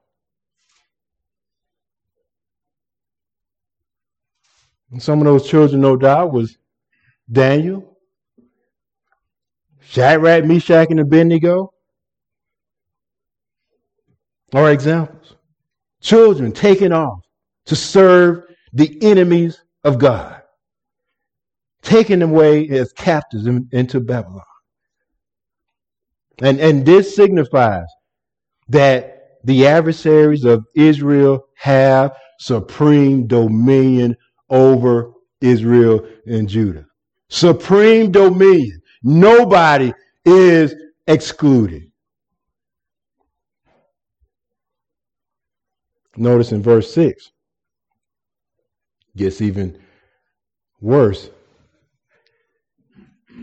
And 4.91 5.01
some 5.01 5.19
of 5.19 5.25
those 5.25 5.47
children, 5.47 5.81
no 5.81 5.95
doubt, 5.95 6.33
was 6.33 6.57
Daniel, 7.31 7.97
Shadrach, 9.81 10.45
Meshach, 10.45 10.87
and 10.89 10.99
Abednego. 10.99 11.73
Are 14.53 14.71
examples. 14.71 15.35
Children 16.01 16.51
taken 16.51 16.91
off 16.91 17.19
to 17.65 17.75
serve 17.75 18.45
the 18.73 18.97
enemies 19.03 19.61
of 19.83 19.99
God 19.99 20.39
taken 21.81 22.21
away 22.21 22.67
as 22.69 22.91
captives 22.93 23.47
in, 23.47 23.67
into 23.71 23.99
Babylon. 23.99 24.41
And, 26.41 26.59
and 26.59 26.85
this 26.85 27.15
signifies 27.15 27.87
that 28.69 29.37
the 29.43 29.67
adversaries 29.67 30.45
of 30.45 30.65
Israel 30.75 31.45
have 31.55 32.15
supreme 32.39 33.27
dominion 33.27 34.15
over 34.49 35.11
Israel 35.41 36.05
and 36.25 36.47
Judah. 36.47 36.85
Supreme 37.29 38.11
dominion. 38.11 38.81
Nobody 39.03 39.93
is 40.25 40.75
excluded. 41.07 41.83
Notice 46.17 46.51
in 46.51 46.61
verse 46.61 46.93
6, 46.93 47.31
gets 49.15 49.41
even 49.41 49.79
worse. 50.81 51.29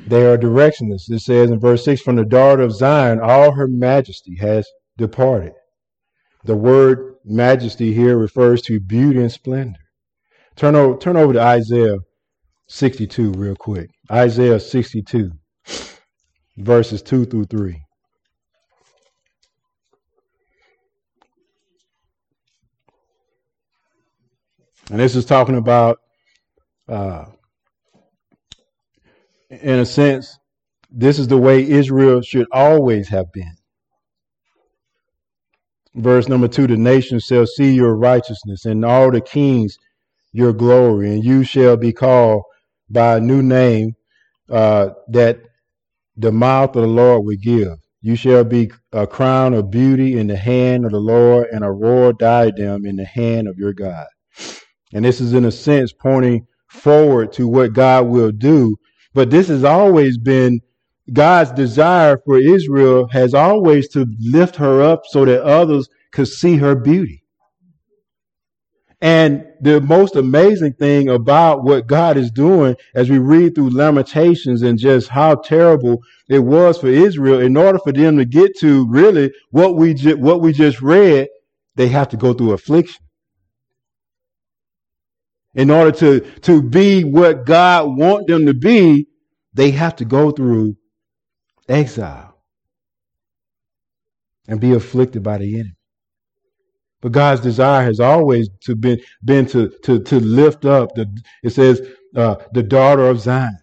They 0.06 0.26
are 0.26 0.36
directionless. 0.36 1.10
It 1.10 1.20
says 1.20 1.50
in 1.50 1.58
verse 1.58 1.84
6 1.84 2.02
From 2.02 2.16
the 2.16 2.24
daughter 2.24 2.62
of 2.62 2.74
Zion, 2.74 3.18
all 3.20 3.52
her 3.52 3.66
majesty 3.66 4.36
has 4.36 4.68
departed. 4.98 5.52
The 6.44 6.56
word 6.56 7.16
majesty 7.24 7.94
here 7.94 8.18
refers 8.18 8.60
to 8.62 8.78
beauty 8.78 9.20
and 9.20 9.32
splendor. 9.32 9.80
Turn 10.56 10.74
over, 10.74 10.98
turn 10.98 11.16
over 11.16 11.32
to 11.34 11.40
Isaiah 11.40 11.98
62 12.68 13.32
real 13.32 13.54
quick. 13.56 13.90
Isaiah 14.10 14.58
62, 14.58 15.30
verses 16.56 17.02
2 17.02 17.26
through 17.26 17.44
3. 17.44 17.80
And 24.90 25.00
this 25.00 25.16
is 25.16 25.24
talking 25.24 25.56
about 25.56 25.98
uh, 26.88 27.24
in 29.50 29.78
a 29.80 29.86
sense, 29.86 30.38
this 30.90 31.18
is 31.18 31.28
the 31.28 31.38
way 31.38 31.68
Israel 31.68 32.22
should 32.22 32.46
always 32.52 33.08
have 33.08 33.32
been. 33.32 33.54
Verse 35.94 36.28
number 36.28 36.46
two 36.46 36.66
the 36.66 36.76
nations 36.76 37.24
shall 37.24 37.46
see 37.46 37.74
your 37.74 37.96
righteousness, 37.96 38.66
and 38.66 38.84
all 38.84 39.10
the 39.10 39.20
kings 39.20 39.78
your 40.36 40.52
glory, 40.52 41.12
and 41.12 41.24
you 41.24 41.44
shall 41.44 41.76
be 41.76 41.92
called 41.92 42.42
by 42.90 43.16
a 43.16 43.20
new 43.20 43.42
name 43.42 43.94
uh, 44.50 44.90
that 45.08 45.40
the 46.16 46.32
mouth 46.32 46.76
of 46.76 46.82
the 46.82 46.88
Lord 46.88 47.24
will 47.24 47.36
give. 47.40 47.78
You 48.02 48.16
shall 48.16 48.44
be 48.44 48.70
a 48.92 49.06
crown 49.06 49.54
of 49.54 49.70
beauty 49.70 50.18
in 50.18 50.28
the 50.28 50.36
hand 50.36 50.84
of 50.84 50.92
the 50.92 51.00
Lord, 51.00 51.48
and 51.52 51.64
a 51.64 51.70
royal 51.70 52.12
diadem 52.12 52.86
in 52.86 52.96
the 52.96 53.04
hand 53.04 53.48
of 53.48 53.58
your 53.58 53.72
God. 53.72 54.06
And 54.92 55.04
this 55.04 55.20
is, 55.20 55.32
in 55.32 55.44
a 55.44 55.52
sense, 55.52 55.92
pointing 55.92 56.46
forward 56.68 57.32
to 57.32 57.48
what 57.48 57.72
God 57.72 58.06
will 58.06 58.32
do 58.32 58.76
but 59.16 59.30
this 59.30 59.48
has 59.48 59.64
always 59.64 60.18
been 60.18 60.60
God's 61.10 61.50
desire 61.52 62.18
for 62.26 62.36
Israel 62.38 63.08
has 63.12 63.32
always 63.32 63.88
to 63.90 64.06
lift 64.20 64.56
her 64.56 64.82
up 64.82 65.04
so 65.08 65.24
that 65.24 65.42
others 65.42 65.88
could 66.12 66.28
see 66.28 66.56
her 66.58 66.74
beauty. 66.74 67.24
And 69.06 69.46
the 69.62 69.80
most 69.82 70.16
amazing 70.16 70.74
thing 70.74 71.10
about 71.10 71.64
what 71.64 71.86
God 71.86 72.18
is 72.18 72.32
doing 72.32 72.76
as 72.96 73.10
we 73.10 73.20
read 73.20 73.54
through 73.54 73.70
Lamentations 73.70 74.62
and 74.62 74.80
just 74.80 75.08
how 75.10 75.36
terrible 75.36 76.00
it 76.28 76.40
was 76.40 76.78
for 76.80 76.88
Israel, 76.88 77.40
in 77.40 77.56
order 77.56 77.78
for 77.78 77.92
them 77.92 78.18
to 78.18 78.26
get 78.26 78.58
to 78.60 78.88
really 78.90 79.32
what 79.52 79.76
we, 79.76 79.94
ju- 79.94 80.18
what 80.18 80.42
we 80.42 80.52
just 80.52 80.82
read, 80.82 81.28
they 81.76 81.88
have 81.88 82.08
to 82.10 82.18
go 82.18 82.34
through 82.34 82.52
affliction 82.54 83.04
in 85.54 85.70
order 85.70 85.92
to, 85.92 86.20
to 86.42 86.62
be 86.62 87.04
what 87.04 87.46
God 87.46 87.96
wants 87.98 88.26
them 88.28 88.46
to 88.46 88.54
be, 88.54 89.08
they 89.54 89.72
have 89.72 89.96
to 89.98 90.06
go 90.06 90.32
through 90.32 90.76
exile 91.68 92.36
and 94.48 94.60
be 94.60 94.74
afflicted 94.74 95.22
by 95.24 95.38
the 95.38 95.54
enemy. 95.56 95.75
But 97.06 97.12
God's 97.12 97.40
desire 97.40 97.84
has 97.84 98.00
always 98.00 98.48
to 98.62 98.74
been, 98.74 99.00
been 99.24 99.46
to, 99.46 99.68
to, 99.84 100.00
to 100.00 100.18
lift 100.18 100.64
up 100.64 100.92
the, 100.96 101.06
it 101.44 101.50
says, 101.50 101.80
uh, 102.16 102.34
the 102.52 102.64
daughter 102.64 103.06
of 103.06 103.20
Zion. 103.20 103.60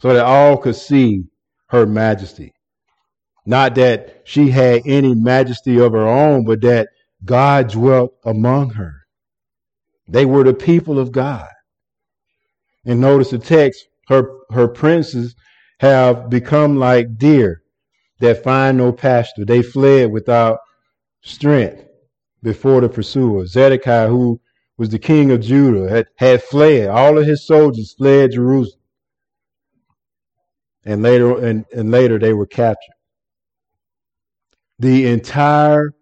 so 0.00 0.14
that 0.14 0.24
all 0.24 0.56
could 0.56 0.76
see 0.76 1.24
her 1.70 1.84
majesty. 1.84 2.54
Not 3.44 3.74
that 3.74 4.22
she 4.22 4.50
had 4.50 4.82
any 4.86 5.16
majesty 5.16 5.80
of 5.80 5.90
her 5.90 6.06
own, 6.06 6.44
but 6.44 6.60
that 6.60 6.90
God 7.24 7.70
dwelt 7.70 8.14
among 8.24 8.70
her. 8.70 8.94
They 10.06 10.24
were 10.24 10.44
the 10.44 10.54
people 10.54 11.00
of 11.00 11.10
God. 11.10 11.48
And 12.86 13.00
notice 13.00 13.30
the 13.30 13.38
text, 13.40 13.84
her, 14.06 14.30
her 14.52 14.68
princes 14.68 15.34
have 15.80 16.30
become 16.30 16.76
like 16.76 17.18
deer 17.18 17.62
that 18.20 18.44
find 18.44 18.78
no 18.78 18.92
pasture. 18.92 19.44
They 19.44 19.62
fled 19.62 20.12
without 20.12 20.60
strength 21.22 21.87
before 22.42 22.80
the 22.80 22.88
pursuer. 22.88 23.46
Zedekiah, 23.46 24.08
who 24.08 24.40
was 24.76 24.88
the 24.90 24.98
king 24.98 25.30
of 25.30 25.40
Judah, 25.40 25.88
had, 25.88 26.06
had 26.16 26.42
fled. 26.42 26.88
All 26.88 27.18
of 27.18 27.26
his 27.26 27.46
soldiers 27.46 27.94
fled 27.94 28.32
Jerusalem. 28.32 28.80
And 30.84 31.02
later, 31.02 31.44
and, 31.44 31.64
and 31.74 31.90
later 31.90 32.18
they 32.18 32.32
were 32.32 32.46
captured. 32.46 32.94
The 34.78 35.06
entire 35.06 35.92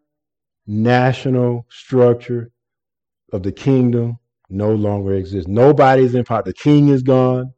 national 0.66 1.66
structure 1.70 2.50
of 3.32 3.42
the 3.42 3.52
kingdom 3.52 4.18
no 4.48 4.72
longer 4.74 5.14
exists. 5.14 5.48
Nobody's 5.48 6.14
in 6.14 6.24
power. 6.24 6.42
The 6.44 6.52
king 6.52 6.88
is 6.88 7.02
gone. 7.02 7.52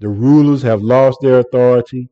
The 0.00 0.08
rulers 0.08 0.62
have 0.62 0.82
lost 0.82 1.18
their 1.20 1.38
authority. 1.38 2.08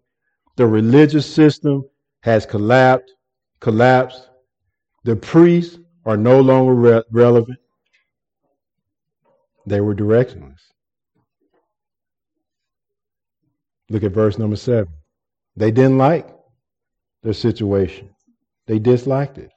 The 0.57 0.67
religious 0.67 1.27
system 1.27 1.85
has 2.21 2.47
collapsed. 2.47 3.13
Collapsed. 3.61 4.29
The 5.05 5.17
priests 5.17 5.79
are 6.05 6.17
no 6.17 6.41
longer 6.41 6.75
re- 6.75 7.03
relevant. 7.11 7.59
They 9.67 9.81
were 9.81 9.95
directionless. 9.95 10.61
Look 13.91 14.05
at 14.05 14.13
verse 14.13 14.39
number 14.39 14.57
seven. 14.57 14.93
They 15.57 15.71
didn't 15.71 15.99
like 15.99 16.29
their 17.23 17.33
situation. 17.33 18.11
They 18.67 18.79
disliked 18.79 19.39
it. 19.39 19.51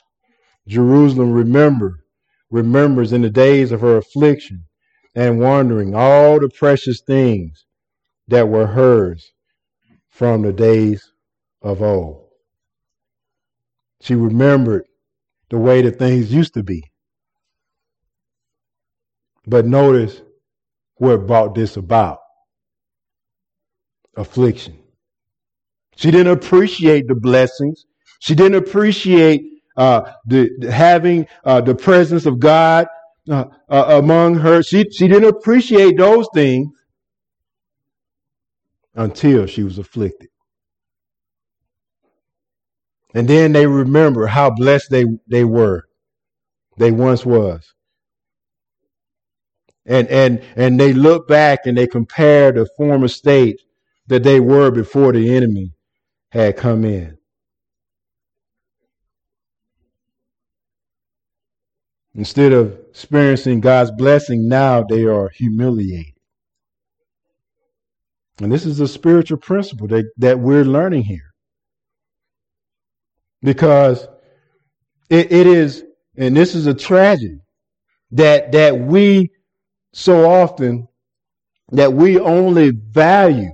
Jerusalem 0.68 1.32
remembered, 1.32 2.00
remembers 2.50 3.14
in 3.14 3.22
the 3.22 3.30
days 3.30 3.72
of 3.72 3.82
her 3.82 3.98
affliction 3.98 4.66
and 5.16 5.40
wandering 5.40 5.94
all 5.96 6.40
the 6.40 6.50
precious 6.50 7.02
things 7.06 7.66
that 8.28 8.48
were 8.48 8.68
hers 8.68 9.32
from 10.10 10.42
the 10.42 10.54
days 10.54 11.12
of 11.62 11.82
old. 11.82 12.28
She 14.02 14.16
remembered 14.16 14.86
the 15.50 15.58
way 15.58 15.82
that 15.82 16.00
things 16.00 16.34
used 16.34 16.54
to 16.56 16.64
be. 16.64 16.84
But 19.46 19.66
notice 19.66 20.22
what 20.96 21.28
brought 21.28 21.56
this 21.56 21.78
about 21.78 22.20
affliction. 24.16 24.80
She 25.96 26.12
didn't 26.12 26.34
appreciate 26.34 27.08
the 27.08 27.16
blessings. 27.16 27.86
She 28.20 28.36
didn't 28.36 28.56
appreciate 28.56 29.42
uh, 29.78 30.12
the, 30.26 30.50
the, 30.60 30.72
having 30.72 31.28
uh, 31.46 31.62
the 31.62 31.76
presence 31.76 32.26
of 32.26 32.40
God 32.40 32.88
uh, 33.30 33.46
uh, 33.70 34.00
among 34.04 34.36
her. 34.36 34.64
She, 34.64 34.90
she 34.92 35.08
didn't 35.08 35.30
appreciate 35.30 35.98
those 35.98 36.28
things 36.34 36.70
until 38.96 39.46
she 39.46 39.64
was 39.64 39.78
afflicted. 39.78 40.30
And 43.14 43.28
then 43.28 43.52
they 43.52 43.68
remember 43.68 44.28
how 44.28 44.50
blessed 44.50 44.90
they, 44.90 45.06
they 45.28 45.44
were. 45.44 45.84
They 46.78 46.92
once 46.92 47.26
was. 47.26 47.74
And, 49.86 50.08
and, 50.08 50.42
and 50.56 50.80
they 50.80 50.94
look 50.94 51.28
back 51.28 51.66
and 51.66 51.78
they 51.78 51.88
compare 51.88 52.52
the 52.52 52.68
former 52.78 53.08
state 53.08 53.62
that 54.08 54.24
they 54.24 54.40
were 54.40 54.72
before 54.72 55.12
the 55.12 55.36
enemy 55.36 55.74
had 56.32 56.58
come 56.58 56.84
in. 56.84 57.18
Instead 62.16 62.54
of 62.54 62.78
experiencing 62.90 63.60
God's 63.60 63.92
blessing 63.92 64.48
now, 64.48 64.84
they 64.84 65.06
are 65.06 65.30
humiliated. 65.30 66.14
And 68.40 68.52
this 68.52 68.66
is 68.66 68.80
a 68.80 68.88
spiritual 68.88 69.38
principle 69.38 69.88
that, 69.88 70.06
that 70.18 70.40
we're 70.40 70.64
learning 70.64 71.04
here. 71.04 71.33
Because 73.44 74.08
it, 75.10 75.32
it 75.32 75.48
is, 75.48 75.84
and 76.18 76.36
this 76.36 76.56
is 76.56 76.68
a 76.68 76.74
tragedy, 76.74 77.40
that 78.12 78.52
that 78.54 78.80
we 78.80 79.32
so 79.94 80.30
often 80.30 80.88
that 81.72 81.94
we 81.94 82.20
only 82.20 82.72
value 82.72 83.52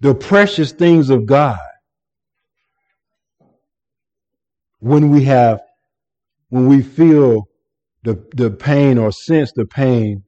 the 0.00 0.14
precious 0.14 0.72
things 0.72 1.10
of 1.10 1.26
God 1.26 1.58
when 4.80 5.10
we 5.10 5.24
have 5.24 5.60
when 6.50 6.66
we 6.66 6.82
feel 6.82 7.48
the, 8.02 8.22
the 8.34 8.50
pain 8.50 8.98
or 8.98 9.12
sense 9.12 9.52
the 9.52 9.66
pain 9.66 10.24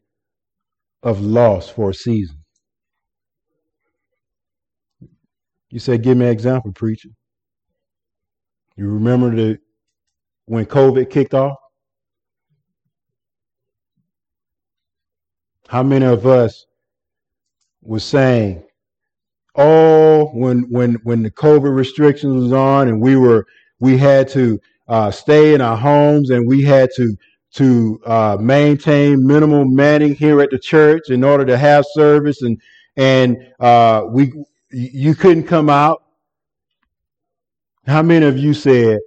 of 1.02 1.20
loss 1.20 1.68
for 1.68 1.90
a 1.90 1.94
season. 1.94 2.38
You 5.70 5.80
say, 5.80 5.98
give 5.98 6.16
me 6.16 6.26
an 6.26 6.32
example, 6.32 6.72
preacher. 6.72 7.08
You 8.76 8.88
remember 8.88 9.34
the 9.34 9.58
when 10.46 10.66
COVID 10.66 11.10
kicked 11.10 11.34
off? 11.34 11.58
How 15.68 15.82
many 15.82 16.04
of 16.04 16.26
us 16.26 16.66
were 17.82 18.00
saying, 18.00 18.64
"Oh, 19.56 20.26
when 20.34 20.62
when 20.70 20.94
when 21.04 21.22
the 21.22 21.30
COVID 21.30 21.74
restrictions 21.74 22.42
was 22.44 22.52
on, 22.52 22.88
and 22.88 23.00
we 23.00 23.16
were 23.16 23.46
we 23.80 23.98
had 23.98 24.28
to 24.30 24.60
uh, 24.88 25.10
stay 25.10 25.54
in 25.54 25.60
our 25.60 25.76
homes, 25.76 26.30
and 26.30 26.46
we 26.46 26.62
had 26.62 26.90
to 26.96 27.16
to 27.54 28.00
uh, 28.06 28.36
maintain 28.40 29.26
minimal 29.26 29.64
manning 29.66 30.14
here 30.14 30.40
at 30.40 30.50
the 30.50 30.58
church 30.58 31.10
in 31.10 31.22
order 31.22 31.44
to 31.44 31.58
have 31.58 31.84
service 31.92 32.42
and 32.42 32.60
and 32.96 33.36
uh, 33.60 34.04
we 34.08 34.32
you 34.70 35.14
couldn't 35.14 35.44
come 35.44 35.68
out 35.68 36.01
how 37.86 38.02
many 38.02 38.26
of 38.26 38.38
you 38.38 38.54
said 38.54 38.98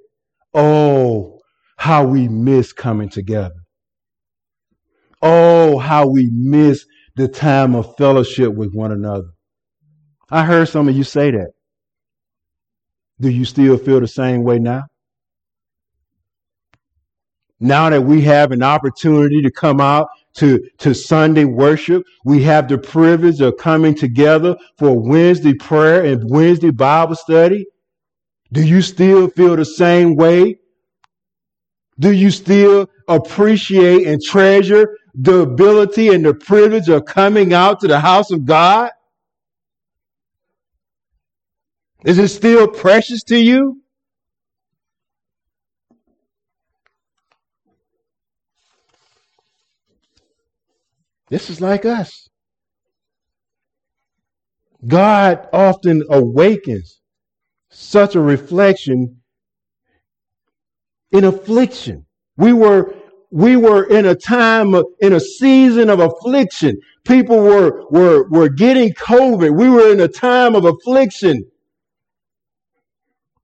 oh 0.54 1.40
how 1.78 2.06
we 2.06 2.28
miss 2.28 2.74
coming 2.74 3.10
together 3.10 3.56
oh 5.22 5.78
how 5.78 6.08
we 6.08 6.30
miss 6.32 6.86
the 7.16 7.28
time 7.28 7.76
of 7.76 7.96
fellowship 7.96 8.54
with 8.54 8.74
one 8.74 8.92
another. 8.92 9.30
I 10.30 10.44
heard 10.44 10.68
some 10.68 10.90
of 10.90 10.96
you 10.96 11.04
say 11.04 11.32
that. 11.32 11.52
Do 13.22 13.30
you 13.30 13.46
still 13.46 13.78
feel 13.78 14.02
the 14.02 14.08
same 14.08 14.44
way 14.44 14.60
now? 14.60 14.84
Now 17.62 17.90
that 17.90 18.02
we 18.02 18.22
have 18.24 18.52
an 18.52 18.62
opportunity 18.62 19.42
to 19.42 19.50
come 19.50 19.80
out 19.80 20.10
to, 20.36 20.60
to 20.80 20.94
Sunday 20.94 21.46
worship, 21.46 22.04
we 22.26 22.44
have 22.44 22.68
the 22.68 22.78
privilege 22.78 23.40
of 23.40 23.56
coming 23.58 23.96
together 23.96 24.58
for 24.78 25.00
Wednesday 25.00 25.54
prayer 25.54 26.04
and 26.04 26.30
Wednesday 26.30 26.72
Bible 26.72 27.16
study. 27.16 27.66
Do 28.56 28.66
you 28.66 28.82
still 28.82 29.28
feel 29.28 29.58
the 29.58 29.66
same 29.66 30.16
way? 30.16 30.60
Do 32.00 32.14
you 32.14 32.32
still 32.32 32.88
appreciate 33.06 34.08
and 34.08 34.22
treasure 34.22 34.96
the 35.14 35.40
ability 35.40 36.08
and 36.08 36.26
the 36.26 36.34
privilege 36.34 36.88
of 36.88 37.04
coming 37.04 37.54
out 37.54 37.82
to 37.82 37.90
the 37.90 38.00
house 38.00 38.32
of 38.32 38.46
God? 38.46 38.92
Is 42.06 42.18
it 42.18 42.30
still 42.30 42.70
precious 42.70 43.24
to 43.24 43.38
you? 43.38 43.82
This 51.30 51.50
is 51.50 51.60
like 51.60 51.84
us. 51.84 52.30
God 54.88 55.46
often 55.52 56.06
awakens 56.10 57.02
such 57.76 58.16
a 58.16 58.22
reflection 58.22 59.22
in 61.12 61.26
affliction. 61.26 62.06
We 62.38 62.54
were 62.54 62.96
we 63.32 63.58
were 63.58 63.84
in 63.84 64.06
a 64.06 64.16
time 64.16 64.74
of, 64.74 64.86
in 65.02 65.12
a 65.12 65.20
season 65.20 65.90
of 65.90 66.00
affliction. 66.00 66.80
People 67.06 67.38
were 67.38 67.84
were 67.90 68.30
were 68.30 68.50
getting 68.50 68.94
COVID. 68.94 69.58
We 69.58 69.70
were 69.70 69.92
in 69.92 70.00
a 70.00 70.08
time 70.08 70.56
of 70.56 70.64
affliction. 70.64 71.46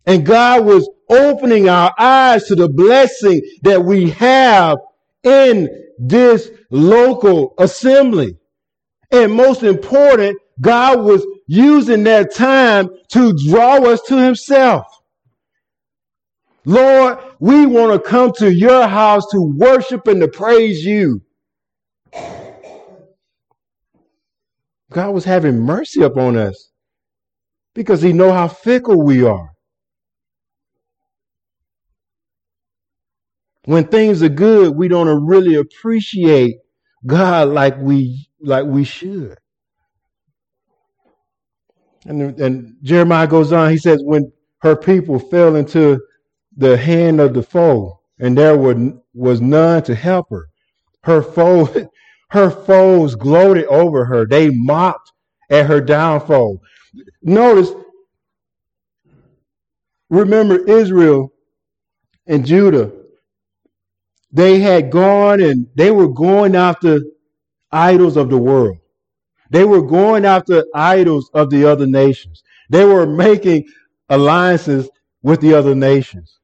And 0.05 0.25
God 0.25 0.65
was 0.65 0.89
opening 1.09 1.67
our 1.67 1.93
eyes 1.99 2.45
to 2.45 2.55
the 2.55 2.69
blessing 2.69 3.41
that 3.63 3.83
we 3.83 4.11
have 4.11 4.77
in 5.23 5.69
this 5.99 6.49
local 6.69 7.53
assembly. 7.59 8.37
And 9.11 9.33
most 9.33 9.61
important, 9.61 10.39
God 10.61 11.01
was 11.03 11.25
using 11.47 12.05
that 12.05 12.35
time 12.35 12.89
to 13.13 13.33
draw 13.49 13.77
us 13.85 14.01
to 14.09 14.17
himself. 14.17 14.87
Lord, 16.65 17.19
we 17.39 17.65
want 17.65 17.93
to 17.93 18.09
come 18.09 18.33
to 18.39 18.53
your 18.53 18.87
house 18.87 19.25
to 19.31 19.41
worship 19.57 20.07
and 20.07 20.21
to 20.21 20.29
praise 20.29 20.85
you. 20.85 21.21
God 24.91 25.11
was 25.11 25.25
having 25.25 25.59
mercy 25.59 26.03
upon 26.03 26.37
us 26.37 26.67
Because 27.73 28.01
he 28.01 28.13
know 28.13 28.31
how 28.33 28.47
fickle 28.47 29.01
we 29.03 29.23
are. 29.25 29.51
When 33.65 33.85
things 33.87 34.23
are 34.23 34.29
good, 34.29 34.75
we 34.75 34.89
don't 34.89 35.25
really 35.27 35.55
appreciate 35.55 36.57
God 37.05 37.49
like 37.49 37.77
we 37.79 38.29
like 38.41 38.65
we 38.65 38.85
should. 38.85 39.37
And, 42.05 42.39
and 42.39 42.75
Jeremiah 42.81 43.27
goes 43.27 43.51
on, 43.53 43.71
he 43.71 43.77
says, 43.77 44.01
when 44.03 44.31
her 44.61 44.75
people 44.75 45.19
fell 45.19 45.55
into 45.55 46.01
the 46.57 46.77
hand 46.77 47.19
of 47.19 47.33
the 47.33 47.43
foe, 47.43 47.99
and 48.19 48.37
there 48.37 48.57
were, 48.57 48.93
was 49.13 49.41
none 49.41 49.83
to 49.83 49.95
help 49.95 50.29
her, 50.29 50.47
her 51.03 51.21
foe, 51.21 51.89
her 52.29 52.49
foes 52.49 53.15
gloated 53.15 53.65
over 53.65 54.05
her. 54.05 54.25
They 54.25 54.49
mocked 54.49 55.11
at 55.49 55.65
her 55.65 55.81
downfall. 55.81 56.61
Notice, 57.21 57.71
remember 60.09 60.57
Israel 60.69 61.33
and 62.27 62.45
Judah, 62.45 62.91
they 64.31 64.59
had 64.59 64.91
gone 64.91 65.41
and 65.41 65.67
they 65.75 65.91
were 65.91 66.07
going 66.07 66.55
after 66.55 67.01
idols 67.71 68.17
of 68.17 68.29
the 68.29 68.37
world. 68.37 68.77
They 69.51 69.65
were 69.65 69.81
going 69.81 70.25
after 70.25 70.65
idols 70.73 71.29
of 71.33 71.49
the 71.49 71.65
other 71.65 71.85
nations. 71.85 72.41
They 72.69 72.85
were 72.85 73.05
making 73.05 73.65
alliances 74.09 74.89
with 75.21 75.41
the 75.41 75.53
other 75.53 75.75
nations. 75.75 76.39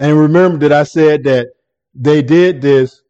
And 0.00 0.18
remember 0.18 0.58
that 0.66 0.72
I 0.72 0.84
said 0.84 1.24
that 1.24 1.48
they 1.94 2.22
did 2.22 2.62
this 2.62 3.02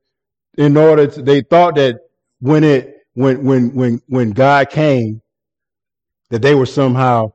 in 0.58 0.76
order 0.76 1.06
to, 1.06 1.22
they 1.22 1.40
thought 1.40 1.76
that 1.76 2.00
when 2.40 2.64
it, 2.64 2.96
when, 3.14 3.44
when, 3.44 3.72
when, 3.74 4.02
when 4.08 4.30
God 4.32 4.70
came, 4.70 5.22
that 6.30 6.42
they 6.42 6.56
were 6.56 6.66
somehow 6.66 7.32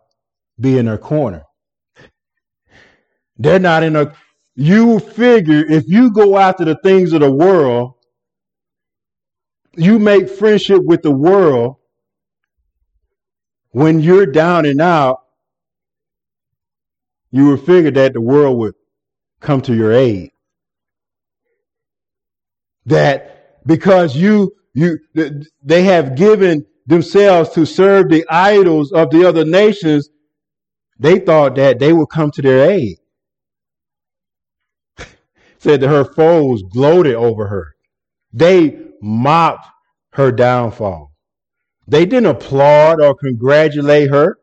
be 0.59 0.77
in 0.77 0.87
their 0.87 0.97
corner. 0.97 1.43
They're 3.37 3.59
not 3.59 3.83
in 3.83 3.95
a, 3.95 4.13
you 4.55 4.99
figure 4.99 5.63
if 5.69 5.87
you 5.87 6.11
go 6.11 6.37
after 6.37 6.65
the 6.65 6.75
things 6.83 7.13
of 7.13 7.21
the 7.21 7.31
world, 7.31 7.93
you 9.77 9.99
make 9.99 10.29
friendship 10.29 10.83
with 10.83 11.03
the 11.03 11.11
world 11.11 11.77
when 13.71 13.99
you're 13.99 14.25
down 14.25 14.65
and 14.65 14.81
out, 14.81 15.19
you 17.31 17.49
would 17.49 17.61
figure 17.61 17.91
that 17.91 18.13
the 18.13 18.21
world 18.21 18.57
would 18.57 18.73
come 19.39 19.61
to 19.61 19.75
your 19.75 19.93
aid. 19.93 20.31
That 22.87 23.65
because 23.67 24.15
you, 24.15 24.53
you, 24.73 24.99
they 25.63 25.83
have 25.83 26.15
given 26.15 26.65
themselves 26.87 27.51
to 27.51 27.65
serve 27.65 28.09
the 28.09 28.25
idols 28.29 28.91
of 28.91 29.11
the 29.11 29.27
other 29.27 29.45
nations, 29.45 30.09
they 30.97 31.19
thought 31.19 31.55
that 31.55 31.79
they 31.79 31.93
would 31.93 32.07
come 32.09 32.31
to 32.31 32.41
their 32.41 32.71
aid. 32.71 32.97
Said 35.59 35.81
that 35.81 35.89
her 35.89 36.05
foes 36.05 36.63
gloated 36.63 37.15
over 37.15 37.47
her. 37.47 37.76
They 38.33 38.79
mocked 39.01 39.67
her 40.13 40.31
downfall. 40.31 41.11
They 41.87 42.05
didn't 42.05 42.27
applaud 42.27 43.01
or 43.01 43.15
congratulate 43.15 44.09
her. 44.09 44.37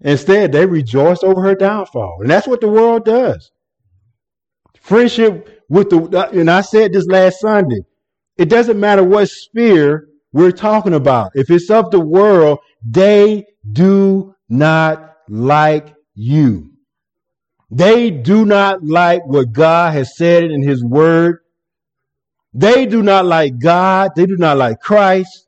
Instead, 0.00 0.52
they 0.52 0.66
rejoiced 0.66 1.24
over 1.24 1.40
her 1.42 1.54
downfall. 1.54 2.18
And 2.20 2.30
that's 2.30 2.46
what 2.46 2.60
the 2.60 2.68
world 2.68 3.04
does. 3.04 3.50
Friendship 4.80 5.64
with 5.68 5.90
the, 5.90 6.30
and 6.32 6.50
I 6.50 6.60
said 6.60 6.92
this 6.92 7.06
last 7.06 7.40
Sunday, 7.40 7.80
it 8.36 8.48
doesn't 8.48 8.78
matter 8.78 9.02
what 9.02 9.28
sphere 9.30 10.08
we're 10.32 10.52
talking 10.52 10.94
about. 10.94 11.32
If 11.34 11.50
it's 11.50 11.70
of 11.70 11.90
the 11.90 12.00
world, 12.00 12.58
they 12.84 13.46
do 13.72 14.34
not 14.48 15.16
like 15.28 15.94
you. 16.14 16.75
They 17.70 18.10
do 18.10 18.44
not 18.44 18.84
like 18.84 19.26
what 19.26 19.52
God 19.52 19.92
has 19.94 20.16
said 20.16 20.44
in 20.44 20.62
his 20.62 20.84
word. 20.84 21.38
They 22.54 22.86
do 22.86 23.02
not 23.02 23.26
like 23.26 23.58
God. 23.58 24.12
They 24.16 24.26
do 24.26 24.36
not 24.36 24.56
like 24.56 24.80
Christ. 24.80 25.46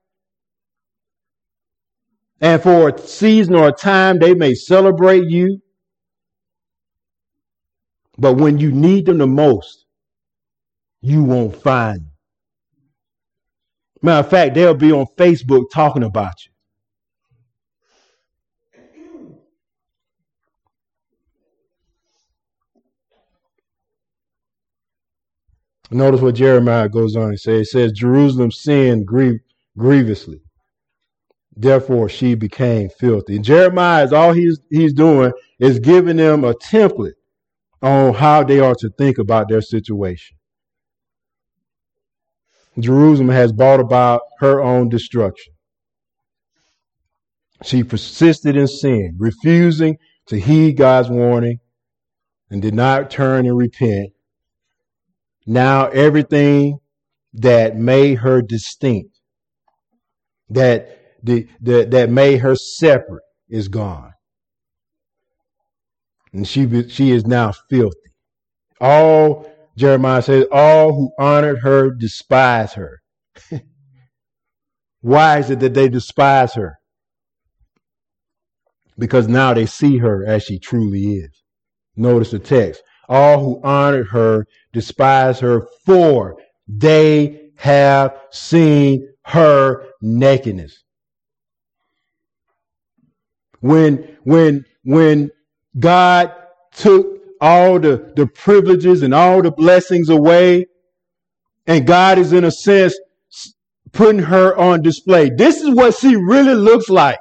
And 2.41 2.63
for 2.63 2.89
a 2.89 2.99
season 2.99 3.55
or 3.55 3.69
a 3.69 3.73
time, 3.73 4.19
they 4.19 4.35
may 4.35 4.55
celebrate 4.55 5.25
you. 5.29 5.61
But 8.19 8.35
when 8.35 8.59
you 8.59 8.73
need 8.73 9.07
them 9.07 9.19
the 9.19 9.27
most, 9.27 9.87
you 11.01 11.25
won't 11.25 11.57
find 11.57 12.01
them. 12.01 12.13
Matter 14.03 14.27
of 14.27 14.31
fact, 14.31 14.55
they'll 14.55 14.75
be 14.75 14.93
on 14.93 15.07
Facebook 15.17 15.71
talking 15.73 16.03
about 16.05 16.35
you. 16.45 16.53
Notice 25.91 26.21
what 26.21 26.35
Jeremiah 26.35 26.89
goes 26.89 27.17
on 27.17 27.31
and 27.31 27.41
says. 27.41 27.69
It 27.69 27.71
says, 27.71 27.93
Jerusalem 27.93 28.51
sinned 28.51 29.07
grievously. 29.07 30.41
Therefore, 31.57 32.09
she 32.09 32.35
became 32.35 32.91
filthy. 32.91 33.37
And 33.37 33.45
Jeremiah 33.45 34.05
is 34.05 34.13
all 34.13 34.33
he's, 34.33 34.61
he's 34.71 34.93
doing 34.93 35.33
is 35.59 35.81
giving 35.81 36.17
them 36.17 36.45
a 36.45 36.55
template 36.55 37.15
on 37.81 38.15
how 38.15 38.45
they 38.45 38.61
are 38.61 38.75
to 38.77 38.91
think 38.99 39.19
about 39.19 39.49
their 39.49 39.63
situation. 39.63 40.37
Jerusalem 42.79 43.31
has 43.31 43.53
brought 43.53 43.81
about 43.81 44.21
her 44.39 44.61
own 44.63 44.89
destruction. 44.89 45.53
She 47.65 47.83
persisted 47.83 48.57
in 48.57 48.69
sin, 48.69 49.17
refusing 49.19 49.97
to 50.27 50.39
heed 50.39 50.77
God's 50.77 51.09
warning 51.09 51.59
and 52.51 52.63
did 52.63 52.75
not 52.75 53.11
turn 53.11 53.47
and 53.47 53.57
repent 53.57 54.13
now 55.49 55.87
everything 55.89 56.79
that 57.33 57.77
made 57.77 58.17
her 58.19 58.43
distinct, 58.43 59.19
that 60.51 61.17
the, 61.23 61.49
the 61.61 61.85
that 61.87 62.11
made 62.11 62.39
her 62.39 62.55
separate, 62.55 63.23
is 63.49 63.69
gone, 63.69 64.13
and 66.33 66.47
she 66.47 66.89
she 66.89 67.11
is 67.11 67.27
now 67.27 67.53
filthy. 67.71 67.97
All 68.81 69.51
Jeremiah 69.79 70.23
says, 70.23 70.45
all 70.51 70.93
who 70.93 71.13
honored 71.19 71.61
her 71.61 71.91
despise 71.91 72.75
her. 72.75 73.01
Why 75.01 75.39
is 75.39 75.51
it 75.51 75.61
that 75.61 75.75
they 75.75 75.89
despise 75.89 76.55
her? 76.55 76.75
Because 78.99 79.29
now 79.29 79.55
they 79.55 79.67
see 79.67 79.99
her 79.99 80.27
as 80.27 80.43
she 80.43 80.59
truly 80.59 81.15
is. 81.15 81.43
Notice 81.97 82.33
the 82.33 82.41
text. 82.41 82.83
All 83.09 83.43
who 83.43 83.61
honored 83.63 84.09
her 84.09 84.47
despise 84.73 85.41
her, 85.41 85.67
for 85.87 86.37
they 86.67 87.51
have 87.57 88.17
seen 88.31 89.09
her 89.25 89.87
nakedness. 90.01 90.83
When, 93.61 94.17
when, 94.25 94.65
when 94.85 95.31
God 95.79 96.33
took 96.73 97.19
all 97.41 97.79
the, 97.79 98.13
the 98.15 98.27
privileges 98.27 99.03
and 99.03 99.15
all 99.15 99.43
the 99.43 99.51
blessings 99.51 100.09
away, 100.09 100.67
and 101.67 101.87
God 101.87 102.19
is 102.19 102.33
in 102.33 102.45
a 102.45 102.51
sense 102.51 102.99
putting 103.93 104.23
her 104.23 104.57
on 104.57 104.83
display. 104.83 105.31
This 105.31 105.61
is 105.61 105.75
what 105.75 105.97
she 105.97 106.15
really 106.17 106.55
looks 106.55 106.89
like. 106.89 107.19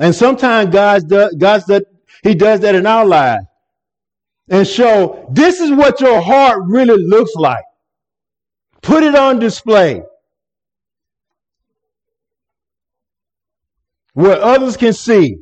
And 0.00 0.14
sometimes 0.14 0.70
God's 0.70 1.04
does, 1.04 1.80
he 2.22 2.34
does 2.34 2.60
that 2.60 2.74
in 2.74 2.86
our 2.86 3.04
lives. 3.04 3.44
And 4.48 4.66
show 4.66 5.28
this 5.30 5.60
is 5.60 5.70
what 5.70 6.00
your 6.00 6.20
heart 6.20 6.62
really 6.64 7.00
looks 7.00 7.34
like. 7.34 7.62
Put 8.80 9.04
it 9.04 9.14
on 9.14 9.38
display. 9.38 10.02
Where 14.14 14.42
others 14.42 14.76
can 14.76 14.94
see. 14.94 15.36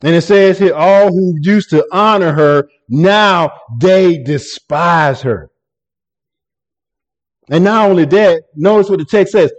And 0.00 0.14
it 0.14 0.22
says 0.22 0.60
here, 0.60 0.74
all 0.74 1.10
who 1.10 1.34
used 1.40 1.70
to 1.70 1.84
honor 1.92 2.32
her, 2.32 2.68
now 2.88 3.50
they 3.80 4.22
despise 4.22 5.22
her. 5.22 5.50
And 7.50 7.64
not 7.64 7.90
only 7.90 8.04
that, 8.04 8.44
notice 8.54 8.88
what 8.88 9.00
the 9.00 9.04
text 9.04 9.32
says 9.32 9.50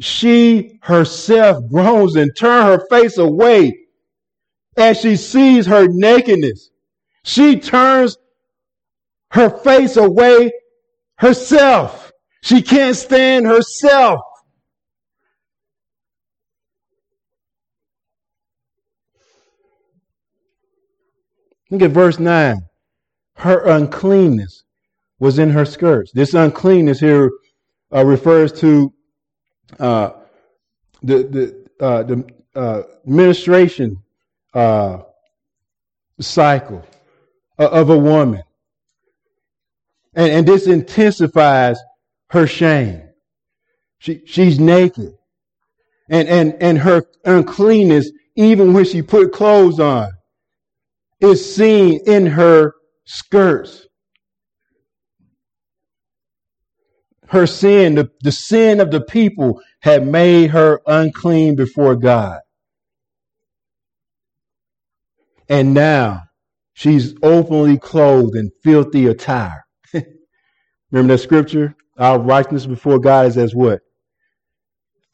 she 0.00 0.78
herself 0.82 1.64
groans 1.70 2.16
and 2.16 2.30
turn 2.36 2.66
her 2.66 2.86
face 2.90 3.18
away 3.18 3.78
as 4.76 5.00
she 5.00 5.16
sees 5.16 5.66
her 5.66 5.86
nakedness. 5.88 6.70
She 7.22 7.60
turns 7.60 8.16
her 9.30 9.50
face 9.50 9.96
away 9.96 10.52
herself. 11.16 12.12
She 12.42 12.60
can't 12.60 12.96
stand 12.96 13.46
herself. 13.46 14.20
Look 21.70 21.82
at 21.82 21.90
verse 21.90 22.18
9. 22.18 22.58
Her 23.36 23.64
uncleanness 23.66 24.64
was 25.18 25.38
in 25.38 25.50
her 25.50 25.64
skirts. 25.64 26.12
This 26.12 26.34
uncleanness 26.34 27.00
here 27.00 27.30
uh, 27.92 28.04
refers 28.04 28.52
to 28.60 28.92
uh, 29.78 30.10
the 31.02 31.22
the 31.24 31.84
uh, 31.84 32.02
the 32.02 32.24
uh, 32.54 32.82
uh, 34.54 35.02
cycle 36.20 36.84
of 37.58 37.90
a 37.90 37.98
woman, 37.98 38.42
and 40.14 40.30
and 40.32 40.48
this 40.48 40.66
intensifies 40.66 41.78
her 42.28 42.46
shame. 42.46 43.02
She 43.98 44.22
she's 44.26 44.60
naked, 44.60 45.14
and 46.08 46.28
and 46.28 46.54
and 46.60 46.78
her 46.78 47.04
uncleanness, 47.24 48.10
even 48.36 48.72
when 48.72 48.84
she 48.84 49.02
put 49.02 49.32
clothes 49.32 49.80
on, 49.80 50.10
is 51.20 51.54
seen 51.54 52.00
in 52.06 52.26
her 52.26 52.74
skirts. 53.04 53.86
Her 57.28 57.46
sin, 57.46 57.94
the, 57.94 58.10
the 58.22 58.32
sin 58.32 58.80
of 58.80 58.90
the 58.90 59.00
people 59.00 59.60
had 59.80 60.06
made 60.06 60.50
her 60.50 60.80
unclean 60.86 61.56
before 61.56 61.96
God. 61.96 62.40
And 65.48 65.74
now 65.74 66.22
she's 66.74 67.14
openly 67.22 67.78
clothed 67.78 68.36
in 68.36 68.50
filthy 68.62 69.06
attire. 69.06 69.64
Remember 70.90 71.14
that 71.14 71.18
scripture? 71.18 71.74
Our 71.98 72.18
righteousness 72.18 72.66
before 72.66 72.98
God 72.98 73.26
is 73.26 73.38
as 73.38 73.54
what? 73.54 73.80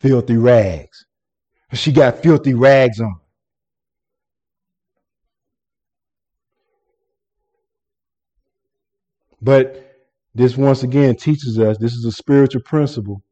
Filthy 0.00 0.36
rags. 0.36 1.06
She 1.72 1.92
got 1.92 2.22
filthy 2.22 2.54
rags 2.54 3.00
on. 3.00 3.20
But 9.42 9.89
this 10.34 10.56
once 10.56 10.82
again 10.82 11.16
teaches 11.16 11.58
us 11.58 11.78
this 11.78 11.94
is 11.94 12.04
a 12.04 12.12
spiritual 12.12 12.62
principle. 12.62 13.22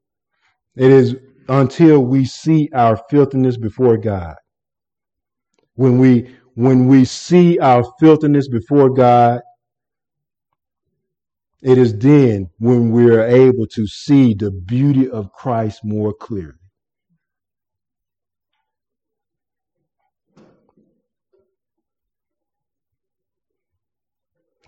It 0.77 0.91
is 0.91 1.17
until 1.49 2.01
we 2.01 2.25
see 2.25 2.71
our 2.75 2.97
filthiness 3.11 3.57
before 3.59 3.99
God. 3.99 4.37
When 5.75 5.99
we 5.99 6.35
when 6.55 6.89
we 6.89 7.05
see 7.05 7.59
our 7.61 7.85
filthiness 8.01 8.49
before 8.49 8.91
God, 8.91 9.41
it 11.63 11.79
is 11.79 11.97
then 11.99 12.51
when 12.59 12.93
we 12.93 13.11
are 13.11 13.25
able 13.25 13.67
to 13.69 13.87
see 13.87 14.35
the 14.35 14.51
beauty 14.51 15.09
of 15.11 15.33
Christ 15.33 15.81
more 15.85 16.15
clearly. 16.15 16.53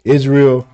Israel 0.05 0.69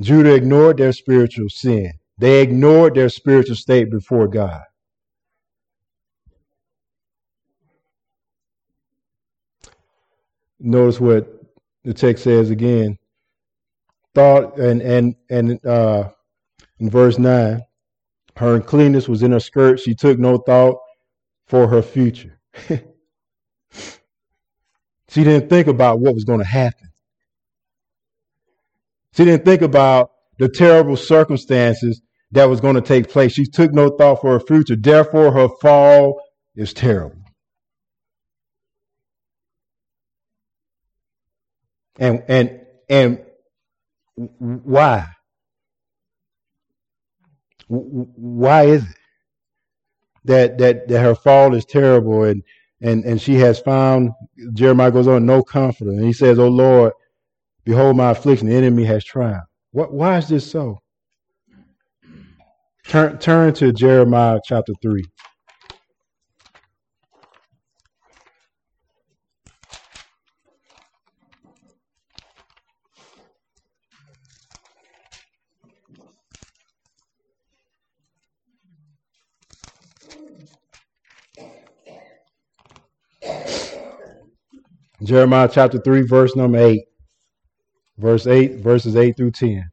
Judah 0.00 0.34
ignored 0.34 0.78
their 0.78 0.92
spiritual 0.92 1.48
sin. 1.50 1.92
They 2.18 2.42
ignored 2.42 2.94
their 2.94 3.08
spiritual 3.08 3.56
state 3.56 3.90
before 3.90 4.28
God. 4.28 4.62
Notice 10.58 11.00
what 11.00 11.26
the 11.84 11.94
text 11.94 12.24
says 12.24 12.50
again. 12.50 12.98
Thought 14.14 14.58
and 14.58 14.82
and 14.82 15.14
and 15.30 15.64
uh, 15.64 16.10
in 16.78 16.90
verse 16.90 17.18
nine, 17.18 17.62
her 18.36 18.56
uncleanness 18.56 19.08
was 19.08 19.22
in 19.22 19.32
her 19.32 19.40
skirt. 19.40 19.80
She 19.80 19.94
took 19.94 20.18
no 20.18 20.38
thought 20.38 20.78
for 21.46 21.68
her 21.68 21.82
future. 21.82 22.38
she 23.70 25.24
didn't 25.24 25.48
think 25.48 25.68
about 25.68 26.00
what 26.00 26.14
was 26.14 26.24
going 26.24 26.40
to 26.40 26.46
happen. 26.46 26.89
She 29.16 29.24
didn't 29.24 29.44
think 29.44 29.62
about 29.62 30.10
the 30.38 30.48
terrible 30.48 30.96
circumstances 30.96 32.00
that 32.32 32.46
was 32.48 32.60
going 32.60 32.76
to 32.76 32.80
take 32.80 33.10
place. 33.10 33.32
She 33.32 33.46
took 33.46 33.72
no 33.72 33.90
thought 33.90 34.20
for 34.20 34.32
her 34.32 34.40
future. 34.40 34.76
Therefore, 34.76 35.32
her 35.32 35.48
fall 35.60 36.20
is 36.56 36.72
terrible. 36.72 37.16
And 41.98 42.22
and 42.28 42.60
and 42.88 43.20
why? 44.38 45.06
Why 47.68 48.64
is 48.64 48.82
it 48.84 48.88
that 50.24 50.58
that 50.58 50.88
that 50.88 51.02
her 51.02 51.14
fall 51.16 51.54
is 51.54 51.64
terrible 51.66 52.24
and 52.24 52.42
and 52.82 53.04
and 53.04 53.20
she 53.20 53.36
has 53.36 53.60
found 53.60 54.12
Jeremiah 54.54 54.92
goes 54.92 55.08
on 55.08 55.26
no 55.26 55.42
comforter 55.42 55.90
and 55.92 56.04
he 56.04 56.12
says, 56.14 56.38
"Oh 56.38 56.48
Lord, 56.48 56.92
Behold, 57.70 57.96
my 57.96 58.10
affliction, 58.10 58.48
the 58.48 58.56
enemy 58.56 58.82
has 58.82 59.04
triumphed. 59.04 59.46
What, 59.70 59.94
why 59.94 60.18
is 60.18 60.26
this 60.26 60.50
so? 60.50 60.80
Turn, 62.88 63.16
turn 63.18 63.54
to 63.54 63.72
Jeremiah 63.72 64.40
chapter 64.44 64.72
3. 64.82 65.04
Jeremiah 85.04 85.48
chapter 85.48 85.78
3, 85.78 86.02
verse 86.02 86.34
number 86.34 86.58
8 86.58 86.89
verse 88.00 88.26
8, 88.26 88.56
verses 88.60 88.96
8 88.96 89.16
through 89.16 89.32
10. 89.32 89.70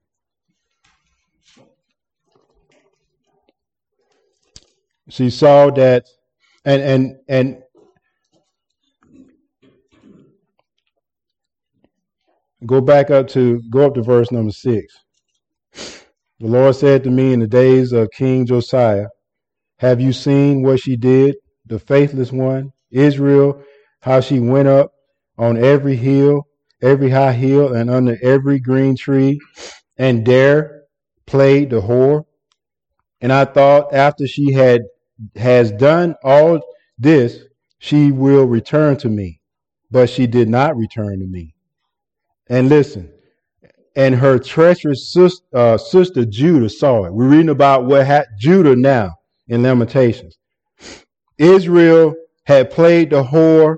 She 5.10 5.30
saw 5.30 5.70
that 5.72 6.06
and 6.66 6.82
and 6.82 7.16
and 7.30 7.64
go 12.66 12.82
back 12.82 13.10
up 13.10 13.30
to 13.30 13.62
go 13.70 13.86
up 13.86 13.94
to 13.96 14.02
verse 14.02 14.32
number 14.32 14.52
6. 14.52 14.94
The 16.40 16.48
Lord 16.48 16.76
said 16.76 17.04
to 17.06 17.10
me 17.10 17.32
in 17.32 17.40
the 17.40 17.48
days 17.48 17.94
of 17.94 18.12
King 18.12 18.46
Josiah, 18.46 19.08
Have 19.80 20.02
you 20.02 20.12
seen 20.12 20.62
what 20.62 20.82
she 20.82 20.98
did, 20.98 21.38
the 21.66 21.80
faithless 21.80 22.34
one, 22.34 22.74
Israel, 22.92 23.64
how 24.02 24.20
she 24.20 24.40
went 24.40 24.68
up 24.68 24.92
on 25.38 25.58
every 25.58 25.96
hill 25.96 26.47
every 26.82 27.10
high 27.10 27.34
hill 27.34 27.74
and 27.74 27.90
under 27.90 28.18
every 28.22 28.60
green 28.60 28.96
tree, 28.96 29.40
and 29.98 30.26
there 30.26 30.84
played 31.26 31.70
the 31.70 31.82
whore. 31.82 32.26
And 33.22 33.34
I 33.34 33.46
thought 33.46 33.94
after 33.94 34.28
she 34.28 34.54
had 34.54 34.82
has 35.36 35.72
done 35.72 36.16
all 36.24 36.62
this, 36.98 37.40
she 37.80 38.12
will 38.12 38.46
return 38.46 38.98
to 38.98 39.10
me. 39.10 39.42
But 39.90 40.10
she 40.10 40.28
did 40.28 40.50
not 40.50 40.76
return 40.76 41.20
to 41.20 41.26
me. 41.26 41.56
And 42.50 42.70
listen, 42.70 43.12
and 43.96 44.16
her 44.16 44.38
treacherous 44.38 45.12
sister, 45.12 45.46
uh, 45.54 45.78
sister 45.78 46.26
Judah 46.26 46.70
saw 46.70 47.06
it. 47.06 47.14
We're 47.14 47.30
reading 47.30 47.50
about 47.50 47.86
what 47.86 48.06
happened 48.06 48.38
Judah 48.40 48.76
now 48.76 49.16
in 49.48 49.64
Lamentations. 49.64 50.38
Israel 51.38 52.16
had 52.46 52.70
played 52.70 53.10
the 53.10 53.24
whore 53.24 53.78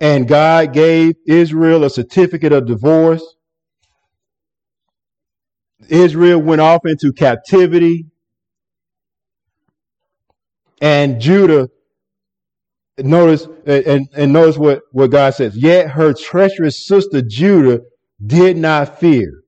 and 0.00 0.28
God 0.28 0.72
gave 0.72 1.16
Israel 1.26 1.84
a 1.84 1.90
certificate 1.90 2.52
of 2.52 2.66
divorce. 2.66 3.22
Israel 5.88 6.40
went 6.40 6.60
off 6.60 6.82
into 6.84 7.12
captivity. 7.12 8.06
And 10.80 11.20
Judah, 11.20 11.68
notice, 12.98 13.48
and, 13.66 14.08
and 14.14 14.32
notice 14.32 14.56
what, 14.56 14.82
what 14.92 15.10
God 15.10 15.34
says. 15.34 15.56
Yet 15.56 15.90
her 15.90 16.12
treacherous 16.12 16.86
sister 16.86 17.20
Judah 17.20 17.80
did 18.24 18.56
not 18.56 19.00
fear, 19.00 19.42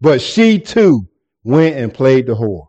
but 0.00 0.20
she 0.20 0.58
too 0.58 1.08
went 1.42 1.76
and 1.76 1.92
played 1.92 2.26
the 2.26 2.34
whore. 2.34 2.66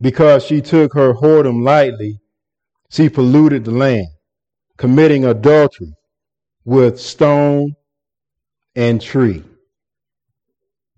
Because 0.00 0.44
she 0.44 0.60
took 0.60 0.94
her 0.94 1.14
whoredom 1.14 1.64
lightly, 1.64 2.20
she 2.90 3.08
polluted 3.08 3.64
the 3.64 3.72
land 3.72 4.06
committing 4.78 5.24
adultery 5.24 5.92
with 6.64 6.98
stone 6.98 7.74
and 8.74 9.02
tree. 9.02 9.42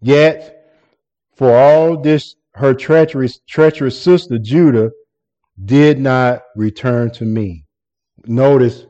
Yet, 0.01 0.73
for 1.35 1.57
all 1.57 2.01
this, 2.01 2.37
her 2.55 2.75
treacherous, 2.75 3.41
treacherous 3.49 4.01
sister 4.01 4.39
Judah 4.39 4.91
did 5.65 5.99
not 5.99 6.43
return 6.57 7.11
to 7.13 7.25
me. 7.25 7.65
Notice, 8.27 8.87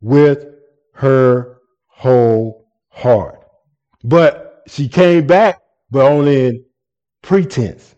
with 0.00 0.46
her 0.92 1.58
whole 1.86 2.66
heart. 2.90 3.40
But 4.02 4.62
she 4.66 4.88
came 4.88 5.26
back, 5.26 5.60
but 5.90 6.04
only 6.04 6.46
in 6.46 6.64
pretense. 7.22 7.93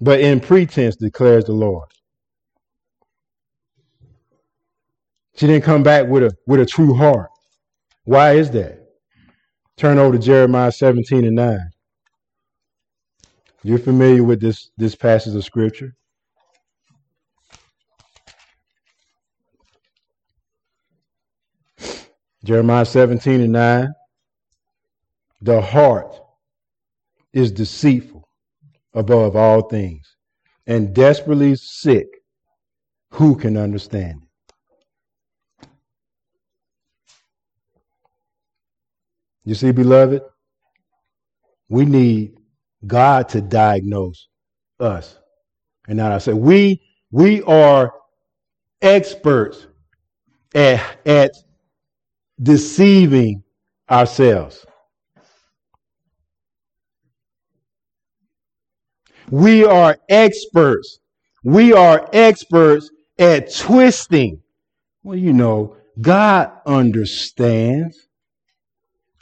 But 0.00 0.20
in 0.20 0.40
pretense 0.40 0.96
declares 0.96 1.44
the 1.44 1.52
Lord. 1.52 1.88
She 5.36 5.46
didn't 5.46 5.64
come 5.64 5.82
back 5.82 6.06
with 6.06 6.22
a 6.22 6.36
with 6.46 6.60
a 6.60 6.66
true 6.66 6.94
heart. 6.94 7.30
Why 8.04 8.34
is 8.34 8.50
that? 8.52 8.86
Turn 9.76 9.98
over 9.98 10.16
to 10.16 10.22
Jeremiah 10.22 10.72
17 10.72 11.24
and 11.24 11.36
9. 11.36 11.58
You're 13.62 13.78
familiar 13.78 14.22
with 14.22 14.40
this, 14.40 14.70
this 14.78 14.94
passage 14.94 15.34
of 15.34 15.44
scripture. 15.44 15.94
Jeremiah 22.44 22.86
17 22.86 23.40
and 23.40 23.52
9. 23.52 23.88
The 25.42 25.60
heart 25.60 26.16
is 27.32 27.50
deceitful 27.50 28.15
above 28.96 29.36
all 29.36 29.62
things 29.62 30.16
and 30.66 30.94
desperately 30.94 31.56
sick. 31.56 32.08
Who 33.12 33.36
can 33.36 33.56
understand 33.56 34.22
it? 34.22 34.28
You 39.44 39.54
see, 39.54 39.72
beloved, 39.72 40.22
we 41.68 41.84
need 41.84 42.40
God 42.86 43.28
to 43.30 43.40
diagnose 43.40 44.28
us. 44.80 45.18
And 45.88 45.98
now 45.98 46.14
I 46.14 46.18
say 46.18 46.32
we 46.34 46.82
we 47.12 47.42
are 47.44 47.92
experts 48.82 49.68
at, 50.54 50.98
at 51.06 51.32
deceiving 52.42 53.44
ourselves. 53.90 54.65
We 59.30 59.64
are 59.64 59.98
experts. 60.08 61.00
We 61.44 61.72
are 61.72 62.08
experts 62.12 62.90
at 63.18 63.54
twisting. 63.54 64.40
Well, 65.02 65.18
you 65.18 65.32
know, 65.32 65.76
God 66.00 66.52
understands 66.66 67.96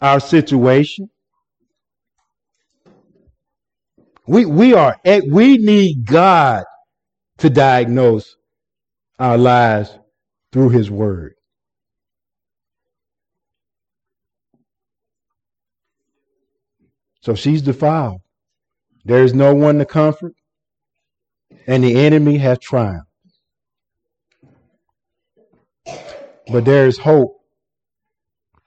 our 0.01 0.21
situation. 0.21 1.11
We, 4.27 4.47
we 4.47 4.75
are, 4.75 4.97
we 5.29 5.59
need 5.59 6.07
God 6.07 6.65
to 7.39 7.51
diagnose 7.51 8.37
our 9.19 9.39
lives 9.39 9.99
through 10.53 10.71
his 10.71 10.91
word. 10.91 11.35
So 17.23 17.35
she's 17.35 17.63
defiled. 17.63 18.21
There 19.05 19.23
is 19.23 19.35
no 19.35 19.55
one 19.55 19.79
to 19.79 19.85
comfort, 19.85 20.33
and 21.67 21.85
the 21.85 21.97
enemy 21.97 22.39
has 22.39 22.59
triumphed. 22.59 23.09
But 26.51 26.65
there 26.65 26.87
is 26.87 26.99
hope. 26.99 27.41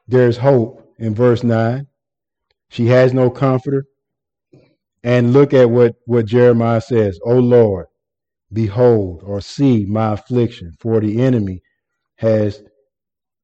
There 0.08 0.28
is 0.28 0.38
hope 0.38 0.94
in 0.98 1.16
verse 1.16 1.44
9. 1.44 1.88
She 2.70 2.88
has 2.88 3.14
no 3.14 3.30
comforter. 3.30 3.86
And 5.04 5.34
look 5.34 5.54
at 5.54 5.70
what, 5.70 5.96
what 6.06 6.26
Jeremiah 6.26 6.82
says. 6.82 7.20
O 7.24 7.38
Lord, 7.38 7.86
behold 8.52 9.22
or 9.24 9.42
see 9.42 9.86
my 9.86 10.14
affliction, 10.14 10.74
for 10.80 11.00
the 11.00 11.22
enemy 11.22 11.62
has 12.18 12.62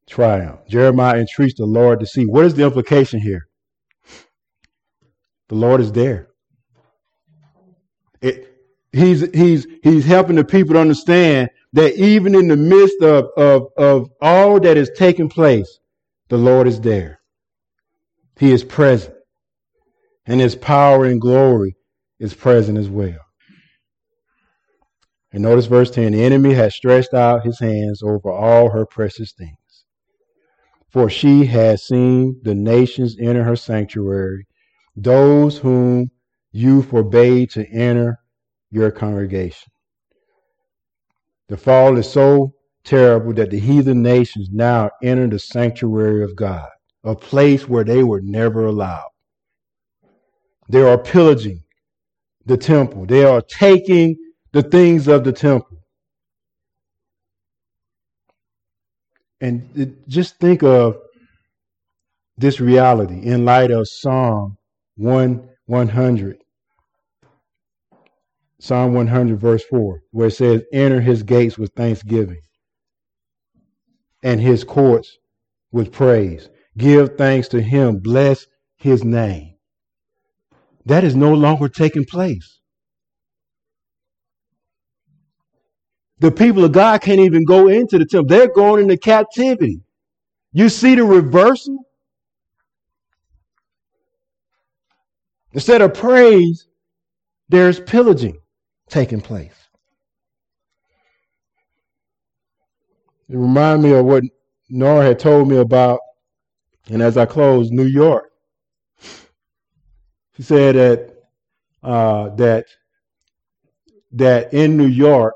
triumphed. 0.09 0.67
Jeremiah 0.69 1.19
entreats 1.19 1.55
the 1.57 1.65
Lord 1.65 1.99
to 1.99 2.05
see. 2.05 2.25
What 2.25 2.45
is 2.45 2.55
the 2.55 2.65
implication 2.65 3.21
here? 3.21 3.47
The 5.49 5.55
Lord 5.55 5.81
is 5.81 5.91
there. 5.91 6.32
He's, 8.93 9.27
he's, 9.33 9.67
he's 9.83 10.05
helping 10.05 10.35
the 10.35 10.45
people 10.45 10.75
to 10.75 10.79
understand 10.79 11.49
that 11.73 11.95
even 11.95 12.35
in 12.35 12.47
the 12.47 12.55
midst 12.55 13.01
of, 13.01 13.25
of, 13.35 13.67
of 13.77 14.09
all 14.21 14.59
that 14.59 14.77
is 14.77 14.91
taking 14.95 15.29
place, 15.29 15.79
the 16.29 16.37
Lord 16.37 16.67
is 16.67 16.79
there. 16.79 17.19
He 18.39 18.51
is 18.51 18.63
present 18.63 19.15
and 20.25 20.39
his 20.39 20.55
power 20.55 21.05
and 21.05 21.19
glory 21.19 21.75
is 22.19 22.33
present 22.33 22.77
as 22.77 22.89
well. 22.89 23.19
And 25.31 25.43
notice 25.43 25.65
verse 25.65 25.89
10 25.89 26.11
the 26.11 26.23
enemy 26.23 26.53
has 26.53 26.75
stretched 26.75 27.13
out 27.13 27.45
his 27.45 27.59
hands 27.59 28.01
over 28.03 28.31
all 28.31 28.69
her 28.69 28.85
precious 28.85 29.33
things. 29.33 29.57
For 30.91 31.09
she 31.09 31.45
has 31.47 31.83
seen 31.83 32.39
the 32.43 32.53
nations 32.53 33.17
enter 33.19 33.43
her 33.43 33.55
sanctuary, 33.55 34.45
those 34.95 35.57
whom 35.57 36.11
you 36.51 36.83
forbade 36.83 37.49
to 37.51 37.67
enter 37.67 38.19
your 38.73 38.91
congregation. 38.91 39.71
The 41.47 41.57
fall 41.57 41.97
is 41.97 42.09
so 42.09 42.53
terrible 42.83 43.33
that 43.33 43.51
the 43.51 43.59
heathen 43.59 44.01
nations 44.01 44.49
now 44.51 44.89
enter 45.03 45.27
the 45.27 45.39
sanctuary 45.39 46.23
of 46.23 46.35
God, 46.35 46.67
a 47.03 47.15
place 47.15 47.69
where 47.69 47.83
they 47.83 48.03
were 48.03 48.21
never 48.21 48.65
allowed. 48.65 49.09
They 50.69 50.81
are 50.81 50.97
pillaging 50.97 51.63
the 52.45 52.57
temple. 52.57 53.05
They 53.05 53.23
are 53.23 53.41
taking 53.41 54.17
the 54.51 54.63
things 54.63 55.07
of 55.07 55.23
the 55.23 55.31
temple. 55.31 55.77
And 59.39 59.97
just 60.07 60.39
think 60.39 60.63
of 60.63 60.97
this 62.37 62.59
reality 62.59 63.21
in 63.21 63.45
light 63.45 63.71
of 63.71 63.87
Psalm 63.87 64.57
1 64.95 65.49
100. 65.65 66.42
Psalm 68.63 68.93
100, 68.93 69.37
verse 69.41 69.61
4, 69.65 69.99
where 70.11 70.27
it 70.27 70.31
says, 70.31 70.61
Enter 70.71 71.01
his 71.01 71.21
gates 71.21 71.57
with 71.57 71.73
thanksgiving 71.73 72.39
and 74.23 74.39
his 74.39 74.63
courts 74.63 75.17
with 75.73 75.91
praise. 75.91 76.47
Give 76.77 77.17
thanks 77.17 77.49
to 77.49 77.61
him. 77.61 77.99
Bless 77.99 78.47
his 78.77 79.03
name. 79.03 79.55
That 80.85 81.03
is 81.03 81.13
no 81.13 81.33
longer 81.33 81.67
taking 81.67 82.05
place. 82.05 82.61
The 86.19 86.31
people 86.31 86.63
of 86.63 86.71
God 86.71 87.01
can't 87.01 87.19
even 87.19 87.43
go 87.43 87.67
into 87.67 87.99
the 87.99 88.05
temple. 88.05 88.29
They're 88.29 88.47
going 88.47 88.83
into 88.83 88.95
captivity. 88.95 89.81
You 90.53 90.69
see 90.69 90.95
the 90.95 91.03
reversal? 91.03 91.79
Instead 95.51 95.81
of 95.81 95.93
praise, 95.93 96.65
there's 97.49 97.81
pillaging 97.81 98.37
taking 98.89 99.21
place. 99.21 99.55
It 103.29 103.37
reminded 103.37 103.87
me 103.89 103.97
of 103.97 104.05
what 104.05 104.23
Nora 104.69 105.05
had 105.05 105.19
told 105.19 105.47
me 105.47 105.57
about, 105.57 105.99
and 106.89 107.01
as 107.01 107.17
I 107.17 107.25
close, 107.25 107.71
New 107.71 107.85
York. 107.85 108.31
She 110.35 110.43
said 110.43 110.75
that 110.75 111.15
uh, 111.83 112.29
that 112.35 112.65
that 114.11 114.53
in 114.53 114.77
New 114.77 114.87
York, 114.87 115.35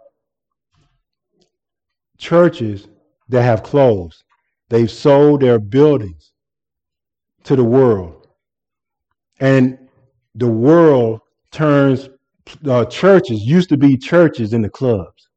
churches 2.18 2.88
that 3.30 3.44
have 3.44 3.64
closed, 3.64 4.24
they've 4.70 4.92
sold 4.92 5.42
their 5.42 5.60
buildings 5.60 6.32
to 7.44 7.56
the 7.56 7.64
world, 7.64 8.28
and 9.40 9.78
the 10.36 10.48
world 10.48 11.22
turns 11.52 12.10
uh, 12.68 12.86
churches 12.86 13.44
used 13.44 13.70
to 13.70 13.78
be 13.78 13.98
churches 13.98 14.54
in 14.54 14.62
the 14.62 14.70
clubs. 14.70 15.30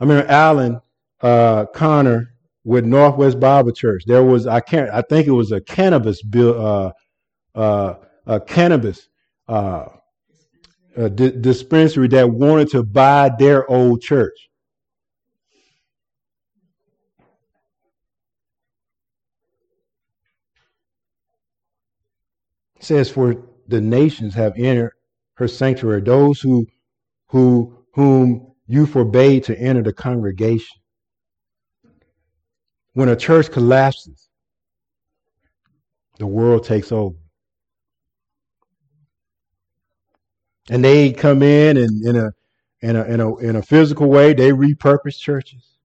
I 0.00 0.04
remember 0.04 0.30
Alan 0.30 0.80
uh, 1.20 1.66
Connor 1.74 2.34
with 2.64 2.84
Northwest 2.84 3.40
Bible 3.40 3.72
Church. 3.72 4.04
There 4.06 4.22
was 4.22 4.46
I 4.46 4.60
can't 4.60 4.90
I 4.90 5.02
think 5.02 5.26
it 5.26 5.32
was 5.32 5.52
a 5.52 5.60
cannabis 5.60 6.22
bill 6.22 6.66
uh, 6.66 6.92
uh, 7.58 7.94
a 8.26 8.40
cannabis 8.40 9.08
uh, 9.48 9.86
a 10.96 11.10
di- 11.10 11.32
dispensary 11.40 12.08
that 12.08 12.30
wanted 12.30 12.70
to 12.70 12.82
buy 12.82 13.30
their 13.38 13.68
old 13.70 14.02
church. 14.02 14.47
Says 22.80 23.10
for 23.10 23.36
the 23.66 23.80
nations 23.80 24.34
have 24.34 24.54
entered 24.56 24.92
her 25.34 25.48
sanctuary 25.48 26.00
those 26.00 26.40
who 26.40 26.66
who 27.28 27.76
whom 27.92 28.52
you 28.66 28.86
forbade 28.86 29.44
to 29.44 29.58
enter 29.58 29.82
the 29.82 29.92
congregation 29.92 30.78
when 32.98 33.08
a 33.08 33.14
church 33.14 33.52
collapses, 33.52 34.28
the 36.18 36.26
world 36.26 36.64
takes 36.64 36.90
over. 36.90 37.14
And 40.68 40.84
they 40.84 41.12
come 41.12 41.44
in 41.44 41.76
and 41.76 42.04
in 42.04 42.16
a 42.16 42.32
in 42.82 42.96
a 42.96 43.04
in 43.04 43.20
a 43.20 43.36
in 43.36 43.56
a 43.56 43.62
physical 43.62 44.08
way, 44.08 44.32
they 44.34 44.50
repurpose 44.50 45.16
churches. 45.16 45.78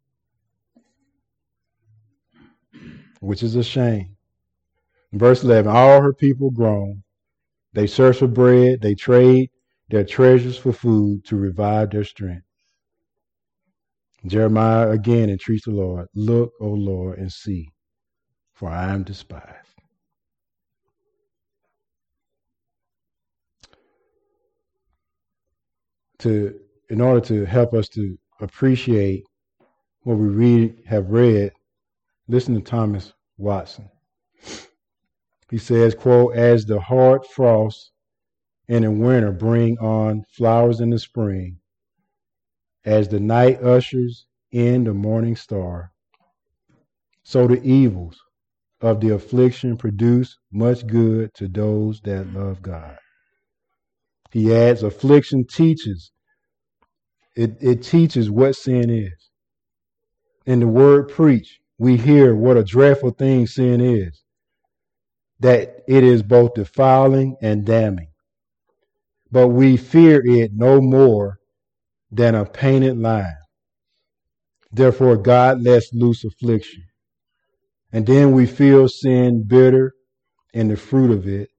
Which 3.20 3.44
is 3.44 3.56
a 3.56 3.64
shame. 3.64 4.13
Verse 5.14 5.44
11, 5.44 5.72
all 5.72 6.02
her 6.02 6.14
people 6.14 6.52
groan. 6.52 7.04
They 7.74 7.88
search 7.88 8.18
for 8.18 8.28
bread, 8.28 8.82
they 8.82 8.96
trade 8.96 9.50
their 9.90 10.04
treasures 10.04 10.58
for 10.58 10.74
food 10.74 11.26
to 11.26 11.36
revive 11.36 11.92
their 11.92 12.04
strength. 12.04 12.46
Jeremiah 14.26 14.90
again 14.90 15.30
entreats 15.30 15.66
the 15.66 15.72
Lord, 15.72 16.08
Look, 16.16 16.54
O 16.62 16.68
Lord, 16.68 17.20
and 17.20 17.32
see, 17.32 17.70
for 18.54 18.70
I 18.70 18.92
am 18.92 19.04
despised. 19.04 19.68
To, 26.20 26.58
in 26.90 27.02
order 27.02 27.20
to 27.28 27.44
help 27.44 27.74
us 27.74 27.90
to 27.90 28.18
appreciate 28.40 29.26
what 30.04 30.18
we 30.18 30.28
read, 30.28 30.84
have 30.86 31.10
read, 31.10 31.52
listen 32.30 32.56
to 32.56 32.62
Thomas 32.62 33.12
Watson. 33.38 33.90
He 35.54 35.60
says, 35.60 35.94
quote, 35.94 36.36
as 36.36 36.66
the 36.66 36.80
hard 36.80 37.28
frost 37.28 37.92
in 38.68 38.82
the 38.82 38.90
winter 38.90 39.32
bring 39.32 39.78
on 39.78 40.24
flowers 40.36 40.82
in 40.82 40.90
the 40.90 40.98
spring, 40.98 41.60
as 42.84 43.08
the 43.08 43.20
night 43.20 43.62
ushers 43.62 44.26
in 44.52 44.84
the 44.84 44.96
morning 44.96 45.36
star, 45.36 45.92
so 47.22 47.46
the 47.46 47.62
evils 47.62 48.20
of 48.82 49.00
the 49.00 49.10
affliction 49.10 49.78
produce 49.78 50.40
much 50.52 50.88
good 50.88 51.32
to 51.36 51.48
those 51.48 52.02
that 52.02 52.34
love 52.34 52.64
God. 52.64 52.98
He 54.32 54.52
adds, 54.56 54.82
affliction 54.82 55.46
teaches. 55.46 56.12
It, 57.36 57.58
it 57.62 57.84
teaches 57.84 58.32
what 58.32 58.56
sin 58.56 58.90
is. 58.90 59.30
In 60.48 60.62
the 60.62 60.68
word 60.68 61.10
preach, 61.10 61.60
we 61.78 61.98
hear 61.98 62.36
what 62.36 62.58
a 62.58 62.64
dreadful 62.64 63.12
thing 63.12 63.46
sin 63.46 63.82
is. 63.82 64.23
That 65.44 65.84
it 65.88 66.04
is 66.04 66.24
both 66.24 66.56
defiling 66.56 67.36
and 67.42 67.66
damning. 67.66 68.10
But 69.32 69.50
we 69.50 69.78
fear 69.78 70.22
it 70.26 70.52
no 70.54 70.82
more 70.82 71.38
than 72.12 72.36
a 72.36 72.46
painted 72.46 72.98
line. 72.98 73.36
Therefore, 74.72 75.18
God 75.18 75.62
lets 75.62 75.94
loose 75.94 76.24
affliction. 76.24 76.84
And 77.92 78.08
then 78.08 78.32
we 78.32 78.46
feel 78.48 78.88
sin 78.88 79.44
bitter 79.46 79.94
and 80.54 80.72
the 80.72 80.78
fruit 80.78 81.12
of 81.12 81.28
it. 81.28 81.50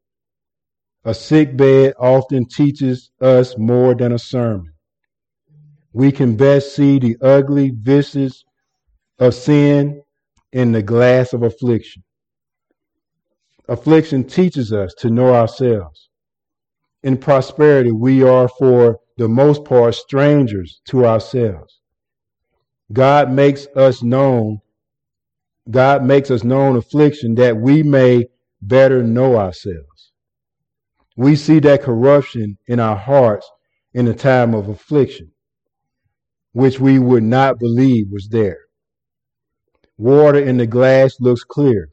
A 1.04 1.14
sick 1.14 1.56
bed 1.56 1.94
often 1.98 2.46
teaches 2.46 3.10
us 3.20 3.56
more 3.58 3.94
than 3.94 4.12
a 4.12 4.18
sermon. 4.18 4.72
We 5.92 6.10
can 6.10 6.36
best 6.36 6.74
see 6.74 6.98
the 6.98 7.16
ugly 7.20 7.70
visage 7.70 8.44
of 9.18 9.34
sin 9.34 10.02
in 10.52 10.72
the 10.72 10.82
glass 10.82 11.32
of 11.32 11.42
affliction. 11.42 12.02
Affliction 13.68 14.24
teaches 14.24 14.72
us 14.72 14.92
to 14.98 15.08
know 15.08 15.34
ourselves. 15.34 16.10
In 17.02 17.16
prosperity, 17.16 17.92
we 17.92 18.22
are 18.22 18.48
for 18.48 18.98
the 19.16 19.28
most 19.28 19.64
part 19.64 19.94
strangers 19.94 20.80
to 20.88 21.06
ourselves. 21.06 21.80
God 22.92 23.30
makes 23.30 23.66
us 23.74 24.02
known, 24.02 24.58
God 25.70 26.04
makes 26.04 26.30
us 26.30 26.44
known 26.44 26.76
affliction 26.76 27.34
that 27.36 27.56
we 27.56 27.82
may 27.82 28.26
better 28.60 29.02
know 29.02 29.36
ourselves. 29.36 30.12
We 31.16 31.36
see 31.36 31.58
that 31.60 31.82
corruption 31.82 32.58
in 32.66 32.80
our 32.80 32.96
hearts 32.96 33.48
in 33.94 34.08
a 34.08 34.14
time 34.14 34.54
of 34.54 34.68
affliction, 34.68 35.30
which 36.52 36.80
we 36.80 36.98
would 36.98 37.22
not 37.22 37.58
believe 37.58 38.06
was 38.10 38.28
there. 38.28 38.58
Water 39.96 40.40
in 40.40 40.56
the 40.56 40.66
glass 40.66 41.20
looks 41.20 41.44
clear, 41.44 41.88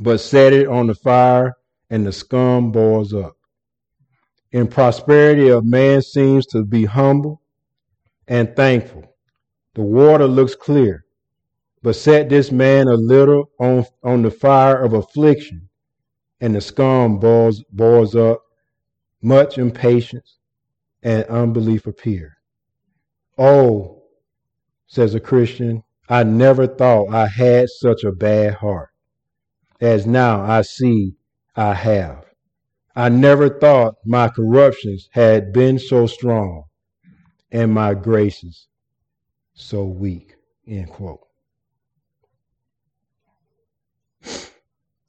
but 0.00 0.18
set 0.18 0.52
it 0.52 0.68
on 0.68 0.86
the 0.86 0.94
fire 0.94 1.54
and 1.90 2.06
the 2.06 2.12
scum 2.12 2.72
boils 2.72 3.12
up. 3.12 3.36
In 4.52 4.66
prosperity, 4.66 5.48
a 5.48 5.62
man 5.62 6.02
seems 6.02 6.46
to 6.46 6.64
be 6.64 6.84
humble 6.84 7.42
and 8.28 8.54
thankful. 8.54 9.14
The 9.74 9.82
water 9.82 10.26
looks 10.26 10.54
clear, 10.54 11.04
but 11.82 11.96
set 11.96 12.28
this 12.28 12.52
man 12.52 12.88
a 12.88 12.94
little 12.94 13.50
on, 13.58 13.86
on 14.02 14.22
the 14.22 14.30
fire 14.30 14.82
of 14.82 14.92
affliction, 14.92 15.68
and 16.40 16.54
the 16.54 16.60
scum 16.60 17.18
boils, 17.18 17.62
boils 17.70 18.14
up. 18.14 18.42
Much 19.22 19.56
impatience 19.56 20.38
and 21.02 21.24
unbelief 21.26 21.86
appear. 21.86 22.36
Oh, 23.38 24.02
says 24.86 25.14
a 25.14 25.20
Christian, 25.20 25.82
I 26.08 26.24
never 26.24 26.66
thought 26.66 27.14
I 27.14 27.26
had 27.26 27.68
such 27.68 28.04
a 28.04 28.12
bad 28.12 28.54
heart, 28.54 28.90
as 29.82 30.06
now 30.06 30.40
I 30.40 30.62
see 30.62 31.16
I 31.56 31.74
have. 31.74 32.24
I 32.94 33.08
never 33.08 33.48
thought 33.58 33.96
my 34.06 34.28
corruptions 34.28 35.08
had 35.10 35.52
been 35.52 35.78
so 35.78 36.06
strong 36.06 36.64
and 37.50 37.72
my 37.72 37.92
graces 37.94 38.68
so 39.54 39.84
weak. 39.84 40.36
End 40.68 40.88
quote. 40.88 41.26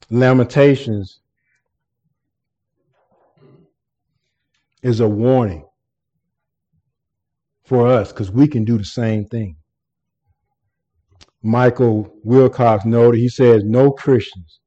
Lamentations 0.09 1.19
is 4.82 4.99
a 4.99 5.07
warning 5.07 5.65
for 7.63 7.88
us 7.88 8.11
because 8.11 8.32
we 8.32 8.47
can 8.47 8.65
do 8.65 8.80
the 8.80 8.84
same 8.84 9.26
thing. 9.26 9.55
Michael 11.43 12.11
Wilcox 12.24 12.86
noted, 12.86 13.19
he 13.19 13.30
says, 13.30 13.63
no 13.63 13.91
Christians 13.91 14.61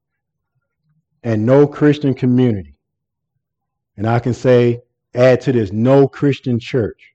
and 1.22 1.44
no 1.44 1.66
Christian 1.66 2.14
community 2.14 2.76
and 3.96 4.06
I 4.06 4.18
can 4.18 4.34
say, 4.34 4.82
add 5.14 5.40
to 5.42 5.52
this, 5.52 5.72
no 5.72 6.06
Christian 6.06 6.58
church 6.58 7.14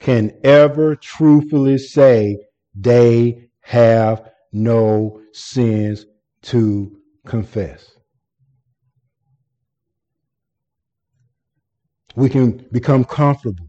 can 0.00 0.36
ever 0.44 0.96
truthfully 0.96 1.78
say 1.78 2.38
they 2.74 3.48
have 3.60 4.30
no 4.52 5.20
sins 5.32 6.06
to 6.42 7.00
confess. 7.26 7.92
We 12.16 12.28
can 12.28 12.66
become 12.72 13.04
comfortable. 13.04 13.68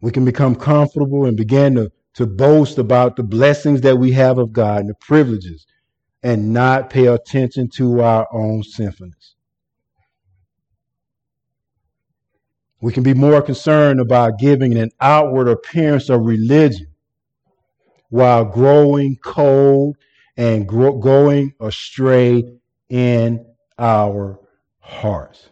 We 0.00 0.10
can 0.12 0.24
become 0.24 0.54
comfortable 0.54 1.26
and 1.26 1.36
begin 1.36 1.74
to, 1.74 1.90
to 2.14 2.26
boast 2.26 2.78
about 2.78 3.16
the 3.16 3.24
blessings 3.24 3.80
that 3.82 3.98
we 3.98 4.12
have 4.12 4.38
of 4.38 4.52
God 4.52 4.80
and 4.80 4.88
the 4.88 4.94
privileges 4.94 5.66
and 6.22 6.52
not 6.52 6.90
pay 6.90 7.06
attention 7.06 7.68
to 7.68 8.02
our 8.02 8.26
own 8.32 8.62
sinfulness. 8.62 9.34
We 12.80 12.92
can 12.92 13.02
be 13.02 13.14
more 13.14 13.42
concerned 13.42 14.00
about 14.00 14.38
giving 14.38 14.76
an 14.78 14.90
outward 15.00 15.48
appearance 15.48 16.08
of 16.08 16.24
religion 16.24 16.88
while 18.08 18.44
growing 18.44 19.16
cold 19.24 19.96
and 20.36 20.68
going 20.68 21.54
astray 21.60 22.44
in 22.88 23.44
our 23.78 24.38
hearts. 24.80 25.48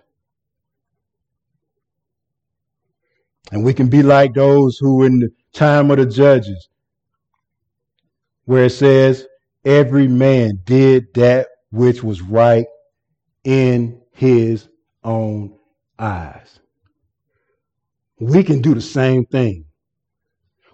And 3.50 3.64
we 3.64 3.74
can 3.74 3.88
be 3.88 4.02
like 4.02 4.34
those 4.34 4.78
who, 4.78 5.04
in 5.04 5.20
the 5.20 5.30
time 5.52 5.90
of 5.90 5.98
the 5.98 6.06
judges, 6.06 6.68
where 8.44 8.64
it 8.64 8.70
says, 8.70 9.26
every 9.66 10.08
man 10.08 10.60
did 10.64 11.12
that 11.14 11.48
which 11.70 12.02
was 12.02 12.22
right 12.22 12.66
in 13.44 14.00
his 14.12 14.68
own 15.04 15.54
eyes 15.98 16.60
we 18.20 18.42
can 18.42 18.62
do 18.62 18.74
the 18.74 18.80
same 18.80 19.26
thing. 19.26 19.64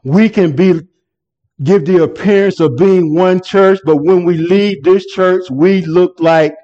We 0.05 0.29
can 0.29 0.55
be 0.55 0.81
give 1.63 1.85
the 1.85 2.03
appearance 2.03 2.61
of 2.61 2.77
being 2.77 3.15
one 3.15 3.41
church, 3.41 3.81
but 3.85 3.97
when 3.97 4.25
we 4.25 4.37
leave 4.37 4.83
this 4.83 5.07
church, 5.07 5.45
we 5.51 5.83
look 5.83 6.19
like 6.21 6.55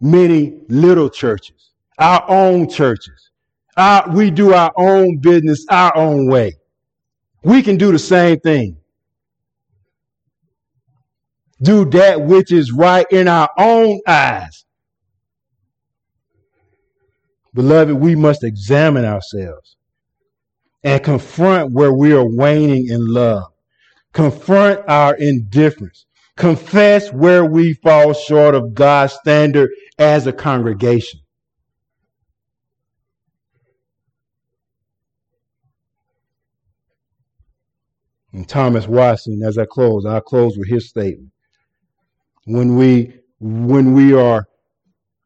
many 0.00 0.60
little 0.68 1.10
churches, 1.10 1.72
our 1.98 2.24
own 2.28 2.68
churches. 2.68 3.30
Our, 3.76 4.08
we 4.10 4.30
do 4.30 4.54
our 4.54 4.72
own 4.76 5.18
business 5.18 5.66
our 5.70 5.96
own 5.96 6.28
way. 6.28 6.54
We 7.42 7.62
can 7.62 7.76
do 7.76 7.92
the 7.92 7.98
same 7.98 8.38
thing. 8.40 8.78
Do 11.64 11.86
that 11.86 12.20
which 12.20 12.52
is 12.52 12.72
right 12.72 13.06
in 13.10 13.26
our 13.26 13.48
own 13.56 14.00
eyes. 14.06 14.66
Beloved, 17.54 17.94
we 17.94 18.14
must 18.14 18.44
examine 18.44 19.06
ourselves 19.06 19.76
and 20.82 21.02
confront 21.02 21.72
where 21.72 21.92
we 21.92 22.12
are 22.12 22.28
waning 22.28 22.88
in 22.88 23.06
love. 23.06 23.44
Confront 24.12 24.86
our 24.86 25.14
indifference. 25.14 26.04
Confess 26.36 27.10
where 27.12 27.46
we 27.46 27.72
fall 27.72 28.12
short 28.12 28.54
of 28.54 28.74
God's 28.74 29.14
standard 29.14 29.70
as 29.98 30.26
a 30.26 30.32
congregation. 30.32 31.20
And 38.32 38.46
Thomas 38.46 38.86
Watson, 38.86 39.42
as 39.42 39.56
I 39.56 39.64
close, 39.64 40.04
I'll 40.04 40.20
close 40.20 40.58
with 40.58 40.68
his 40.68 40.90
statement. 40.90 41.30
When 42.46 42.76
we 42.76 43.14
when 43.40 43.94
we 43.94 44.14
are 44.14 44.46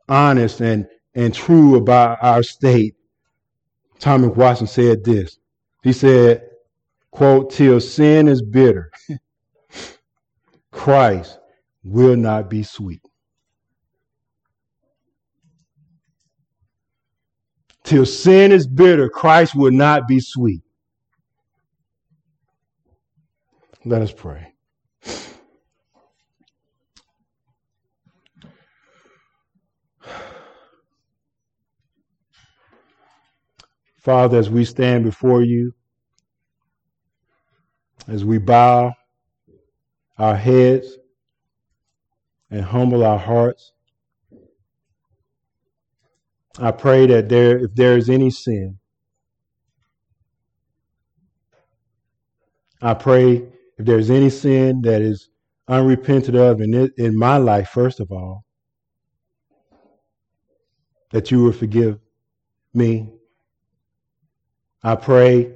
honest 0.09 0.61
and 0.61 0.87
and 1.15 1.35
true 1.35 1.77
about 1.77 2.19
our 2.23 2.43
state, 2.43 2.95
Thomas 3.99 4.37
Watson 4.37 4.67
said 4.67 5.05
this. 5.05 5.39
He 5.83 5.93
said, 5.93 6.43
quote, 7.11 7.51
till 7.51 7.81
sin 7.81 8.29
is 8.29 8.43
bitter, 8.43 8.91
Christ 10.73 11.39
will 11.85 12.17
not 12.17 12.51
be 12.51 12.63
sweet. 12.63 13.03
Till 17.85 18.07
sin 18.07 18.53
is 18.53 18.67
bitter, 18.67 19.09
Christ 19.09 19.55
will 19.55 19.73
not 19.73 20.07
be 20.07 20.21
sweet. 20.21 20.63
Let 23.85 24.03
us 24.03 24.13
pray. 24.13 24.53
Father, 33.99 34.39
as 34.39 34.49
we 34.49 34.65
stand 34.65 35.05
before 35.05 35.43
you, 35.43 35.75
as 38.07 38.25
we 38.25 38.39
bow 38.39 38.95
our 40.19 40.37
heads 40.37 40.97
and 42.51 42.63
humble 42.65 43.05
our 43.05 43.19
hearts, 43.19 43.73
I 46.59 46.71
pray 46.73 47.07
that 47.07 47.29
there, 47.29 47.59
if 47.59 47.75
there 47.75 47.97
is 47.97 48.09
any 48.09 48.31
sin, 48.31 48.79
I 52.81 52.95
pray 52.95 53.37
if 53.79 53.87
there's 53.87 54.11
any 54.11 54.31
sin 54.31 54.83
that 54.83 55.03
is 55.03 55.29
unrepented 55.69 56.35
of 56.37 56.61
in, 56.61 56.75
it, 56.75 56.93
in 56.97 57.17
my 57.17 57.37
life, 57.37 57.69
first 57.69 58.01
of 58.01 58.11
all, 58.13 58.45
that 61.11 61.31
you 61.31 61.43
will 61.43 61.53
forgive 61.53 61.99
me. 62.75 63.13
I 64.83 64.95
pray 64.97 65.55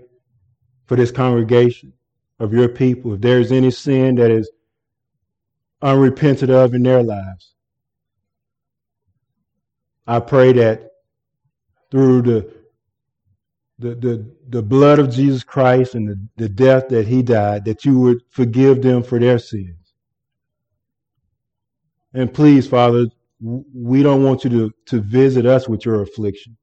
for 0.87 0.97
this 0.97 1.11
congregation 1.11 1.93
of 2.39 2.53
your 2.53 2.69
people. 2.69 3.15
If 3.15 3.21
there's 3.21 3.53
any 3.53 3.71
sin 3.71 4.17
that 4.17 4.31
is 4.31 4.51
unrepented 5.81 6.51
of 6.51 6.75
in 6.75 6.83
their 6.83 7.03
lives, 7.03 7.55
I 10.07 10.21
pray 10.21 10.53
that 10.55 10.91
through 11.91 12.23
the 12.23 12.63
the, 13.79 13.95
the, 13.97 14.37
the 14.49 14.63
blood 14.63 15.01
of 15.01 15.11
Jesus 15.11 15.43
Christ 15.43 15.95
and 15.95 16.09
the, 16.09 16.29
the 16.37 16.49
death 16.49 16.89
that 16.89 17.07
he 17.07 17.23
died, 17.23 17.65
that 17.65 17.85
you 17.85 17.99
would 17.99 18.19
forgive 18.31 18.81
them 18.81 19.03
for 19.03 19.19
their 19.19 19.39
sins. 19.39 19.77
And 22.15 22.33
please, 22.33 22.67
Father, 22.69 23.07
we 23.41 24.03
don't 24.03 24.23
want 24.23 24.45
you 24.45 24.51
to, 24.51 24.73
to 24.87 25.01
visit 25.01 25.47
us 25.47 25.69
with 25.69 25.85
your 25.85 26.03
affliction. 26.03 26.57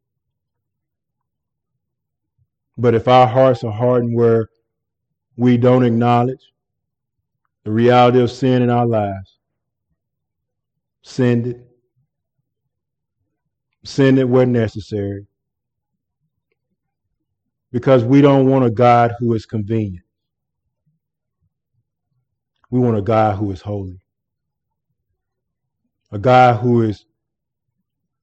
But 2.80 2.96
if 2.96 3.10
our 3.10 3.28
hearts 3.28 3.66
are 3.66 3.74
hardened 3.74 4.16
where 4.16 4.48
we 5.36 5.58
don't 5.58 5.84
acknowledge 5.84 6.54
the 7.66 7.72
reality 7.72 8.22
of 8.22 8.32
sin 8.32 8.62
in 8.62 8.70
our 8.70 8.86
lives, 8.86 9.38
send 11.02 11.48
it. 11.48 11.66
Send 13.84 14.18
it 14.18 14.26
where 14.26 14.46
necessary. 14.46 15.26
Because 17.72 18.06
we 18.06 18.22
don't 18.22 18.48
want 18.48 18.66
a 18.66 18.72
God 18.72 19.14
who 19.20 19.34
is 19.34 19.46
convenient. 19.46 20.06
We 22.72 22.80
want 22.80 22.98
a 22.98 23.02
God 23.02 23.38
who 23.38 23.52
is 23.52 23.62
holy. 23.62 24.00
A 26.12 26.18
God 26.18 26.62
who 26.62 26.84
is 26.84 27.06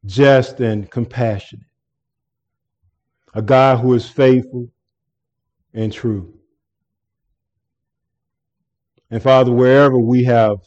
just 0.06 0.60
and 0.60 0.90
compassionate. 0.90 1.66
A 3.36 3.42
God 3.42 3.80
who 3.80 3.92
is 3.92 4.08
faithful 4.08 4.72
and 5.74 5.92
true. 5.92 6.32
And 9.10 9.22
Father, 9.22 9.52
wherever 9.52 9.98
we 9.98 10.24
have 10.24 10.60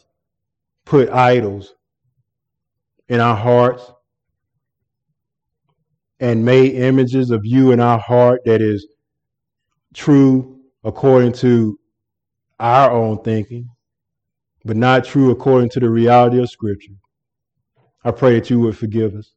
put 0.85 1.09
idols 1.09 1.73
in 3.07 3.19
our 3.19 3.35
hearts 3.35 3.91
and 6.19 6.45
made 6.45 6.75
images 6.75 7.31
of 7.31 7.43
you 7.43 7.71
in 7.71 7.79
our 7.79 7.97
heart 7.97 8.41
that 8.45 8.61
is 8.61 8.85
true 9.95 10.59
according 10.83 11.33
to 11.33 11.79
our 12.59 12.91
own 12.91 13.23
thinking, 13.23 13.67
but 14.63 14.77
not 14.77 15.05
true 15.05 15.31
according 15.31 15.69
to 15.71 15.79
the 15.79 15.89
reality 15.89 16.39
of 16.39 16.51
Scripture, 16.51 16.93
I 18.03 18.11
pray 18.11 18.35
that 18.35 18.51
you 18.51 18.59
would 18.59 18.77
forgive 18.77 19.15
us. 19.15 19.33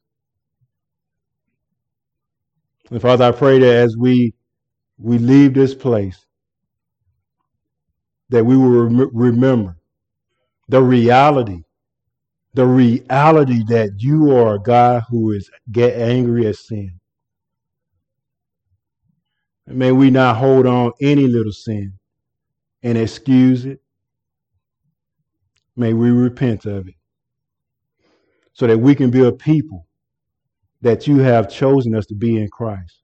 And 2.93 3.03
Father, 3.03 3.24
I 3.24 3.32
pray 3.32 3.59
that 3.59 3.74
as 3.74 3.97
we 3.97 4.34
we 4.99 5.18
leave 5.18 5.55
this 5.55 5.74
place, 5.74 6.26
that 8.28 8.45
we 8.45 8.57
will 8.57 8.84
rem- 8.84 9.11
remember 9.14 9.78
the 10.68 10.82
reality, 10.82 11.62
the 12.55 12.66
reality 12.66 13.64
that 13.68 13.93
you 13.99 14.36
are 14.36 14.57
a 14.57 14.61
God 14.61 15.05
who 15.09 15.32
is 15.32 15.51
get 15.72 15.99
angry 15.99 16.47
at 16.47 16.57
sin. 16.57 17.01
And 19.66 19.78
may 19.78 19.93
we 19.93 20.11
not 20.11 20.36
hold 20.36 20.66
on 20.66 20.93
any 21.01 21.26
little 21.26 21.53
sin 21.53 21.95
and 22.82 22.99
excuse 22.99 23.64
it. 23.64 23.80
May 25.76 25.95
we 25.95 26.11
repent 26.11 26.66
of 26.66 26.88
it 26.88 26.97
so 28.53 28.66
that 28.66 28.78
we 28.78 28.95
can 28.95 29.11
be 29.11 29.24
a 29.24 29.32
people 29.32 29.88
that 30.83 31.07
you 31.07 31.18
have 31.18 31.51
chosen 31.51 31.95
us 31.95 32.07
to 32.07 32.14
be 32.14 32.37
in 32.37 32.49
Christ. 32.49 33.01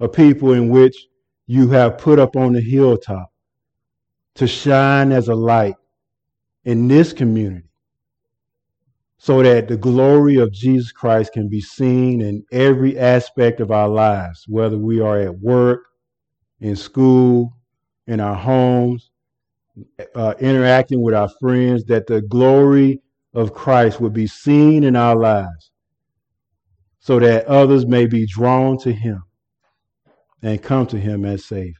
A 0.00 0.08
people 0.08 0.52
in 0.52 0.68
which 0.68 0.96
you 1.46 1.70
have 1.70 1.98
put 1.98 2.18
up 2.18 2.36
on 2.36 2.52
the 2.52 2.60
hilltop 2.60 3.32
to 4.34 4.46
shine 4.46 5.12
as 5.12 5.28
a 5.28 5.34
light 5.34 5.76
in 6.64 6.88
this 6.88 7.12
community 7.12 7.68
so 9.18 9.40
that 9.42 9.68
the 9.68 9.76
glory 9.76 10.36
of 10.36 10.52
Jesus 10.52 10.90
Christ 10.90 11.32
can 11.32 11.48
be 11.48 11.60
seen 11.60 12.20
in 12.20 12.44
every 12.50 12.98
aspect 12.98 13.60
of 13.60 13.70
our 13.70 13.88
lives, 13.88 14.44
whether 14.48 14.76
we 14.76 15.00
are 15.00 15.20
at 15.20 15.38
work, 15.38 15.84
in 16.60 16.74
school, 16.74 17.52
in 18.08 18.18
our 18.18 18.34
homes, 18.34 19.10
uh, 20.16 20.34
interacting 20.40 21.02
with 21.02 21.14
our 21.14 21.30
friends, 21.40 21.84
that 21.84 22.08
the 22.08 22.22
glory 22.22 23.00
of 23.32 23.54
Christ 23.54 24.00
would 24.00 24.12
be 24.12 24.26
seen 24.26 24.82
in 24.82 24.96
our 24.96 25.14
lives 25.14 25.71
so 27.02 27.18
that 27.18 27.44
others 27.46 27.84
may 27.84 28.06
be 28.06 28.26
drawn 28.26 28.78
to 28.78 28.92
him 28.92 29.22
and 30.40 30.62
come 30.62 30.86
to 30.86 30.98
him 30.98 31.24
as 31.24 31.44
Savior. 31.44 31.74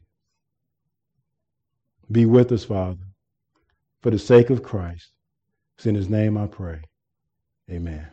Be 2.10 2.26
with 2.26 2.52
us, 2.52 2.64
Father, 2.64 3.00
for 4.02 4.10
the 4.10 4.18
sake 4.18 4.50
of 4.50 4.64
Christ. 4.64 5.12
It's 5.78 5.86
in 5.86 5.94
his 5.94 6.10
name 6.10 6.36
I 6.36 6.48
pray. 6.48 6.82
Amen. 7.70 8.11